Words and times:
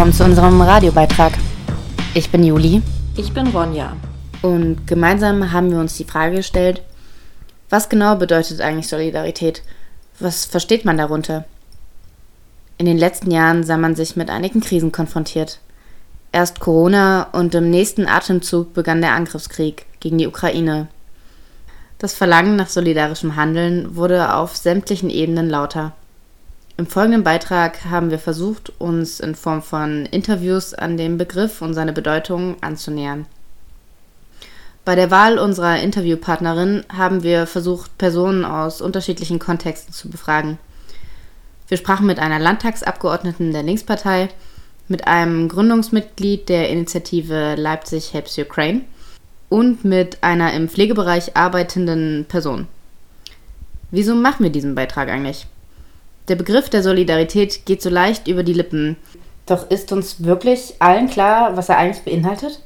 willkommen 0.00 0.16
zu 0.16 0.24
unserem 0.24 0.62
Radiobeitrag. 0.62 1.34
Ich 2.14 2.30
bin 2.30 2.42
Juli. 2.42 2.80
Ich 3.18 3.34
bin 3.34 3.48
Ronja. 3.48 3.94
Und 4.40 4.86
gemeinsam 4.86 5.52
haben 5.52 5.70
wir 5.70 5.78
uns 5.78 5.98
die 5.98 6.04
Frage 6.04 6.36
gestellt, 6.36 6.80
was 7.68 7.90
genau 7.90 8.16
bedeutet 8.16 8.62
eigentlich 8.62 8.88
Solidarität? 8.88 9.62
Was 10.18 10.46
versteht 10.46 10.86
man 10.86 10.96
darunter? 10.96 11.44
In 12.78 12.86
den 12.86 12.96
letzten 12.96 13.30
Jahren 13.30 13.62
sah 13.62 13.76
man 13.76 13.94
sich 13.94 14.16
mit 14.16 14.30
einigen 14.30 14.62
Krisen 14.62 14.90
konfrontiert. 14.90 15.60
Erst 16.32 16.60
Corona 16.60 17.26
und 17.32 17.54
im 17.54 17.68
nächsten 17.68 18.08
Atemzug 18.08 18.72
begann 18.72 19.02
der 19.02 19.12
Angriffskrieg 19.12 19.84
gegen 20.00 20.16
die 20.16 20.28
Ukraine. 20.28 20.88
Das 21.98 22.14
Verlangen 22.14 22.56
nach 22.56 22.68
solidarischem 22.68 23.36
Handeln 23.36 23.96
wurde 23.96 24.34
auf 24.34 24.56
sämtlichen 24.56 25.10
Ebenen 25.10 25.50
lauter. 25.50 25.92
Im 26.80 26.86
folgenden 26.86 27.24
Beitrag 27.24 27.84
haben 27.84 28.10
wir 28.10 28.18
versucht, 28.18 28.72
uns 28.80 29.20
in 29.20 29.34
Form 29.34 29.60
von 29.60 30.06
Interviews 30.06 30.72
an 30.72 30.96
den 30.96 31.18
Begriff 31.18 31.60
und 31.60 31.74
seine 31.74 31.92
Bedeutung 31.92 32.56
anzunähern. 32.62 33.26
Bei 34.86 34.94
der 34.94 35.10
Wahl 35.10 35.38
unserer 35.38 35.78
Interviewpartnerin 35.78 36.86
haben 36.90 37.22
wir 37.22 37.46
versucht, 37.46 37.98
Personen 37.98 38.46
aus 38.46 38.80
unterschiedlichen 38.80 39.38
Kontexten 39.38 39.92
zu 39.92 40.08
befragen. 40.08 40.56
Wir 41.68 41.76
sprachen 41.76 42.06
mit 42.06 42.18
einer 42.18 42.38
Landtagsabgeordneten 42.38 43.52
der 43.52 43.62
Linkspartei, 43.62 44.30
mit 44.88 45.06
einem 45.06 45.50
Gründungsmitglied 45.50 46.48
der 46.48 46.70
Initiative 46.70 47.56
Leipzig 47.56 48.14
Helps 48.14 48.38
Ukraine 48.38 48.86
und 49.50 49.84
mit 49.84 50.22
einer 50.22 50.54
im 50.54 50.66
Pflegebereich 50.70 51.36
arbeitenden 51.36 52.24
Person. 52.26 52.68
Wieso 53.90 54.14
machen 54.14 54.44
wir 54.44 54.50
diesen 54.50 54.74
Beitrag 54.74 55.10
eigentlich? 55.10 55.46
Der 56.28 56.36
Begriff 56.36 56.68
der 56.68 56.82
Solidarität 56.82 57.66
geht 57.66 57.82
so 57.82 57.90
leicht 57.90 58.28
über 58.28 58.42
die 58.42 58.52
Lippen. 58.52 58.96
Doch 59.46 59.70
ist 59.70 59.90
uns 59.92 60.22
wirklich 60.22 60.74
allen 60.78 61.08
klar, 61.08 61.56
was 61.56 61.68
er 61.68 61.78
eigentlich 61.78 62.04
beinhaltet? 62.04 62.62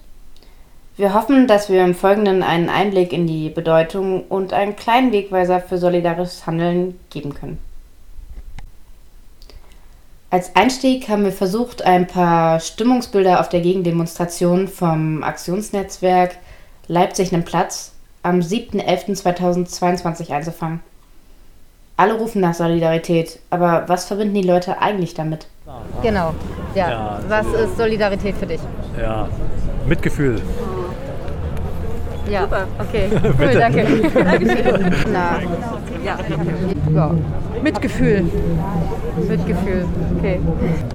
Wir 0.97 1.15
hoffen, 1.15 1.49
dass 1.49 1.69
wir 1.69 1.83
im 1.85 1.95
Folgenden 1.95 2.43
einen 2.43 2.69
Einblick 2.69 3.13
in 3.13 3.27
die 3.27 3.49
Bedeutung 3.49 4.25
und 4.29 4.53
einen 4.53 4.77
kleinen 4.77 5.11
Wegweiser 5.13 5.61
für 5.61 5.79
solidarisches 5.79 6.47
Handeln 6.47 7.01
geben 7.11 7.35
können. 7.35 7.59
Als 10.31 10.55
Einstieg 10.57 11.09
haben 11.09 11.25
wir 11.25 11.33
versucht, 11.33 11.83
ein 11.83 12.07
paar 12.07 12.61
Stimmungsbilder 12.61 13.41
auf 13.41 13.49
der 13.49 13.61
Gegendemonstration 13.61 14.69
vom 14.69 15.23
Aktionsnetzwerk 15.23 16.37
Leipzig 16.87 17.33
nimmt 17.33 17.47
Platz 17.47 17.93
am 18.23 18.41
7.11.2022 18.41 20.31
einzufangen. 20.33 20.81
Alle 21.97 22.15
rufen 22.15 22.41
nach 22.41 22.55
Solidarität, 22.55 23.39
aber 23.51 23.85
was 23.87 24.07
verbinden 24.07 24.35
die 24.35 24.43
Leute 24.43 24.81
eigentlich 24.81 25.15
damit? 25.15 25.47
Genau, 26.03 26.35
ja. 26.75 26.91
ja 26.91 27.21
was 27.29 27.47
ist 27.47 27.77
Solidarität 27.77 28.37
für 28.37 28.47
dich? 28.47 28.61
Ja, 29.01 29.29
Mitgefühl. 29.87 30.43
Ja, 32.31 32.43
Super. 32.43 32.67
okay. 32.79 33.09
Cool, 33.39 33.55
danke. 33.55 33.87
Na, 35.13 35.39
ja. 36.05 36.19
ja. 36.95 37.11
Mitgefühl. 37.63 38.25
Mitgefühl, 39.29 39.87
okay. 40.19 40.41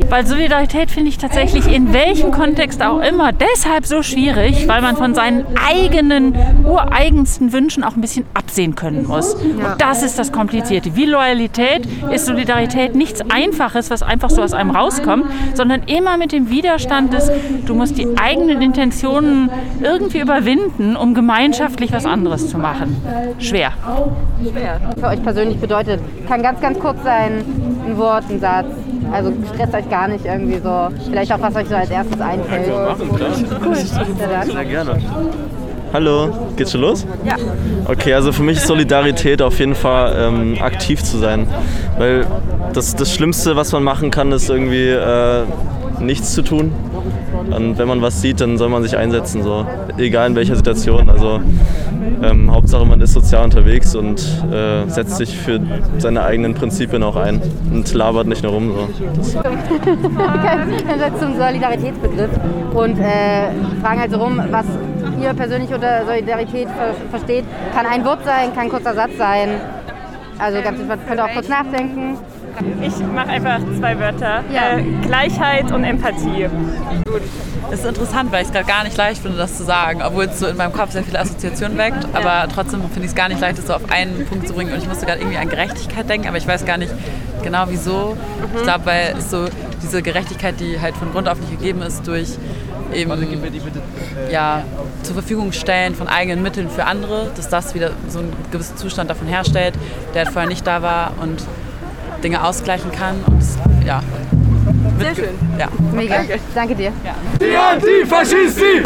Weil 0.09 0.25
Solidarität 0.25 0.91
finde 0.91 1.09
ich 1.09 1.17
tatsächlich 1.17 1.73
in 1.73 1.93
welchem 1.93 2.31
Kontext 2.31 2.83
auch 2.83 2.99
immer 2.99 3.31
deshalb 3.31 3.85
so 3.85 4.03
schwierig, 4.03 4.67
weil 4.67 4.81
man 4.81 4.97
von 4.97 5.15
seinen 5.15 5.45
eigenen, 5.67 6.35
ureigensten 6.65 7.53
Wünschen 7.53 7.83
auch 7.83 7.95
ein 7.95 8.01
bisschen 8.01 8.25
absehen 8.33 8.75
können 8.75 9.07
muss. 9.07 9.35
Und 9.35 9.75
das 9.79 10.03
ist 10.03 10.19
das 10.19 10.31
Komplizierte. 10.31 10.95
Wie 10.95 11.05
Loyalität 11.05 11.87
ist 12.11 12.25
Solidarität 12.25 12.95
nichts 12.95 13.21
Einfaches, 13.29 13.89
was 13.89 14.03
einfach 14.03 14.29
so 14.29 14.41
aus 14.41 14.53
einem 14.53 14.71
rauskommt, 14.71 15.25
sondern 15.53 15.83
immer 15.83 16.17
mit 16.17 16.31
dem 16.31 16.49
Widerstand 16.49 17.13
des, 17.13 17.31
du 17.65 17.73
musst 17.73 17.97
die 17.97 18.07
eigenen 18.17 18.61
Intentionen 18.61 19.49
irgendwie 19.81 20.19
überwinden, 20.19 20.95
um 20.95 21.15
gemeinschaftlich 21.19 21.91
was 21.91 22.05
anderes 22.05 22.49
zu 22.49 22.57
machen. 22.57 22.95
Schwer. 23.39 23.73
Schwer. 24.41 24.79
Für 24.97 25.07
euch 25.07 25.21
persönlich 25.21 25.59
bedeutet, 25.59 25.99
kann 26.29 26.41
ganz, 26.41 26.61
ganz 26.61 26.79
kurz 26.79 27.03
sein, 27.03 27.43
ein 27.85 27.97
Wort, 27.97 28.23
ein 28.29 28.39
Satz. 28.39 28.67
Also 29.11 29.33
stresst 29.53 29.73
euch 29.73 29.89
gar 29.89 30.07
nicht 30.07 30.23
irgendwie 30.23 30.59
so. 30.59 30.87
Vielleicht 31.09 31.33
auch, 31.33 31.41
was 31.41 31.55
euch 31.57 31.67
so 31.67 31.75
als 31.75 31.89
erstes 31.89 32.21
einfällt. 32.21 32.71
Cool. 33.65 33.75
Sehr 33.75 34.65
gerne. 34.65 34.97
Hallo, 35.91 36.29
geht's 36.55 36.71
schon 36.71 36.81
los? 36.81 37.05
Ja. 37.25 37.35
Okay, 37.85 38.13
also 38.13 38.31
für 38.31 38.43
mich 38.43 38.57
ist 38.57 38.67
Solidarität 38.67 39.41
auf 39.41 39.59
jeden 39.59 39.75
Fall 39.75 40.15
ähm, 40.17 40.57
aktiv 40.61 41.03
zu 41.03 41.17
sein. 41.17 41.47
Weil 41.97 42.27
das, 42.71 42.95
das 42.95 43.13
Schlimmste, 43.13 43.57
was 43.57 43.73
man 43.73 43.83
machen 43.83 44.09
kann, 44.09 44.31
ist 44.31 44.49
irgendwie 44.49 44.89
äh, 44.89 45.43
nichts 45.99 46.33
zu 46.33 46.43
tun. 46.43 46.71
Und 47.39 47.77
wenn 47.77 47.87
man 47.87 48.01
was 48.01 48.21
sieht, 48.21 48.41
dann 48.41 48.57
soll 48.57 48.69
man 48.69 48.83
sich 48.83 48.97
einsetzen, 48.97 49.43
so. 49.43 49.65
egal 49.97 50.29
in 50.29 50.35
welcher 50.35 50.55
Situation. 50.55 51.09
Also 51.09 51.39
ähm, 52.21 52.51
Hauptsache 52.51 52.85
man 52.85 52.99
ist 53.01 53.13
sozial 53.13 53.43
unterwegs 53.43 53.95
und 53.95 54.19
äh, 54.51 54.87
setzt 54.87 55.17
sich 55.17 55.37
für 55.37 55.59
seine 55.97 56.23
eigenen 56.23 56.53
Prinzipien 56.53 57.03
auch 57.03 57.15
ein 57.15 57.41
und 57.71 57.93
labert 57.93 58.27
nicht 58.27 58.43
nur 58.43 58.51
rum. 58.53 58.73
So. 59.21 59.39
Dann 59.43 61.19
zum 61.19 61.37
Solidaritätsbegriff 61.37 62.29
und 62.73 62.99
äh, 62.99 63.49
fragen 63.81 63.99
halt 63.99 64.11
so 64.11 64.17
rum, 64.17 64.41
was 64.51 64.65
ihr 65.21 65.33
persönlich 65.33 65.73
unter 65.73 66.05
Solidarität 66.05 66.67
ver 66.69 66.93
versteht. 67.09 67.45
Kann 67.73 67.85
ein 67.85 68.03
Wort 68.05 68.23
sein, 68.25 68.53
kann 68.53 68.65
ein 68.65 68.69
kurzer 68.69 68.93
Satz 68.93 69.17
sein. 69.17 69.49
Also 70.37 70.61
ganz 70.61 70.79
könnt 71.07 71.19
ihr 71.19 71.25
auch 71.25 71.33
kurz 71.33 71.49
nachdenken. 71.49 72.17
Ich 72.81 72.97
mache 72.99 73.29
einfach 73.29 73.59
zwei 73.77 73.99
Wörter. 73.99 74.43
Ja. 74.51 74.77
Äh, 74.77 74.83
Gleichheit 75.01 75.71
und 75.71 75.83
Empathie. 75.83 76.47
Gut. 77.05 77.21
Es 77.71 77.81
ist 77.81 77.85
interessant, 77.85 78.31
weil 78.31 78.41
ich 78.41 78.47
es 78.47 78.53
gerade 78.53 78.65
gar 78.65 78.83
nicht 78.83 78.97
leicht 78.97 79.21
finde, 79.21 79.37
das 79.37 79.55
zu 79.55 79.63
sagen, 79.63 80.01
obwohl 80.01 80.25
es 80.25 80.39
so 80.39 80.47
in 80.47 80.57
meinem 80.57 80.73
Kopf 80.73 80.91
sehr 80.91 81.03
viele 81.03 81.19
Assoziationen 81.19 81.77
weckt. 81.77 82.07
Aber 82.13 82.47
trotzdem 82.53 82.81
finde 82.81 83.01
ich 83.01 83.07
es 83.07 83.15
gar 83.15 83.29
nicht 83.29 83.39
leicht, 83.39 83.59
das 83.59 83.67
so 83.67 83.73
auf 83.73 83.91
einen 83.91 84.25
Punkt 84.25 84.47
zu 84.47 84.53
bringen. 84.53 84.73
Und 84.73 84.79
ich 84.79 84.87
musste 84.87 85.05
gerade 85.05 85.19
irgendwie 85.19 85.37
an 85.37 85.49
Gerechtigkeit 85.49 86.09
denken, 86.09 86.27
aber 86.27 86.37
ich 86.37 86.47
weiß 86.47 86.65
gar 86.65 86.77
nicht 86.77 86.91
genau 87.43 87.65
wieso. 87.69 88.15
Mhm. 88.15 88.57
Ich 88.57 88.63
glaube, 88.63 88.85
weil 88.85 89.15
es 89.17 89.29
so 89.29 89.45
diese 89.83 90.01
Gerechtigkeit, 90.01 90.59
die 90.59 90.81
halt 90.81 90.95
von 90.97 91.11
Grund 91.11 91.29
auf 91.29 91.39
nicht 91.39 91.51
gegeben 91.51 91.81
ist, 91.81 92.07
durch 92.07 92.37
eben 92.93 93.11
ja, 94.31 94.63
zur 95.03 95.13
Verfügung 95.13 95.51
stellen 95.51 95.93
von 95.93 96.07
eigenen 96.07 96.41
Mitteln 96.41 96.69
für 96.69 96.85
andere, 96.85 97.31
dass 97.35 97.47
das 97.49 97.75
wieder 97.75 97.91
so 98.07 98.19
einen 98.19 98.33
gewissen 98.51 98.77
Zustand 98.77 99.09
davon 99.09 99.27
herstellt, 99.27 99.75
der 100.13 100.25
halt 100.25 100.33
vorher 100.33 100.49
nicht 100.49 100.65
da 100.65 100.81
war 100.81 101.13
und 101.21 101.43
Dinge 102.23 102.43
ausgleichen 102.43 102.91
kann. 102.91 103.15
Und 103.25 103.43
ja, 103.85 104.03
Sehr 104.99 105.15
schön. 105.15 105.29
Ja. 105.57 105.67
Mega. 105.93 106.15
Danke, 106.17 106.39
Danke 106.53 106.75
dir. 106.75 106.91
Ja. 107.03 107.15
Die 107.39 107.55
Antifaschisti! 107.55 108.83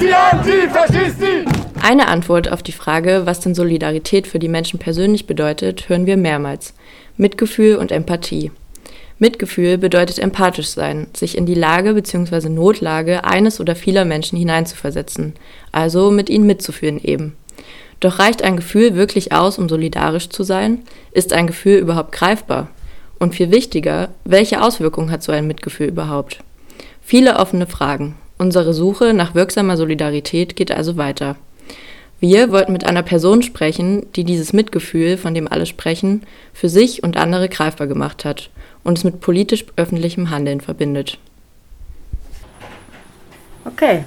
Die 0.00 0.14
Antifaschisti! 0.14 1.44
Eine 1.82 2.08
Antwort 2.08 2.50
auf 2.50 2.62
die 2.62 2.72
Frage, 2.72 3.22
was 3.24 3.40
denn 3.40 3.54
Solidarität 3.54 4.26
für 4.26 4.38
die 4.38 4.48
Menschen 4.48 4.78
persönlich 4.78 5.26
bedeutet, 5.26 5.88
hören 5.88 6.06
wir 6.06 6.16
mehrmals. 6.16 6.74
Mitgefühl 7.16 7.76
und 7.76 7.92
Empathie. 7.92 8.50
Mitgefühl 9.18 9.78
bedeutet 9.78 10.18
empathisch 10.18 10.68
sein, 10.68 11.06
sich 11.14 11.36
in 11.38 11.46
die 11.46 11.54
Lage 11.54 11.94
bzw. 11.94 12.48
Notlage 12.48 13.24
eines 13.24 13.60
oder 13.60 13.76
vieler 13.76 14.04
Menschen 14.04 14.38
hineinzuversetzen, 14.38 15.34
also 15.72 16.10
mit 16.10 16.28
ihnen 16.28 16.46
mitzufühlen 16.46 17.02
eben. 17.02 17.36
Doch 18.04 18.18
reicht 18.18 18.42
ein 18.42 18.56
Gefühl 18.58 18.96
wirklich 18.96 19.32
aus, 19.32 19.56
um 19.56 19.66
solidarisch 19.66 20.28
zu 20.28 20.42
sein? 20.42 20.82
Ist 21.12 21.32
ein 21.32 21.46
Gefühl 21.46 21.78
überhaupt 21.78 22.12
greifbar? 22.12 22.68
Und 23.18 23.34
viel 23.34 23.50
wichtiger, 23.50 24.10
welche 24.26 24.60
Auswirkungen 24.60 25.10
hat 25.10 25.22
so 25.22 25.32
ein 25.32 25.46
Mitgefühl 25.46 25.86
überhaupt? 25.86 26.40
Viele 27.00 27.38
offene 27.38 27.66
Fragen. 27.66 28.16
Unsere 28.36 28.74
Suche 28.74 29.14
nach 29.14 29.34
wirksamer 29.34 29.78
Solidarität 29.78 30.54
geht 30.54 30.70
also 30.70 30.98
weiter. 30.98 31.36
Wir 32.20 32.52
wollten 32.52 32.74
mit 32.74 32.84
einer 32.84 33.02
Person 33.02 33.40
sprechen, 33.40 34.04
die 34.16 34.24
dieses 34.24 34.52
Mitgefühl, 34.52 35.16
von 35.16 35.32
dem 35.32 35.50
alle 35.50 35.64
sprechen, 35.64 36.24
für 36.52 36.68
sich 36.68 37.02
und 37.02 37.16
andere 37.16 37.48
greifbar 37.48 37.86
gemacht 37.86 38.26
hat 38.26 38.50
und 38.82 38.98
es 38.98 39.04
mit 39.04 39.20
politisch 39.20 39.64
öffentlichem 39.76 40.28
Handeln 40.28 40.60
verbindet. 40.60 41.16
Okay. 43.64 44.04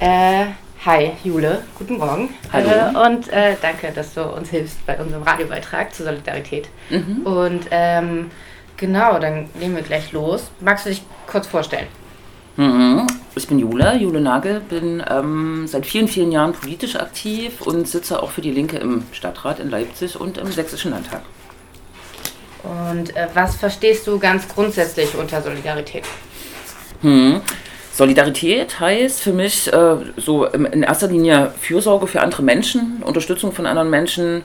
Äh, 0.00 0.46
Hi, 0.86 1.14
Jule. 1.24 1.64
Guten 1.76 1.98
Morgen. 1.98 2.28
Hallo. 2.52 2.68
Äh, 2.68 3.06
und 3.08 3.26
äh, 3.32 3.56
danke, 3.60 3.90
dass 3.92 4.14
du 4.14 4.22
uns 4.22 4.50
hilfst 4.50 4.86
bei 4.86 4.96
unserem 5.00 5.24
Radiobeitrag 5.24 5.92
zur 5.92 6.06
Solidarität. 6.06 6.68
Mhm. 6.90 7.26
Und 7.26 7.66
ähm, 7.72 8.30
genau, 8.76 9.18
dann 9.18 9.48
gehen 9.58 9.74
wir 9.74 9.82
gleich 9.82 10.12
los. 10.12 10.48
Magst 10.60 10.86
du 10.86 10.90
dich 10.90 11.02
kurz 11.26 11.48
vorstellen? 11.48 11.88
Mhm. 12.54 13.04
Ich 13.34 13.48
bin 13.48 13.58
Jule, 13.58 13.96
Jule 13.96 14.20
Nagel, 14.20 14.60
bin 14.60 15.02
ähm, 15.10 15.66
seit 15.66 15.86
vielen, 15.86 16.06
vielen 16.06 16.30
Jahren 16.30 16.52
politisch 16.52 16.94
aktiv 16.94 17.62
und 17.62 17.88
sitze 17.88 18.22
auch 18.22 18.30
für 18.30 18.40
die 18.40 18.52
Linke 18.52 18.76
im 18.76 19.02
Stadtrat 19.10 19.58
in 19.58 19.70
Leipzig 19.70 20.14
und 20.20 20.38
im 20.38 20.52
Sächsischen 20.52 20.92
Landtag. 20.92 21.22
Und 22.62 23.16
äh, 23.16 23.26
was 23.34 23.56
verstehst 23.56 24.06
du 24.06 24.20
ganz 24.20 24.46
grundsätzlich 24.46 25.16
unter 25.16 25.42
Solidarität? 25.42 26.04
Mhm. 27.02 27.40
Solidarität 27.96 28.78
heißt 28.78 29.22
für 29.22 29.32
mich 29.32 29.72
äh, 29.72 29.96
so 30.18 30.44
in 30.44 30.82
erster 30.82 31.08
Linie 31.08 31.52
Fürsorge 31.58 32.06
für 32.06 32.20
andere 32.20 32.42
Menschen, 32.42 33.02
Unterstützung 33.02 33.52
von 33.52 33.64
anderen 33.64 33.88
Menschen, 33.88 34.42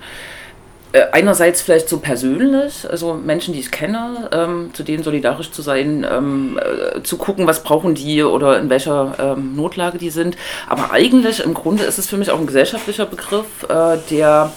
äh, 0.94 1.01
einerseits 1.12 1.62
vielleicht 1.62 1.89
so 1.89 2.00
persönlich, 2.00 2.89
also 2.89 3.13
Menschen, 3.13 3.53
die 3.53 3.59
ich 3.59 3.69
kenne, 3.69 4.30
ähm, 4.31 4.69
zu 4.74 4.83
denen 4.83 5.03
solidarisch 5.03 5.51
zu 5.51 5.62
sein, 5.62 6.07
ähm, 6.09 6.59
äh, 6.63 7.03
zu 7.03 7.18
gucken, 7.18 7.45
was 7.45 7.63
brauchen 7.63 7.94
die 7.94 8.24
oder 8.24 8.57
in 8.57 8.69
welcher 8.69 9.15
ähm, 9.19 9.57
Notlage 9.57 9.97
die 9.97 10.12
sind. 10.12 10.38
Aber 10.69 10.94
eigentlich 10.94 11.44
im 11.44 11.54
Grunde 11.54 11.83
ist 11.83 11.97
es 11.97 12.07
für 12.07 12.15
mich 12.15 12.31
auch 12.31 12.39
ein 12.39 12.47
gesellschaftlicher 12.47 13.06
Begriff, 13.06 13.63
äh, 13.68 13.97
der 14.09 14.54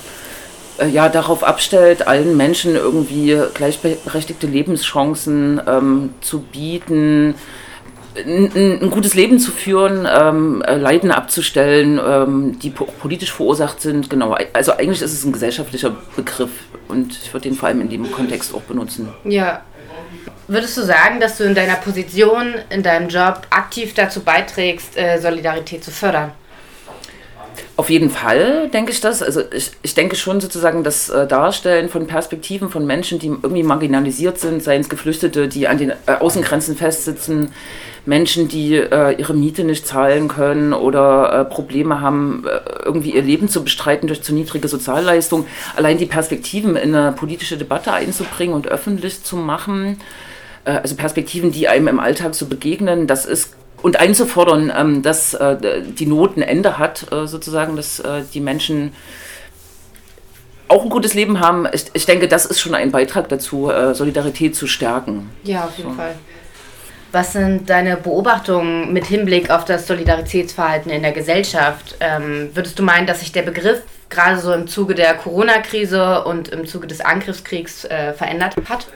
äh, 0.78 0.86
ja 0.86 1.08
darauf 1.08 1.42
abstellt, 1.42 2.06
allen 2.06 2.36
Menschen 2.36 2.76
irgendwie 2.76 3.36
gleichberechtigte 3.54 4.46
Lebenschancen 4.46 5.60
ähm, 5.66 6.14
zu 6.20 6.42
bieten, 6.42 7.34
ein, 8.16 8.80
ein, 8.82 8.90
gutes 8.90 9.14
Leben 9.14 9.38
zu 9.38 9.50
führen, 9.50 10.08
ähm, 10.10 10.62
äh, 10.62 10.76
Leiden 10.76 11.10
abzustellen, 11.10 12.00
ähm, 12.04 12.58
die 12.58 12.70
po 12.70 12.84
politisch 12.84 13.32
verursacht 13.32 13.80
sind. 13.80 14.10
Genau, 14.10 14.36
also 14.52 14.72
eigentlich 14.72 15.02
ist 15.02 15.12
es 15.12 15.24
ein 15.24 15.32
gesellschaftlicher 15.32 15.96
Begriff 16.16 16.50
und 16.88 17.12
ich 17.12 17.32
würde 17.32 17.48
den 17.48 17.56
vor 17.56 17.68
allem 17.68 17.80
in 17.80 17.88
dem 17.88 18.10
Kontext 18.10 18.54
auch 18.54 18.62
benutzen. 18.62 19.08
Ja. 19.24 19.62
Würdest 20.46 20.76
du 20.76 20.82
sagen, 20.82 21.20
dass 21.20 21.38
du 21.38 21.44
in 21.44 21.54
deiner 21.54 21.76
Position, 21.76 22.54
in 22.68 22.82
deinem 22.82 23.08
Job 23.08 23.46
aktiv 23.50 23.94
dazu 23.94 24.20
beiträgst, 24.20 24.96
äh, 24.96 25.18
Solidarität 25.18 25.82
zu 25.82 25.90
fördern? 25.90 26.32
Auf 27.76 27.90
jeden 27.90 28.10
Fall 28.10 28.68
denke 28.68 28.92
ich 28.92 29.00
das. 29.00 29.22
Also 29.22 29.42
ich, 29.52 29.72
ich 29.82 29.94
denke 29.94 30.16
schon 30.16 30.40
sozusagen 30.40 30.84
das 30.84 31.08
äh, 31.08 31.26
Darstellen 31.26 31.88
von 31.88 32.06
Perspektiven 32.06 32.70
von 32.70 32.86
Menschen, 32.86 33.18
die 33.18 33.28
irgendwie 33.28 33.62
marginalisiert 33.62 34.38
sind, 34.38 34.62
seien 34.62 34.82
es 34.82 34.88
Geflüchtete, 34.88 35.48
die 35.48 35.66
an 35.66 35.78
den 35.78 35.90
äh, 35.90 36.12
Außengrenzen 36.20 36.76
festsitzen, 36.76 37.52
Menschen, 38.06 38.48
die 38.48 38.76
äh, 38.76 39.12
ihre 39.18 39.34
Miete 39.34 39.64
nicht 39.64 39.86
zahlen 39.86 40.28
können 40.28 40.72
oder 40.72 41.32
äh, 41.32 41.44
Probleme 41.44 42.00
haben, 42.00 42.44
äh, 42.46 42.60
irgendwie 42.84 43.14
ihr 43.14 43.22
Leben 43.22 43.48
zu 43.48 43.64
bestreiten 43.64 44.06
durch 44.08 44.22
zu 44.22 44.34
niedrige 44.34 44.68
Sozialleistungen. 44.68 45.46
Allein 45.74 45.96
die 45.96 46.06
Perspektiven 46.06 46.76
in 46.76 46.94
eine 46.94 47.12
politische 47.12 47.56
Debatte 47.56 47.92
einzubringen 47.92 48.54
und 48.54 48.68
öffentlich 48.68 49.22
zu 49.22 49.36
machen, 49.36 49.98
äh, 50.64 50.72
also 50.72 50.96
Perspektiven, 50.96 51.50
die 51.50 51.68
einem 51.68 51.88
im 51.88 52.00
Alltag 52.00 52.34
so 52.34 52.46
begegnen, 52.46 53.06
das 53.06 53.26
ist 53.26 53.54
und 53.82 54.00
einzufordern, 54.00 54.72
ähm, 54.74 55.02
dass 55.02 55.34
äh, 55.34 55.82
die 55.82 56.06
Not 56.06 56.38
ein 56.38 56.42
Ende 56.42 56.78
hat, 56.78 57.12
äh, 57.12 57.26
sozusagen, 57.26 57.76
dass 57.76 58.02
die 58.32 58.40
Menschen 58.40 58.94
auch 60.68 60.82
ein 60.82 60.88
gutes 60.88 61.12
Leben 61.12 61.40
haben. 61.40 61.66
Ich, 61.70 61.84
ich, 61.92 62.06
denke, 62.06 62.26
das 62.26 62.46
ist 62.46 62.60
schon 62.60 62.74
ein 62.74 62.90
Beitrag 62.90 63.28
dazu, 63.28 63.70
Solidarität 63.92 64.56
zu 64.56 64.66
stärken. 64.66 65.30
Ja, 65.42 65.64
auf 65.64 65.76
jeden 65.76 65.90
so. 65.90 65.96
Fall. 65.96 66.14
Was 67.14 67.32
sind 67.32 67.70
deine 67.70 67.96
Beobachtungen 67.96 68.92
mit 68.92 69.06
Hinblick 69.06 69.48
auf 69.48 69.64
das 69.64 69.86
Solidaritätsverhalten 69.86 70.90
in 70.90 71.02
der 71.02 71.12
Gesellschaft? 71.12 71.94
Ähm, 72.00 72.50
würdest 72.54 72.76
du 72.76 72.82
meinen, 72.82 73.06
dass 73.06 73.20
sich 73.20 73.30
der 73.30 73.42
Begriff 73.42 73.82
gerade 74.10 74.40
so 74.40 74.52
im 74.52 74.66
Zuge 74.66 74.96
der 74.96 75.14
Corona-Krise 75.14 76.24
und 76.24 76.48
im 76.48 76.66
Zuge 76.66 76.88
des 76.88 77.00
Angriffskriegs 77.00 77.84
äh, 77.84 78.14
verändert 78.14 78.56
hat? 78.68 78.88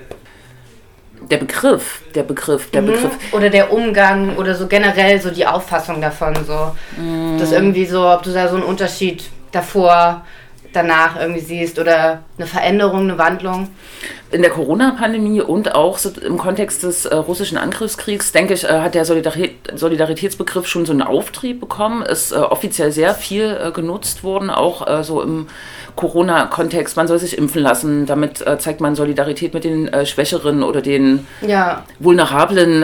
der 1.31 1.37
Begriff, 1.37 2.03
der 2.15 2.25
Begriff, 2.25 2.71
der 2.73 2.83
mhm. 2.83 2.87
Begriff. 2.87 3.13
Oder 3.31 3.51
der 3.51 3.73
Umgang 3.73 4.37
oder 4.37 4.57
so 4.57 4.67
generell 4.67 5.21
so 5.21 5.31
die 5.31 5.47
Auffassung 5.47 6.01
davon, 6.01 6.35
so. 6.45 6.75
Mhm. 6.97 7.39
Das 7.39 7.53
irgendwie 7.53 7.87
so, 7.87 8.09
ob 8.09 8.25
du 8.25 8.33
da 8.33 8.49
so 8.49 8.57
einen 8.57 8.65
Unterschied 8.65 9.31
davor, 9.53 10.25
danach 10.73 11.21
irgendwie 11.21 11.41
siehst 11.41 11.79
oder 11.79 12.23
eine 12.37 12.47
Veränderung, 12.47 13.03
eine 13.03 13.19
Wandlung? 13.19 13.69
In 14.31 14.43
der 14.43 14.51
Corona-Pandemie 14.51 15.41
und 15.41 15.75
auch 15.75 15.97
so 15.97 16.11
im 16.21 16.37
Kontext 16.37 16.83
des 16.83 17.07
äh, 17.07 17.15
russischen 17.15 17.57
Angriffskriegs, 17.57 18.31
denke 18.31 18.53
ich, 18.53 18.65
äh, 18.65 18.81
hat 18.81 18.95
der 18.95 19.07
Solidarität, 19.07 19.57
Solidaritätsbegriff 19.75 20.67
schon 20.67 20.85
so 20.85 20.93
einen 20.93 21.01
Auftrieb 21.01 21.61
bekommen. 21.61 22.03
Ist 22.03 22.33
äh, 22.33 22.37
offiziell 22.37 22.93
sehr 22.93 23.15
viel 23.15 23.59
äh, 23.59 23.71
genutzt 23.73 24.25
worden, 24.25 24.51
auch 24.51 24.87
äh, 24.87 25.03
so 25.03 25.23
im 25.23 25.47
Corona-Kontext, 25.97 26.97
man 26.97 27.09
soll 27.09 27.19
sich 27.19 27.39
impfen 27.39 27.63
lassen. 27.63 28.05
Damit 28.05 28.47
äh, 28.47 28.59
zeigt 28.59 28.83
man 28.83 28.95
Solidarität 28.95 29.55
mit 29.55 29.65
den 29.65 29.91
Schwächeren 30.05 30.63
oder 30.63 30.83
den 30.83 31.27
ja. 31.41 31.85
vulnerablen 31.99 32.83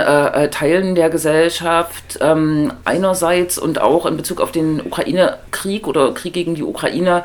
Teilen 0.51 0.95
der 0.95 1.11
Gesellschaft 1.11 2.19
ähm, 2.21 2.73
einerseits 2.85 3.59
und 3.59 3.81
auch 3.81 4.07
in 4.07 4.17
Bezug 4.17 4.41
auf 4.41 4.51
den 4.51 4.81
Ukraine-Krieg 4.81 5.87
oder 5.87 6.13
Krieg 6.13 6.33
gegen 6.33 6.55
die 6.55 6.65
Ukraine 6.65 7.23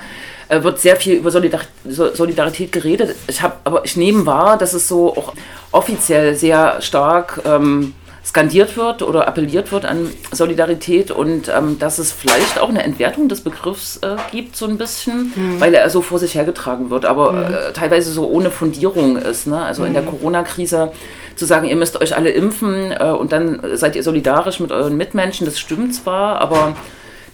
wird 0.49 0.79
sehr 0.79 0.95
viel 0.95 1.15
über 1.15 1.31
Solidar 1.31 1.61
Solidarität 1.85 2.71
geredet. 2.71 3.15
Ich 3.27 3.41
habe, 3.41 3.55
aber 3.63 3.85
ich 3.85 3.95
nehme 3.95 4.25
wahr, 4.25 4.57
dass 4.57 4.73
es 4.73 4.87
so 4.87 5.15
auch 5.15 5.33
offiziell 5.71 6.35
sehr 6.35 6.81
stark 6.81 7.41
ähm, 7.45 7.93
skandiert 8.25 8.77
wird 8.77 9.01
oder 9.01 9.27
appelliert 9.27 9.71
wird 9.71 9.85
an 9.85 10.09
Solidarität 10.31 11.09
und 11.09 11.49
ähm, 11.49 11.79
dass 11.79 11.97
es 11.97 12.11
vielleicht 12.11 12.59
auch 12.59 12.69
eine 12.69 12.83
Entwertung 12.83 13.27
des 13.27 13.41
Begriffs 13.41 13.97
äh, 13.97 14.17
gibt, 14.31 14.55
so 14.55 14.67
ein 14.67 14.77
bisschen, 14.77 15.33
mhm. 15.35 15.59
weil 15.59 15.73
er 15.73 15.89
so 15.89 16.01
vor 16.01 16.19
sich 16.19 16.35
hergetragen 16.35 16.89
wird, 16.89 17.05
aber 17.05 17.31
mhm. 17.31 17.53
äh, 17.53 17.73
teilweise 17.73 18.11
so 18.11 18.27
ohne 18.27 18.51
Fundierung 18.51 19.17
ist. 19.17 19.47
Ne? 19.47 19.59
Also 19.59 19.81
mhm. 19.81 19.87
in 19.87 19.93
der 19.93 20.03
mhm. 20.03 20.07
Corona-Krise 20.07 20.91
zu 21.35 21.45
sagen, 21.45 21.67
ihr 21.67 21.75
müsst 21.75 21.99
euch 22.01 22.15
alle 22.15 22.29
impfen 22.29 22.91
äh, 22.91 23.05
und 23.05 23.31
dann 23.31 23.61
seid 23.73 23.95
ihr 23.95 24.03
solidarisch 24.03 24.59
mit 24.59 24.71
euren 24.71 24.97
Mitmenschen, 24.97 25.45
das 25.45 25.57
stimmt 25.57 25.95
zwar, 25.95 26.39
aber 26.39 26.75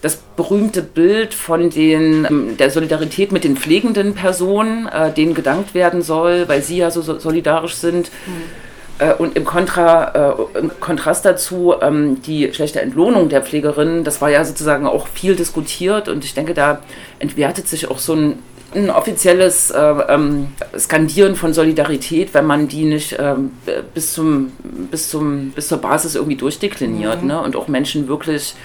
das 0.06 0.18
berühmte 0.18 0.84
Bild 0.84 1.34
von 1.34 1.72
den, 1.72 2.25
ähm, 2.25 2.57
der 2.57 2.69
Solidarität 2.69 3.31
mit 3.31 3.44
den 3.44 3.57
pflegenden 3.57 4.13
Personen, 4.13 4.88
äh, 4.88 5.12
denen 5.12 5.34
gedankt 5.34 5.74
werden 5.74 6.04
soll, 6.04 6.48
weil 6.48 6.62
sie 6.62 6.78
ja 6.78 6.92
so 6.92 7.02
solidarisch 7.02 7.74
sind. 7.74 8.12
Mhm 8.28 8.66
äh, 9.00 9.13
und 9.13 9.36
im, 9.36 9.44
Kontra, 9.44 10.38
äh, 10.54 10.60
im 10.60 10.72
Kontrast 10.80 11.25
dazu 11.25 11.74
ähm, 11.81 12.22
die 12.22 12.54
schlechte 12.54 12.81
Entlohnung 12.81 13.28
der 13.28 13.42
Pflegerinnen, 13.42 14.06
das 14.06 14.22
war 14.22 14.30
ja 14.30 14.46
sozusagen 14.46 14.88
auch 14.88 15.07
viel 15.07 15.36
diskutiert 15.36 16.08
und 16.08 16.24
ich 16.24 16.34
denke, 16.34 16.54
da 16.54 16.80
entwertet 17.19 17.68
sich 17.68 17.92
auch 17.92 18.00
so 18.00 18.13
ein, 18.13 18.40
ein 18.74 18.90
offizielles 18.90 19.72
äh, 19.72 19.81
ähm, 20.08 20.48
Skandieren 20.78 21.36
von 21.36 21.54
Solidarität, 21.54 22.34
wenn 22.34 22.46
man 22.46 22.69
die 22.69 22.86
nicht 22.86 23.18
ähm, 23.19 23.51
bis, 23.94 24.13
zum, 24.13 24.54
bis, 24.92 25.10
zum, 25.10 25.50
bis 25.50 25.68
zur 25.68 25.80
Basis 25.80 26.16
irgendwie 26.16 26.38
durchdekliniert 26.38 27.22
mhm. 27.22 27.28
ne? 27.28 27.42
und 27.42 27.58
auch 27.58 27.68
Menschen 27.68 28.08
wirklich 28.08 28.56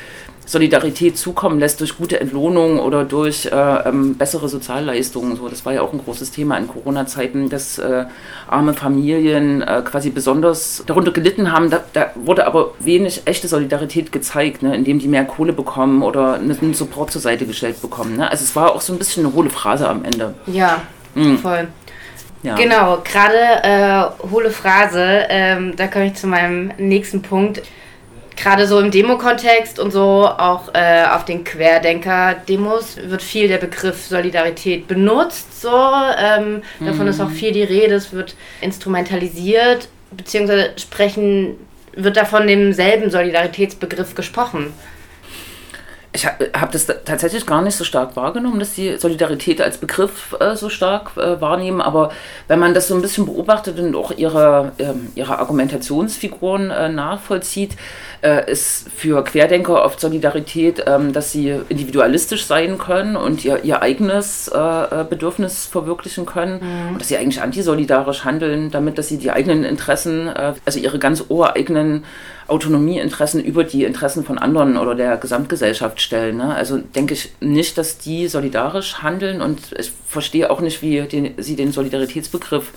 Solidarität 0.51 1.17
zukommen 1.17 1.61
lässt 1.61 1.81
durch 1.81 1.97
gute 1.97 2.21
Entlohnung 2.21 2.81
oder 2.81 3.05
durch 3.05 3.47
äh, 3.47 3.51
ähm, 3.55 4.17
bessere 4.17 4.49
Sozialleistungen. 4.49 5.37
So, 5.37 5.49
das 5.49 5.65
war 5.65 5.75
ja 5.75 5.81
auch 5.81 5.93
ein 5.93 6.01
großes 6.03 6.33
Thema 6.33 6.59
in 6.59 6.67
Corona-Zeiten, 6.67 7.49
dass 7.49 7.79
äh, 7.79 8.07
arme 8.49 8.75
Familien 8.75 9.63
äh, 9.63 9.81
quasi 9.85 10.11
besonders 10.11 10.83
darunter 10.87 11.13
gelitten 11.13 11.53
haben. 11.53 11.71
Da, 11.71 11.85
da, 11.93 12.11
wurde 12.17 12.49
aber 12.49 12.73
wenig 12.81 13.23
echte 13.27 13.47
Solidarität 13.47 14.11
gezeigt, 14.11 14.65
ne, 14.65 14.75
indem 14.75 14.99
die 14.99 15.07
mehr 15.07 15.25
Kohle 15.25 15.53
bekommen 15.53 16.03
oder 16.03 16.35
einen 16.35 16.75
Support 16.75 17.13
zur 17.13 17.21
Seite 17.21 17.47
gestellt 17.47 17.81
bekommen. 17.81 18.17
Ne? 18.17 18.29
Also 18.29 18.43
es 18.43 18.57
war 18.57 18.75
auch 18.75 18.81
so 18.81 18.93
ein 18.93 18.99
bisschen 18.99 19.25
eine 19.25 19.33
hohle 19.37 19.51
Phrase 19.51 19.89
am 19.89 20.05
Ende. 20.05 20.35
Ja, 20.49 20.83
mhm. 21.15 21.39
voll. 21.39 21.69
Ja. 22.43 22.57
Genau, 22.57 22.99
gerade 23.05 23.37
äh, 23.63 24.29
hohle 24.33 24.51
Phrase, 24.51 25.27
ähm, 25.29 25.77
da 25.77 25.87
komme 25.87 26.07
ich 26.07 26.15
zu 26.15 26.27
meinem 26.27 26.73
nächsten 26.77 27.23
Punkt 27.23 27.63
gerade 28.41 28.67
so 28.67 28.81
im 28.81 28.91
Demo-Kontext 28.91 29.79
und 29.79 29.91
so 29.91 30.27
auch 30.27 30.75
äh, 30.75 31.05
auf 31.05 31.25
den 31.25 31.45
Querdenker-Demos 31.45 32.97
wird 33.05 33.23
viel 33.23 33.49
der 33.49 33.59
Begriff 33.59 34.07
Solidarität 34.07 34.89
benutzt. 34.89 35.61
So 35.61 35.69
ähm, 35.69 36.63
mhm. 36.79 36.87
davon 36.87 37.07
ist 37.07 37.21
auch 37.21 37.31
viel 37.31 37.53
die 37.53 37.63
Rede. 37.63 37.95
Es 37.95 38.13
wird 38.13 38.35
instrumentalisiert 38.61 39.89
beziehungsweise 40.11 40.73
sprechen 40.77 41.57
wird 41.95 42.17
da 42.17 42.25
von 42.25 42.47
demselben 42.47 43.11
Solidaritätsbegriff 43.11 44.15
gesprochen. 44.15 44.73
Ich 46.13 46.27
habe 46.27 46.73
das 46.73 46.87
tatsächlich 47.05 47.47
gar 47.47 47.63
nicht 47.63 47.77
so 47.77 47.85
stark 47.85 48.17
wahrgenommen, 48.17 48.59
dass 48.59 48.75
die 48.75 48.97
Solidarität 48.97 49.61
als 49.61 49.79
Begriff 49.79 50.37
äh, 50.41 50.57
so 50.57 50.69
stark 50.69 51.13
äh, 51.17 51.41
wahrnehmen. 51.41 51.81
Aber 51.81 52.11
wenn 52.49 52.59
man 52.59 52.75
das 52.75 52.89
so 52.89 52.97
ein 52.97 53.03
bisschen 53.03 53.27
beobachtet 53.27 53.79
und 53.79 53.95
auch 53.95 54.11
ihre, 54.11 54.73
äh, 54.79 54.87
ihre 55.15 55.39
Argumentationsfiguren 55.39 56.73
äh, 56.73 56.89
nachvollzieht, 56.89 57.77
äh, 58.23 58.51
ist 58.51 58.89
für 58.91 59.23
Querdenker 59.23 59.85
oft 59.85 60.01
Solidarität, 60.01 60.83
ähm, 60.85 61.13
dass 61.13 61.31
sie 61.31 61.55
individualistisch 61.69 62.45
sein 62.45 62.77
können 62.79 63.15
und 63.15 63.45
ihr, 63.45 63.63
ihr 63.63 63.81
eigenes 63.81 64.49
äh, 64.49 65.05
Bedürfnis 65.09 65.67
verwirklichen 65.67 66.27
können. 66.27 66.55
Mhm. 66.61 66.93
Und 66.95 67.01
dass 67.01 67.07
sie 67.07 67.19
eigentlich 67.19 67.41
antisolidarisch 67.41 68.25
handeln, 68.25 68.73
damit 68.73 68.99
dass 68.99 69.07
sie 69.07 69.19
die 69.19 69.31
eigenen 69.31 69.65
Interessen, 69.65 70.29
also 70.29 70.79
ihre 70.81 70.99
ganz 70.99 71.25
ureigenen 71.29 72.05
Autonomieinteressen 72.51 73.43
über 73.43 73.65
die 73.65 73.85
Interessen 73.85 74.25
von 74.25 74.39
anderen 74.39 74.77
oder 74.77 74.95
der 74.95 75.17
Gesamtgesellschaft 75.17 76.01
stellen. 76.01 76.39
Ne? 76.39 76.55
Also 76.55 76.79
denke 76.79 77.15
ich 77.15 77.31
nicht, 77.41 77.79
dass 77.79 77.99
die 77.99 78.29
solidarisch 78.29 79.03
handeln 79.03 79.41
und 79.41 79.61
ich 79.79 79.93
verstehe 80.07 80.51
auch 80.51 80.61
nicht, 80.61 80.83
wie 80.83 81.01
den, 81.03 81.35
sie 81.39 81.57
den 81.57 81.73
Solidaritätsbegriff 81.73 82.73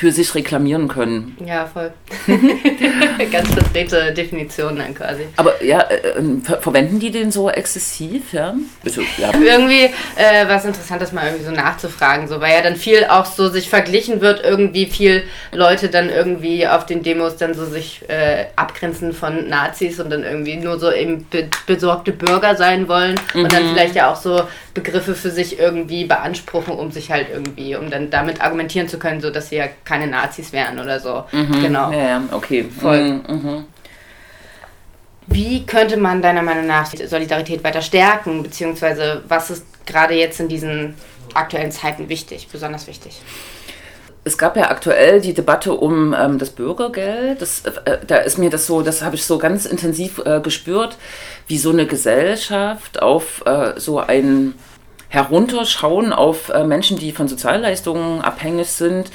für 0.00 0.12
sich 0.12 0.34
reklamieren 0.34 0.88
können. 0.88 1.36
Ja, 1.44 1.66
voll. 1.66 1.92
Ganz 3.30 3.48
verdrehte 3.50 4.14
Definition 4.14 4.76
dann 4.76 4.94
quasi. 4.94 5.24
Aber 5.36 5.62
ja, 5.62 5.80
äh, 5.80 6.16
ähm, 6.16 6.40
ver 6.42 6.62
verwenden 6.62 6.98
die 7.00 7.10
den 7.10 7.30
so 7.30 7.50
exzessiv, 7.50 8.32
ja? 8.32 8.54
Also, 8.82 9.02
ja. 9.18 9.30
Irgendwie 9.34 9.90
äh, 10.16 10.48
was 10.48 10.64
Interessantes 10.64 11.12
mal 11.12 11.26
irgendwie 11.26 11.44
so 11.44 11.50
nachzufragen, 11.50 12.28
so, 12.28 12.40
weil 12.40 12.54
ja 12.54 12.62
dann 12.62 12.76
viel 12.76 13.04
auch 13.10 13.26
so 13.26 13.50
sich 13.50 13.68
verglichen 13.68 14.22
wird, 14.22 14.42
irgendwie 14.42 14.86
viel 14.86 15.24
Leute 15.52 15.90
dann 15.90 16.08
irgendwie 16.08 16.66
auf 16.66 16.86
den 16.86 17.02
Demos 17.02 17.36
dann 17.36 17.52
so 17.52 17.66
sich 17.66 18.00
äh, 18.08 18.46
abgrenzen 18.56 19.12
von 19.12 19.50
Nazis 19.50 20.00
und 20.00 20.08
dann 20.08 20.24
irgendwie 20.24 20.56
nur 20.56 20.78
so 20.78 20.90
eben 20.90 21.26
be 21.28 21.50
besorgte 21.66 22.12
Bürger 22.12 22.56
sein 22.56 22.88
wollen 22.88 23.20
mhm. 23.34 23.44
und 23.44 23.52
dann 23.52 23.64
mhm. 23.64 23.72
vielleicht 23.74 23.96
ja 23.96 24.10
auch 24.10 24.16
so 24.16 24.44
Begriffe 24.72 25.14
für 25.14 25.30
sich 25.30 25.58
irgendwie 25.58 26.04
beanspruchen, 26.04 26.74
um 26.74 26.90
sich 26.90 27.10
halt 27.10 27.26
irgendwie, 27.30 27.76
um 27.76 27.90
dann 27.90 28.08
damit 28.08 28.40
argumentieren 28.40 28.88
zu 28.88 28.98
können, 28.98 29.20
so 29.20 29.30
dass 29.30 29.50
sie 29.50 29.56
ja 29.56 29.66
keine 29.90 30.06
Nazis 30.06 30.52
wären 30.52 30.78
oder 30.78 31.00
so. 31.00 31.24
Mhm. 31.32 31.62
Genau. 31.62 31.90
Ja, 31.90 32.08
ja, 32.08 32.22
okay. 32.30 32.64
Voll. 32.64 33.14
Mhm. 33.14 33.22
mhm. 33.28 33.64
Wie 35.26 35.64
könnte 35.64 35.96
man 35.96 36.22
deiner 36.22 36.42
Meinung 36.42 36.66
nach 36.66 36.86
Solidarität 36.86 37.62
weiter 37.62 37.82
stärken, 37.82 38.42
beziehungsweise 38.42 39.22
was 39.28 39.50
ist 39.50 39.64
gerade 39.86 40.14
jetzt 40.14 40.40
in 40.40 40.48
diesen 40.48 40.94
aktuellen 41.34 41.70
Zeiten 41.70 42.08
wichtig, 42.08 42.48
besonders 42.50 42.86
wichtig? 42.86 43.20
es 44.22 44.36
gab 44.36 44.56
ja 44.56 44.70
aktuell 44.70 45.20
die 45.20 45.32
Debatte 45.32 45.72
um 45.72 46.14
ähm, 46.14 46.38
das 46.38 46.50
Bürgergeld. 46.50 47.40
Das, 47.40 47.62
äh, 47.64 47.98
da 48.06 48.16
ist 48.16 48.38
mir 48.38 48.50
das 48.50 48.66
so, 48.66 48.82
das 48.82 49.02
habe 49.02 49.16
ich 49.16 49.24
so 49.24 49.38
ganz 49.38 49.64
intensiv 49.64 50.20
äh, 50.24 50.40
gespürt, 50.40 50.98
wie 51.46 51.58
so 51.58 51.70
eine 51.70 51.86
Gesellschaft 51.86 53.00
auf 53.00 53.42
äh, 53.46 53.80
so 53.80 53.98
ein 53.98 54.54
Herunterschauen 55.08 56.12
auf 56.12 56.50
äh, 56.50 56.64
Menschen, 56.64 56.98
die 56.98 57.12
von 57.12 57.28
Sozialleistungen 57.28 58.20
abhängig 58.20 58.68
sind, 58.68 59.10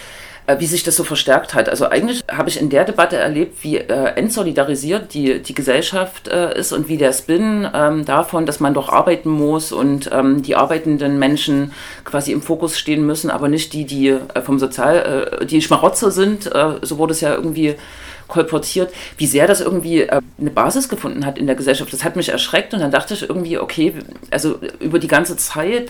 äh, 0.47 0.59
wie 0.59 0.65
sich 0.65 0.83
das 0.83 0.95
so 0.95 1.03
verstärkt 1.03 1.53
hat. 1.53 1.69
Also 1.69 1.89
eigentlich 1.89 2.23
habe 2.31 2.49
ich 2.49 2.59
in 2.59 2.69
der 2.69 2.85
Debatte 2.85 3.17
erlebt, 3.17 3.63
wie 3.63 3.77
äh, 3.77 4.13
entsolidarisiert 4.15 5.13
die, 5.13 5.41
die 5.41 5.53
Gesellschaft 5.53 6.27
äh, 6.27 6.57
ist 6.57 6.71
und 6.71 6.87
wie 6.87 6.97
der 6.97 7.13
Spin 7.13 7.67
ähm, 7.73 8.05
davon, 8.05 8.45
dass 8.45 8.59
man 8.59 8.73
doch 8.73 8.89
arbeiten 8.89 9.29
muss 9.29 9.71
und 9.71 10.09
ähm, 10.13 10.41
die 10.41 10.55
arbeitenden 10.55 11.19
Menschen 11.19 11.71
quasi 12.03 12.31
im 12.31 12.41
Fokus 12.41 12.77
stehen 12.77 13.05
müssen, 13.05 13.29
aber 13.29 13.47
nicht 13.47 13.73
die, 13.73 13.85
die 13.85 14.09
äh, 14.09 14.41
vom 14.41 14.59
Sozial, 14.59 15.39
äh, 15.41 15.45
die 15.45 15.61
Schmarotzer 15.61 16.11
sind, 16.11 16.53
äh, 16.53 16.75
so 16.81 16.97
wurde 16.97 17.13
es 17.13 17.21
ja 17.21 17.33
irgendwie 17.33 17.75
kolportiert, 18.27 18.91
wie 19.17 19.27
sehr 19.27 19.47
das 19.47 19.61
irgendwie 19.61 20.01
äh, 20.01 20.21
eine 20.39 20.49
Basis 20.49 20.89
gefunden 20.89 21.25
hat 21.25 21.37
in 21.37 21.47
der 21.47 21.55
Gesellschaft. 21.55 21.93
Das 21.93 22.03
hat 22.03 22.15
mich 22.15 22.29
erschreckt 22.29 22.73
und 22.73 22.79
dann 22.79 22.91
dachte 22.91 23.13
ich 23.13 23.27
irgendwie, 23.27 23.57
okay, 23.57 23.93
also 24.31 24.59
über 24.79 24.99
die 24.99 25.07
ganze 25.07 25.37
Zeit 25.37 25.89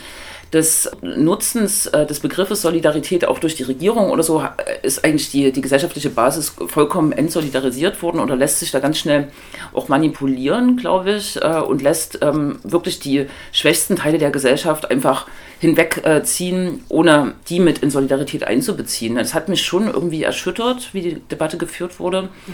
des 0.56 0.90
Nutzens 1.02 1.86
äh, 1.88 2.06
des 2.06 2.22
Begriffes 2.22 2.62
Solidarität 2.62 3.28
auch 3.28 3.40
durch 3.40 3.56
die 3.56 3.64
Regierung 3.64 4.10
oder 4.10 4.24
so 4.24 4.42
ist 4.84 5.04
eigentlich 5.04 5.30
die, 5.30 5.52
die 5.52 5.60
gesellschaftliche 5.60 6.10
Basis 6.10 6.56
vollkommen 6.68 7.12
entsolidarisiert 7.12 8.02
worden 8.02 8.22
oder 8.22 8.38
lässt 8.38 8.60
sich 8.60 8.72
da 8.72 8.80
ganz 8.80 8.98
schnell 8.98 9.28
auch 9.74 9.90
manipulieren, 9.90 10.78
glaube 10.78 11.12
ich, 11.12 11.36
äh, 11.42 11.60
und 11.60 11.82
lässt 11.82 12.20
ähm, 12.22 12.60
wirklich 12.64 13.00
die 13.00 13.28
schwächsten 13.52 13.98
Teile 13.98 14.18
der 14.18 14.32
Gesellschaft 14.32 14.90
einfach 14.90 15.28
hinwegziehen, 15.66 16.84
ohne 16.90 17.34
die 17.50 17.60
mit 17.60 17.80
in 17.80 17.90
Solidarität 17.90 18.46
einzubeziehen. 18.46 19.16
Das 19.16 19.34
hat 19.34 19.50
mich 19.50 19.64
schon 19.64 19.88
irgendwie 19.88 20.24
erschüttert, 20.24 20.94
wie 20.94 21.02
die 21.02 21.16
Debatte 21.20 21.58
geführt 21.58 22.00
wurde. 22.00 22.24
Mhm. 22.24 22.54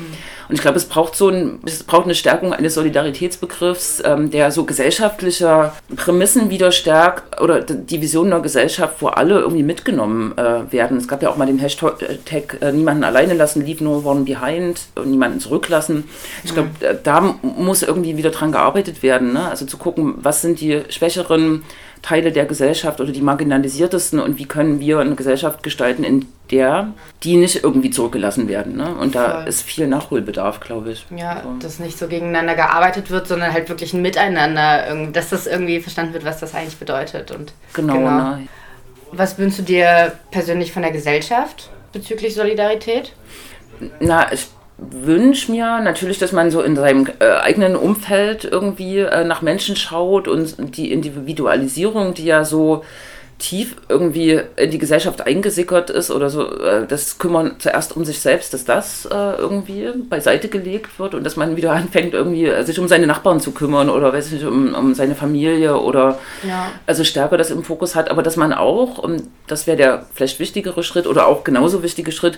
Und 0.49 0.55
ich 0.55 0.61
glaube, 0.61 0.77
es 0.77 0.85
braucht 0.85 1.15
so 1.15 1.29
ein, 1.29 1.59
es 1.65 1.83
braucht 1.83 2.05
eine 2.05 2.15
Stärkung 2.15 2.53
eines 2.53 2.73
Solidaritätsbegriffs, 2.75 4.01
ähm, 4.05 4.31
der 4.31 4.51
so 4.51 4.63
gesellschaftlicher 4.63 5.75
Prämissen 5.95 6.49
wieder 6.49 6.71
stärkt 6.71 7.41
oder 7.41 7.61
die 7.61 8.01
Vision 8.01 8.27
einer 8.27 8.41
Gesellschaft, 8.41 9.01
wo 9.01 9.07
alle 9.07 9.39
irgendwie 9.39 9.63
mitgenommen 9.63 10.37
äh, 10.37 10.71
werden. 10.71 10.97
Es 10.97 11.07
gab 11.07 11.21
ja 11.21 11.29
auch 11.29 11.37
mal 11.37 11.45
den 11.45 11.59
Hashtag 11.59 12.57
äh, 12.61 12.71
niemanden 12.71 13.03
alleine 13.03 13.33
lassen, 13.33 13.65
leave 13.65 13.83
no 13.83 14.01
one 14.03 14.21
behind 14.21 14.81
und 14.95 15.11
niemanden 15.11 15.39
zurücklassen. 15.39 16.05
Ich 16.43 16.53
glaube, 16.53 16.69
mhm. 16.69 16.97
da 17.03 17.35
muss 17.41 17.83
irgendwie 17.83 18.17
wieder 18.17 18.31
dran 18.31 18.51
gearbeitet 18.51 19.03
werden. 19.03 19.33
Ne? 19.33 19.49
Also 19.49 19.65
zu 19.65 19.77
gucken, 19.77 20.15
was 20.17 20.41
sind 20.41 20.61
die 20.61 20.81
schwächeren 20.89 21.63
Teile 22.01 22.31
der 22.31 22.45
Gesellschaft 22.45 22.99
oder 22.99 23.11
die 23.11 23.21
marginalisiertesten 23.21 24.19
und 24.19 24.37
wie 24.39 24.45
können 24.45 24.79
wir 24.79 24.99
eine 24.99 25.15
Gesellschaft 25.15 25.61
gestalten, 25.61 26.03
in 26.03 26.25
der 26.49 26.93
die 27.23 27.37
nicht 27.37 27.63
irgendwie 27.63 27.91
zurückgelassen 27.91 28.47
werden. 28.47 28.75
Ne? 28.75 28.95
Und 28.95 29.15
da 29.15 29.41
Voll. 29.41 29.47
ist 29.47 29.61
viel 29.61 29.87
Nachholbedarf, 29.87 30.59
glaube 30.59 30.91
ich. 30.91 31.05
Ja, 31.15 31.43
so. 31.43 31.57
dass 31.59 31.79
nicht 31.79 31.97
so 31.97 32.07
gegeneinander 32.07 32.55
gearbeitet 32.55 33.11
wird, 33.11 33.27
sondern 33.27 33.53
halt 33.53 33.69
wirklich 33.69 33.93
ein 33.93 34.01
Miteinander, 34.01 35.07
dass 35.13 35.29
das 35.29 35.45
irgendwie 35.47 35.79
verstanden 35.79 36.13
wird, 36.13 36.25
was 36.25 36.39
das 36.39 36.55
eigentlich 36.55 36.77
bedeutet. 36.77 37.31
Und 37.31 37.53
genau. 37.73 37.93
genau. 37.93 38.09
Ne? 38.09 38.47
Was 39.11 39.37
wünschst 39.37 39.59
du 39.59 39.63
dir 39.63 40.13
persönlich 40.31 40.71
von 40.71 40.81
der 40.81 40.91
Gesellschaft 40.91 41.69
bezüglich 41.93 42.33
Solidarität? 42.33 43.13
Na, 43.99 44.31
ich 44.31 44.47
wünsche 44.81 45.51
mir 45.51 45.79
natürlich, 45.81 46.17
dass 46.17 46.31
man 46.31 46.49
so 46.49 46.61
in 46.61 46.75
seinem 46.75 47.07
äh, 47.19 47.25
eigenen 47.25 47.75
Umfeld 47.75 48.45
irgendwie 48.45 48.99
äh, 48.99 49.23
nach 49.23 49.43
Menschen 49.43 49.75
schaut 49.75 50.27
und 50.27 50.75
die 50.75 50.91
Individualisierung, 50.91 52.15
die 52.15 52.25
ja 52.25 52.43
so 52.43 52.83
tief 53.37 53.75
irgendwie 53.89 54.39
in 54.55 54.71
die 54.71 54.77
Gesellschaft 54.77 55.21
eingesickert 55.21 55.89
ist 55.89 56.11
oder 56.11 56.29
so, 56.29 56.47
äh, 56.59 56.85
das 56.87 57.17
Kümmern 57.17 57.55
zuerst 57.59 57.95
um 57.95 58.05
sich 58.05 58.19
selbst, 58.19 58.53
dass 58.53 58.65
das 58.65 59.05
äh, 59.05 59.15
irgendwie 59.15 59.89
beiseite 60.09 60.47
gelegt 60.47 60.99
wird 60.99 61.15
und 61.15 61.23
dass 61.23 61.35
man 61.35 61.57
wieder 61.57 61.71
anfängt, 61.73 62.13
irgendwie 62.13 62.45
äh, 62.45 62.63
sich 62.63 62.79
um 62.79 62.87
seine 62.87 63.07
Nachbarn 63.07 63.39
zu 63.39 63.51
kümmern 63.51 63.89
oder 63.89 64.13
weiß 64.13 64.31
nicht, 64.31 64.45
um, 64.45 64.73
um 64.73 64.93
seine 64.93 65.15
Familie 65.15 65.79
oder 65.79 66.19
ja. 66.47 66.71
also 66.85 67.03
stärker 67.03 67.37
das 67.37 67.51
im 67.51 67.63
Fokus 67.63 67.95
hat, 67.95 68.09
aber 68.09 68.23
dass 68.23 68.35
man 68.35 68.53
auch, 68.53 68.99
und 68.99 69.23
das 69.47 69.67
wäre 69.67 69.77
der 69.77 70.05
vielleicht 70.13 70.39
wichtigere 70.39 70.83
Schritt 70.83 71.07
oder 71.07 71.27
auch 71.27 71.43
genauso 71.43 71.83
wichtige 71.83 72.11
Schritt, 72.11 72.37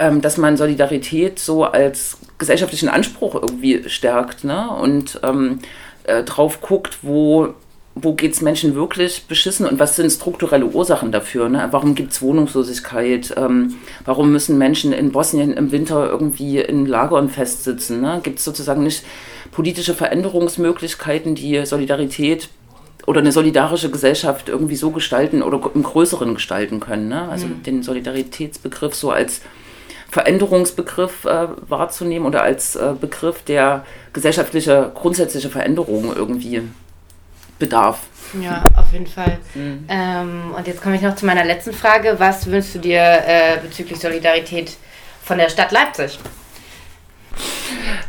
ähm, 0.00 0.20
dass 0.20 0.38
man 0.38 0.56
Solidarität 0.56 1.38
so 1.38 1.64
als 1.64 2.16
gesellschaftlichen 2.38 2.88
Anspruch 2.88 3.34
irgendwie 3.34 3.88
stärkt 3.88 4.44
ne? 4.44 4.70
und 4.70 5.20
ähm, 5.22 5.60
äh, 6.04 6.24
drauf 6.24 6.60
guckt, 6.62 7.00
wo, 7.02 7.54
wo 7.94 8.14
geht 8.14 8.32
es 8.32 8.40
Menschen 8.40 8.74
wirklich 8.74 9.26
beschissen 9.28 9.66
und 9.66 9.78
was 9.78 9.96
sind 9.96 10.10
strukturelle 10.10 10.66
Ursachen 10.66 11.12
dafür? 11.12 11.50
Ne? 11.50 11.68
Warum 11.70 11.94
gibt 11.94 12.12
es 12.12 12.22
Wohnungslosigkeit? 12.22 13.34
Ähm, 13.36 13.76
warum 14.06 14.32
müssen 14.32 14.56
Menschen 14.56 14.92
in 14.92 15.12
Bosnien 15.12 15.52
im 15.52 15.70
Winter 15.70 16.08
irgendwie 16.08 16.58
in 16.58 16.86
Lagern 16.86 17.28
festsitzen? 17.28 18.00
Ne? 18.00 18.20
Gibt 18.22 18.38
es 18.38 18.44
sozusagen 18.44 18.82
nicht 18.82 19.04
politische 19.52 19.94
Veränderungsmöglichkeiten, 19.94 21.34
die 21.34 21.66
Solidarität 21.66 22.48
oder 23.06 23.20
eine 23.20 23.32
solidarische 23.32 23.90
Gesellschaft 23.90 24.48
irgendwie 24.48 24.76
so 24.76 24.90
gestalten 24.90 25.42
oder 25.42 25.60
im 25.74 25.82
Größeren 25.82 26.34
gestalten 26.34 26.80
können. 26.80 27.08
Ne? 27.08 27.28
Also 27.28 27.46
mhm. 27.46 27.62
den 27.64 27.82
Solidaritätsbegriff 27.82 28.94
so 28.94 29.10
als 29.10 29.42
Veränderungsbegriff 30.10 31.24
äh, 31.24 31.48
wahrzunehmen 31.68 32.26
oder 32.26 32.42
als 32.42 32.76
äh, 32.76 32.94
Begriff, 33.00 33.42
der 33.42 33.84
gesellschaftliche 34.12 34.90
grundsätzliche 34.94 35.50
Veränderungen 35.50 36.14
irgendwie 36.14 36.62
bedarf. 37.58 38.00
Ja, 38.40 38.62
auf 38.76 38.92
jeden 38.92 39.06
Fall. 39.06 39.38
Mhm. 39.54 39.84
Ähm, 39.88 40.54
und 40.56 40.66
jetzt 40.66 40.82
komme 40.82 40.96
ich 40.96 41.02
noch 41.02 41.14
zu 41.14 41.26
meiner 41.26 41.44
letzten 41.44 41.72
Frage. 41.72 42.16
Was 42.18 42.46
wünschst 42.46 42.74
du 42.76 42.78
dir 42.78 43.00
äh, 43.00 43.58
bezüglich 43.62 43.98
Solidarität 43.98 44.76
von 45.22 45.38
der 45.38 45.48
Stadt 45.48 45.72
Leipzig? 45.72 46.18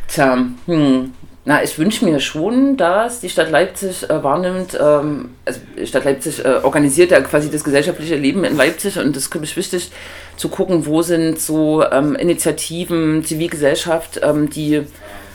Tja, 0.07 0.45
hm. 0.65 1.13
Na, 1.43 1.63
ich 1.63 1.79
wünsche 1.79 2.05
mir 2.05 2.19
schon, 2.19 2.77
dass 2.77 3.19
die 3.19 3.29
Stadt 3.29 3.49
Leipzig 3.49 4.07
äh, 4.07 4.23
wahrnimmt, 4.23 4.77
ähm, 4.79 5.31
also 5.43 5.59
die 5.75 5.87
Stadt 5.87 6.05
Leipzig 6.05 6.45
äh, 6.45 6.59
organisiert 6.61 7.09
ja 7.09 7.19
quasi 7.21 7.49
das 7.49 7.63
gesellschaftliche 7.63 8.15
Leben 8.15 8.43
in 8.43 8.55
Leipzig 8.55 8.99
und 8.99 9.15
das 9.15 9.23
ist, 9.23 9.31
glaube 9.31 9.45
ich, 9.45 9.57
wichtig 9.57 9.89
zu 10.37 10.49
gucken, 10.49 10.85
wo 10.85 11.01
sind 11.01 11.39
so 11.39 11.83
ähm, 11.83 12.15
Initiativen, 12.15 13.25
Zivilgesellschaft, 13.25 14.19
ähm, 14.21 14.51
die 14.51 14.83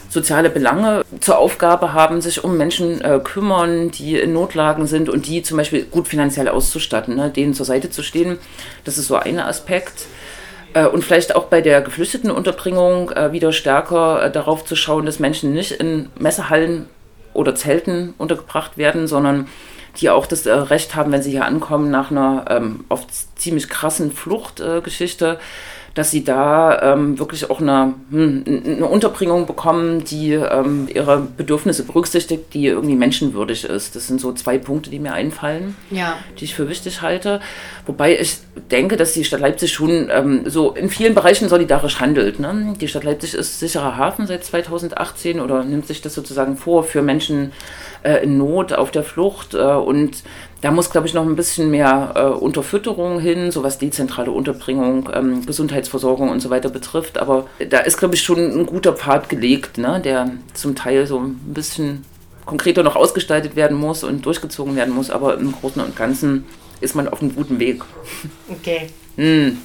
soziale 0.09 0.49
Belange 0.49 1.03
zur 1.19 1.37
Aufgabe 1.37 1.91
haben, 1.91 2.21
sich 2.21 2.41
um 2.41 2.55
Menschen 2.55 3.01
äh, 3.01 3.19
kümmern, 3.21 3.91
die 3.91 4.17
in 4.17 4.31
Notlagen 4.31 4.87
sind 4.87 5.09
und 5.09 5.27
die 5.27 5.41
zum 5.43 5.57
Beispiel 5.57 5.83
gut 5.83 6.07
finanziell 6.07 6.47
auszustatten, 6.47 7.17
ne, 7.17 7.29
denen 7.29 7.53
zur 7.53 7.65
Seite 7.65 7.89
zu 7.89 8.01
stehen. 8.01 8.37
Das 8.85 8.97
ist 8.97 9.07
so 9.07 9.17
ein 9.17 9.39
Aspekt. 9.39 10.05
Äh, 10.77 10.87
und 10.87 11.03
vielleicht 11.03 11.35
auch 11.35 11.45
bei 11.45 11.61
der 11.61 11.81
Geflüchtetenunterbringung 11.81 13.11
äh, 13.11 13.31
wieder 13.31 13.51
stärker 13.51 14.23
äh, 14.23 14.31
darauf 14.31 14.65
zu 14.65 14.75
schauen, 14.75 15.05
dass 15.05 15.19
Menschen 15.19 15.53
nicht 15.53 15.71
in 15.71 16.09
Messehallen 16.19 16.87
oder 17.33 17.55
Zelten 17.55 18.13
untergebracht 18.17 18.77
werden, 18.77 19.07
sondern 19.07 19.47
die 19.99 20.09
auch 20.11 20.27
das 20.27 20.45
Recht 20.45 20.95
haben, 20.95 21.11
wenn 21.11 21.23
sie 21.23 21.31
hier 21.31 21.45
ankommen, 21.45 21.89
nach 21.89 22.11
einer 22.11 22.45
ähm, 22.49 22.85
oft 22.89 23.07
ziemlich 23.39 23.67
krassen 23.67 24.11
Fluchtgeschichte, 24.11 25.39
dass 25.97 26.11
sie 26.11 26.23
da 26.23 26.93
ähm, 26.93 27.17
wirklich 27.17 27.49
auch 27.49 27.59
eine, 27.59 27.95
hm, 28.11 28.43
eine, 28.45 28.85
Unterbringung 28.85 29.47
bekommen, 29.47 30.03
die 30.03 30.33
ähm, 30.33 30.87
ihre 30.93 31.19
Bedürfnisse 31.19 31.83
berücksichtigt, 31.85 32.53
die 32.53 32.67
irgendwie 32.67 32.95
menschenwürdig 32.95 33.63
ist. 33.63 33.95
Das 33.95 34.05
sind 34.05 34.21
so 34.21 34.31
zwei 34.33 34.59
Punkte, 34.59 34.91
die 34.91 34.99
mir 34.99 35.13
einfallen, 35.13 35.75
ja. 35.89 36.17
die 36.39 36.45
ich 36.45 36.53
für 36.53 36.69
wichtig 36.69 37.01
halte. 37.01 37.41
Wobei 37.87 38.19
ich 38.19 38.37
denke, 38.69 38.95
dass 38.95 39.13
die 39.13 39.23
Stadt 39.23 39.39
Leipzig 39.39 39.73
schon 39.73 40.09
ähm, 40.11 40.43
so 40.45 40.71
in 40.73 40.91
vielen 40.91 41.15
Bereichen 41.15 41.49
solidarisch 41.49 41.99
handelt. 41.99 42.39
Ne? 42.39 42.75
Die 42.79 42.87
Stadt 42.87 43.03
Leipzig 43.03 43.33
ist 43.33 43.59
sicherer 43.59 43.97
Hafen 43.97 44.27
seit 44.27 44.43
2018 44.43 45.39
oder 45.39 45.63
nimmt 45.63 45.87
sich 45.87 46.03
das 46.03 46.13
sozusagen 46.13 46.57
vor 46.57 46.83
für 46.83 47.01
Menschen 47.01 47.53
äh, 48.03 48.23
in 48.23 48.37
Not, 48.37 48.71
auf 48.71 48.91
der 48.91 49.03
Flucht. 49.03 49.55
Äh, 49.55 49.57
und 49.57 50.21
Da 50.61 50.71
muss, 50.71 50.89
glaube 50.89 51.07
ich, 51.07 51.13
noch 51.13 51.23
ein 51.23 51.35
bisschen 51.35 51.69
mehr 51.69 52.13
äh, 52.15 52.21
Unterfütterung 52.21 53.19
hin, 53.19 53.51
so 53.51 53.63
was 53.63 53.77
dezentrale 53.77 54.31
Unterbringung, 54.31 55.09
ähm, 55.13 55.45
Gesundheitsversorgung 55.45 56.29
und 56.29 56.39
so 56.39 56.49
weiter 56.49 56.69
betrifft. 56.69 57.19
Aber 57.19 57.45
da 57.69 57.79
ist, 57.79 57.97
glaube 57.97 58.15
ich, 58.15 58.23
schon 58.23 58.39
ein 58.39 58.65
guter 58.65 58.93
Pfad 58.93 59.29
gelegt, 59.29 59.77
ne, 59.77 60.01
der 60.03 60.31
zum 60.53 60.75
Teil 60.75 61.05
so 61.05 61.19
ein 61.19 61.35
bisschen 61.53 62.05
konkreter 62.45 62.81
noch 62.81 62.95
ausgestaltet 62.95 63.55
werden 63.55 63.77
muss 63.77 64.03
und 64.03 64.25
durchgezogen 64.25 64.75
werden 64.75 64.95
muss. 64.95 65.11
Aber 65.11 65.37
im 65.37 65.51
Großen 65.51 65.81
und 65.81 65.95
Ganzen 65.95 66.45
ist 66.81 66.95
man 66.95 67.07
auf 67.07 67.21
einem 67.21 67.35
guten 67.35 67.59
Weg. 67.59 67.83
Okay. 68.49 68.87
Mm. 69.17 69.57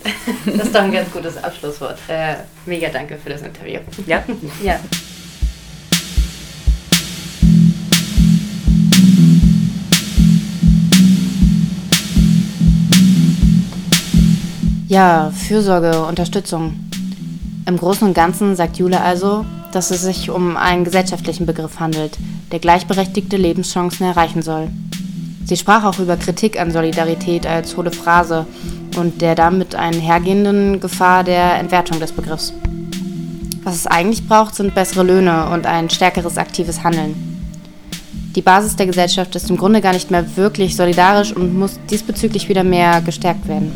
Das 0.47 0.67
ist 0.67 0.75
doch 0.75 0.83
ein 0.83 0.93
ganz 0.93 1.11
gutes 1.11 1.43
Abschlusswort. 1.43 1.99
Äh, 2.09 2.37
mega 2.67 2.89
danke 2.89 3.17
für 3.17 3.31
das 3.31 3.43
Interview. 3.43 3.81
Ja? 4.07 4.25
ja. 4.63 4.81
Ja, 14.93 15.33
Fürsorge, 15.35 16.05
Unterstützung. 16.05 16.75
Im 17.65 17.79
Großen 17.79 18.07
und 18.07 18.13
Ganzen 18.13 18.57
sagt 18.57 18.77
Jule 18.77 19.01
also, 19.01 19.47
dass 19.73 19.91
es 19.91 20.03
sich 20.03 20.29
um 20.29 20.59
einen 20.59 20.85
gesellschaftlichen 20.85 21.47
Begriff 21.47 21.81
handelt, 21.81 22.19
der 22.51 22.59
gleichberechtigte 22.59 23.39
Lebenschancen 23.39 24.05
erreichen 24.05 24.43
soll. 24.43 24.69
Sie 25.47 25.57
sprach 25.57 25.85
auch 25.85 25.99
über 25.99 26.19
Kritik 26.19 26.61
an 26.61 26.73
Solidarität 26.73 27.47
als 27.47 27.75
hohle 27.75 27.91
Phrase 27.91 28.45
und 28.99 29.23
der 29.23 29.35
damit 29.35 29.75
einhergehenden 29.75 30.79
Gefahr 30.79 31.25
der 31.25 31.55
Entwertung 31.59 31.99
des 31.99 32.13
Begriffs. 32.13 32.53
Was 33.65 33.77
es 33.77 33.87
eigentlich 33.87 34.29
braucht, 34.29 34.57
sind 34.57 34.75
bessere 34.75 35.05
Löhne 35.05 35.49
und 35.49 35.65
ein 35.65 35.89
stärkeres 35.89 36.37
aktives 36.37 36.85
Handeln. 36.85 37.15
Die 38.37 38.43
Basis 38.43 38.77
der 38.77 38.89
Gesellschaft 38.89 39.35
ist 39.37 39.49
im 39.49 39.57
Grunde 39.57 39.81
gar 39.81 39.95
nicht 39.95 40.11
mehr 40.11 40.37
wirklich 40.37 40.77
solidarisch 40.77 41.33
und 41.33 41.59
muss 41.59 41.81
diesbezüglich 41.91 42.51
wieder 42.51 42.63
mehr 42.63 43.01
gestärkt 43.01 43.49
werden. 43.49 43.73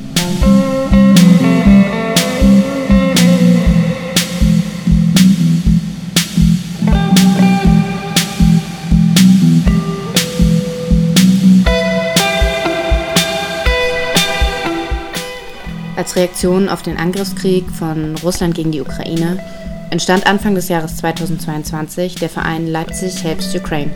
Als 15.97 16.15
Reaktion 16.15 16.69
auf 16.69 16.83
den 16.83 16.99
Angriffskrieg 16.99 17.65
von 17.71 18.15
Russland 18.23 18.55
gegen 18.55 18.71
die 18.71 18.83
Ukraine 18.83 19.39
entstand 19.91 20.27
Anfang 20.27 20.55
des 20.55 20.69
Jahres 20.69 20.99
2022 20.99 22.17
der 22.17 22.29
Verein 22.29 22.67
Leipzig 22.67 23.25
Helps 23.25 23.55
Ukraine. 23.55 23.93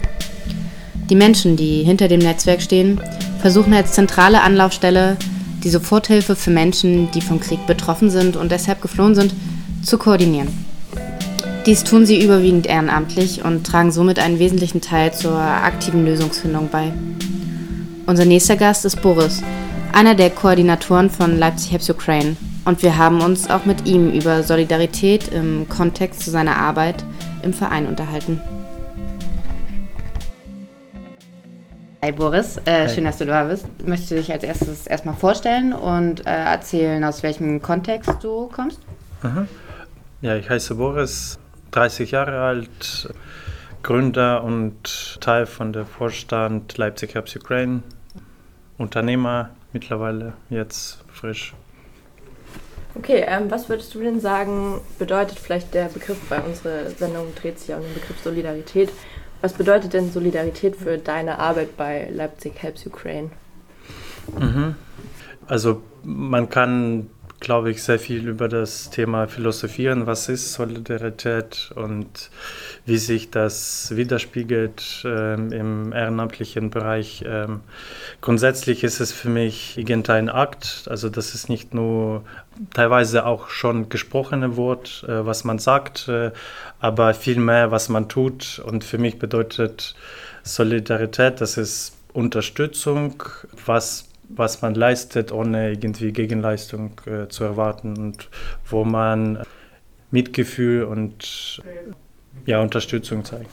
Die 1.10 1.14
Menschen, 1.14 1.56
die 1.56 1.82
hinter 1.82 2.08
dem 2.08 2.20
Netzwerk 2.20 2.62
stehen, 2.62 3.00
versuchen 3.40 3.74
als 3.74 3.92
zentrale 3.92 4.40
Anlaufstelle 4.40 5.18
die 5.62 5.68
Soforthilfe 5.68 6.36
für 6.36 6.50
Menschen, 6.50 7.10
die 7.10 7.20
vom 7.20 7.38
Krieg 7.38 7.66
betroffen 7.66 8.08
sind 8.08 8.34
und 8.36 8.50
deshalb 8.50 8.80
geflohen 8.80 9.14
sind, 9.14 9.34
zu 9.82 9.98
koordinieren. 9.98 10.48
Dies 11.66 11.84
tun 11.84 12.06
sie 12.06 12.24
überwiegend 12.24 12.66
ehrenamtlich 12.66 13.44
und 13.44 13.66
tragen 13.66 13.92
somit 13.92 14.18
einen 14.18 14.38
wesentlichen 14.38 14.80
Teil 14.80 15.12
zur 15.12 15.36
aktiven 15.38 16.06
Lösungsfindung 16.06 16.70
bei. 16.72 16.94
Unser 18.06 18.24
nächster 18.24 18.56
Gast 18.56 18.86
ist 18.86 19.02
Boris, 19.02 19.42
einer 19.92 20.14
der 20.14 20.30
Koordinatoren 20.30 21.10
von 21.10 21.38
Leipzig 21.38 21.72
Helps 21.72 21.90
Ukraine. 21.90 22.36
Und 22.64 22.82
wir 22.82 22.96
haben 22.96 23.20
uns 23.22 23.50
auch 23.50 23.64
mit 23.64 23.86
ihm 23.86 24.10
über 24.10 24.42
Solidarität 24.42 25.28
im 25.28 25.68
Kontext 25.68 26.20
zu 26.22 26.30
seiner 26.30 26.56
Arbeit 26.56 27.04
im 27.42 27.52
Verein 27.52 27.86
unterhalten. 27.86 28.40
Hi 32.02 32.12
Boris, 32.12 32.58
äh, 32.64 32.88
schön, 32.88 33.04
dass 33.04 33.18
du 33.18 33.26
da 33.26 33.44
bist. 33.44 33.66
Möchtest 33.86 34.10
du 34.10 34.14
dich 34.14 34.32
als 34.32 34.42
erstes 34.42 34.86
erstmal 34.86 35.14
vorstellen 35.14 35.72
und 35.72 36.26
äh, 36.26 36.30
erzählen, 36.30 37.04
aus 37.04 37.22
welchem 37.22 37.60
Kontext 37.60 38.10
du 38.22 38.48
kommst? 38.48 38.80
Aha. 39.22 39.46
Ja, 40.22 40.36
ich 40.36 40.48
heiße 40.48 40.76
Boris, 40.76 41.38
30 41.72 42.10
Jahre 42.10 42.40
alt, 42.40 43.12
Gründer 43.82 44.44
und 44.44 45.18
Teil 45.20 45.46
von 45.46 45.72
der 45.72 45.84
Vorstand 45.84 46.78
Leipzig 46.78 47.14
Helps 47.14 47.36
Ukraine, 47.36 47.82
Unternehmer, 48.78 49.50
mittlerweile 49.72 50.34
jetzt 50.48 51.04
frisch. 51.12 51.54
Okay, 52.94 53.24
ähm, 53.26 53.50
was 53.50 53.68
würdest 53.68 53.94
du 53.94 54.00
denn 54.00 54.20
sagen, 54.20 54.80
bedeutet 54.98 55.38
vielleicht 55.38 55.74
der 55.74 55.84
Begriff, 55.86 56.18
bei 56.28 56.40
unserer 56.40 56.90
Sendung 56.90 57.32
dreht 57.36 57.58
sich 57.58 57.68
ja 57.68 57.76
um 57.76 57.82
den 57.82 57.94
Begriff 57.94 58.20
Solidarität. 58.22 58.90
Was 59.42 59.52
bedeutet 59.52 59.92
denn 59.94 60.10
Solidarität 60.10 60.76
für 60.76 60.98
deine 60.98 61.38
Arbeit 61.38 61.76
bei 61.76 62.08
Leipzig 62.12 62.54
Helps 62.60 62.86
Ukraine? 62.86 63.30
Mhm. 64.38 64.74
Also 65.46 65.82
man 66.02 66.48
kann, 66.50 67.10
glaube 67.40 67.70
ich, 67.70 67.82
sehr 67.82 67.98
viel 67.98 68.28
über 68.28 68.48
das 68.48 68.90
Thema 68.90 69.26
philosophieren. 69.26 70.06
Was 70.06 70.28
ist 70.28 70.52
Solidarität 70.52 71.72
und 71.74 72.30
wie 72.84 72.98
sich 72.98 73.30
das 73.30 73.96
widerspiegelt 73.96 75.02
ähm, 75.06 75.50
im 75.50 75.92
ehrenamtlichen 75.92 76.68
Bereich? 76.68 77.24
Ähm, 77.26 77.60
grundsätzlich 78.20 78.84
ist 78.84 79.00
es 79.00 79.12
für 79.12 79.30
mich 79.30 79.78
irgendein 79.78 80.28
Akt. 80.28 80.84
Also 80.88 81.08
das 81.08 81.34
ist 81.34 81.48
nicht 81.48 81.72
nur 81.72 82.24
teilweise 82.74 83.24
auch 83.24 83.48
schon 83.48 83.88
gesprochene 83.88 84.58
Wort, 84.58 85.04
äh, 85.08 85.24
was 85.24 85.44
man 85.44 85.58
sagt, 85.58 86.08
äh, 86.08 86.32
aber 86.78 87.14
vielmehr, 87.14 87.70
was 87.70 87.88
man 87.88 88.08
tut. 88.10 88.60
Und 88.64 88.84
für 88.84 88.98
mich 88.98 89.18
bedeutet 89.18 89.94
Solidarität, 90.42 91.40
das 91.40 91.56
ist 91.56 91.96
Unterstützung, 92.12 93.22
was, 93.64 94.09
was 94.34 94.62
man 94.62 94.74
leistet, 94.74 95.32
ohne 95.32 95.72
irgendwie 95.72 96.12
Gegenleistung 96.12 96.92
äh, 97.06 97.28
zu 97.28 97.44
erwarten 97.44 97.96
und 97.96 98.28
wo 98.68 98.84
man 98.84 99.42
Mitgefühl 100.10 100.84
und 100.84 101.62
ja, 102.46 102.60
Unterstützung 102.60 103.24
zeigt. 103.24 103.50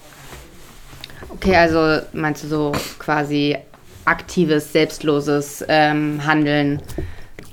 Okay, 1.29 1.55
also 1.55 2.01
meinst 2.13 2.43
du 2.43 2.47
so 2.47 2.71
quasi 2.99 3.57
aktives, 4.05 4.71
selbstloses 4.71 5.65
ähm, 5.67 6.25
Handeln? 6.25 6.81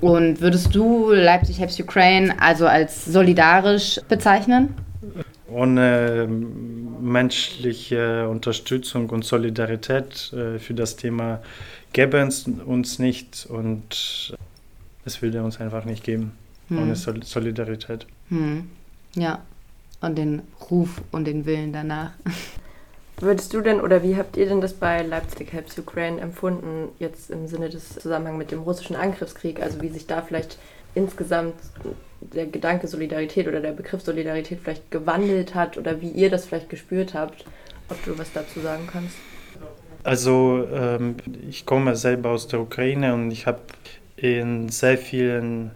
Und 0.01 0.41
würdest 0.41 0.75
du 0.75 1.11
Leipzig 1.11 1.59
Helps 1.59 1.79
Ukraine 1.79 2.35
also 2.39 2.67
als 2.67 3.05
solidarisch 3.05 3.99
bezeichnen? 4.07 4.75
Ohne 5.47 6.27
menschliche 6.27 8.27
Unterstützung 8.27 9.09
und 9.09 9.23
Solidarität 9.23 10.33
äh, 10.33 10.59
für 10.59 10.73
das 10.73 10.95
Thema 10.95 11.41
gäbe 11.93 12.17
es 12.17 12.47
uns 12.47 12.99
nicht 12.99 13.47
und 13.49 14.35
es 15.05 15.21
würde 15.21 15.43
uns 15.43 15.61
einfach 15.61 15.85
nicht 15.85 16.03
geben 16.03 16.31
hm. 16.69 16.81
ohne 16.81 16.95
Sol 16.95 17.23
Solidarität. 17.23 18.05
Hm. 18.29 18.69
Ja, 19.15 19.41
und 20.01 20.17
den 20.17 20.41
Ruf 20.69 21.01
und 21.11 21.25
den 21.25 21.45
Willen 21.45 21.73
danach. 21.73 22.11
Würdest 23.17 23.53
du 23.53 23.61
denn 23.61 23.79
oder 23.79 24.03
wie 24.03 24.17
habt 24.17 24.35
ihr 24.35 24.45
denn 24.45 24.59
das 24.59 24.73
bei 24.73 25.01
Leipzig 25.01 25.53
Helps 25.53 25.79
Ukraine 25.79 26.19
empfunden, 26.19 26.89
jetzt 26.99 27.29
im 27.29 27.47
Sinne 27.47 27.69
des 27.69 27.95
Zusammenhangs 27.95 28.37
mit 28.37 28.51
dem 28.51 28.59
russischen 28.59 28.97
Angriffskrieg? 28.97 29.61
Also 29.61 29.81
wie 29.81 29.87
sich 29.87 30.05
da 30.05 30.21
vielleicht 30.21 30.57
insgesamt 30.95 31.53
der 32.33 32.47
Gedanke 32.47 32.87
Solidarität 32.87 33.47
oder 33.47 33.59
der 33.59 33.71
Begriff 33.71 34.01
Solidarität 34.01 34.59
vielleicht 34.63 34.91
gewandelt 34.91 35.55
hat 35.55 35.77
oder 35.77 36.01
wie 36.01 36.09
ihr 36.09 36.29
das 36.29 36.45
vielleicht 36.45 36.69
gespürt 36.69 37.13
habt, 37.13 37.45
ob 37.89 38.03
du 38.05 38.17
was 38.17 38.31
dazu 38.33 38.59
sagen 38.59 38.87
kannst? 38.91 39.15
Also 40.03 40.67
ähm, 40.71 41.15
ich 41.49 41.65
komme 41.65 41.95
selber 41.95 42.29
aus 42.29 42.47
der 42.47 42.59
Ukraine 42.59 43.13
und 43.13 43.31
ich 43.31 43.47
habe 43.47 43.61
in 44.17 44.69
sehr 44.69 44.97
vielen 44.97 45.71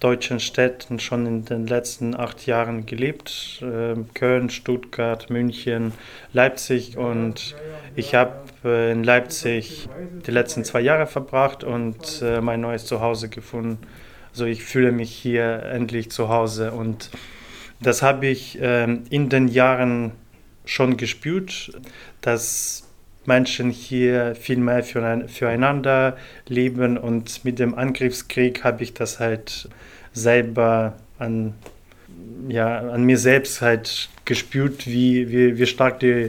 deutschen 0.00 0.40
Städten 0.40 0.98
schon 0.98 1.26
in 1.26 1.44
den 1.44 1.66
letzten 1.66 2.14
acht 2.14 2.46
Jahren 2.46 2.84
gelebt. 2.84 3.62
Äh, 3.62 3.94
Köln, 4.12 4.50
Stuttgart, 4.50 5.30
München, 5.30 5.92
Leipzig 6.32 6.98
und 6.98 7.54
ich 7.96 8.14
habe 8.14 8.32
äh, 8.64 8.92
in 8.92 9.04
Leipzig 9.04 9.88
die 10.26 10.30
letzten 10.30 10.64
zwei 10.64 10.80
Jahre 10.80 11.06
verbracht 11.06 11.64
und 11.64 12.20
äh, 12.22 12.40
mein 12.40 12.60
neues 12.60 12.86
Zuhause 12.86 13.28
gefunden. 13.28 13.78
Also 14.34 14.46
ich 14.46 14.64
fühle 14.64 14.90
mich 14.90 15.12
hier 15.12 15.62
endlich 15.62 16.10
zu 16.10 16.28
Hause 16.28 16.72
und 16.72 17.08
das 17.80 18.02
habe 18.02 18.26
ich 18.26 18.58
ähm, 18.60 19.04
in 19.08 19.28
den 19.28 19.46
Jahren 19.46 20.10
schon 20.64 20.96
gespürt, 20.96 21.70
dass 22.20 22.82
Menschen 23.26 23.70
hier 23.70 24.34
viel 24.34 24.56
mehr 24.56 24.82
füreinander 24.82 26.16
leben 26.48 26.98
und 26.98 27.44
mit 27.44 27.60
dem 27.60 27.76
Angriffskrieg 27.76 28.64
habe 28.64 28.82
ich 28.82 28.92
das 28.92 29.20
halt 29.20 29.68
selber 30.12 30.96
an, 31.20 31.54
ja, 32.48 32.90
an 32.90 33.04
mir 33.04 33.18
selbst 33.18 33.60
halt 33.60 34.08
gespürt, 34.24 34.88
wie, 34.88 35.30
wie, 35.30 35.58
wie 35.58 35.66
stark 35.66 36.00
die 36.00 36.28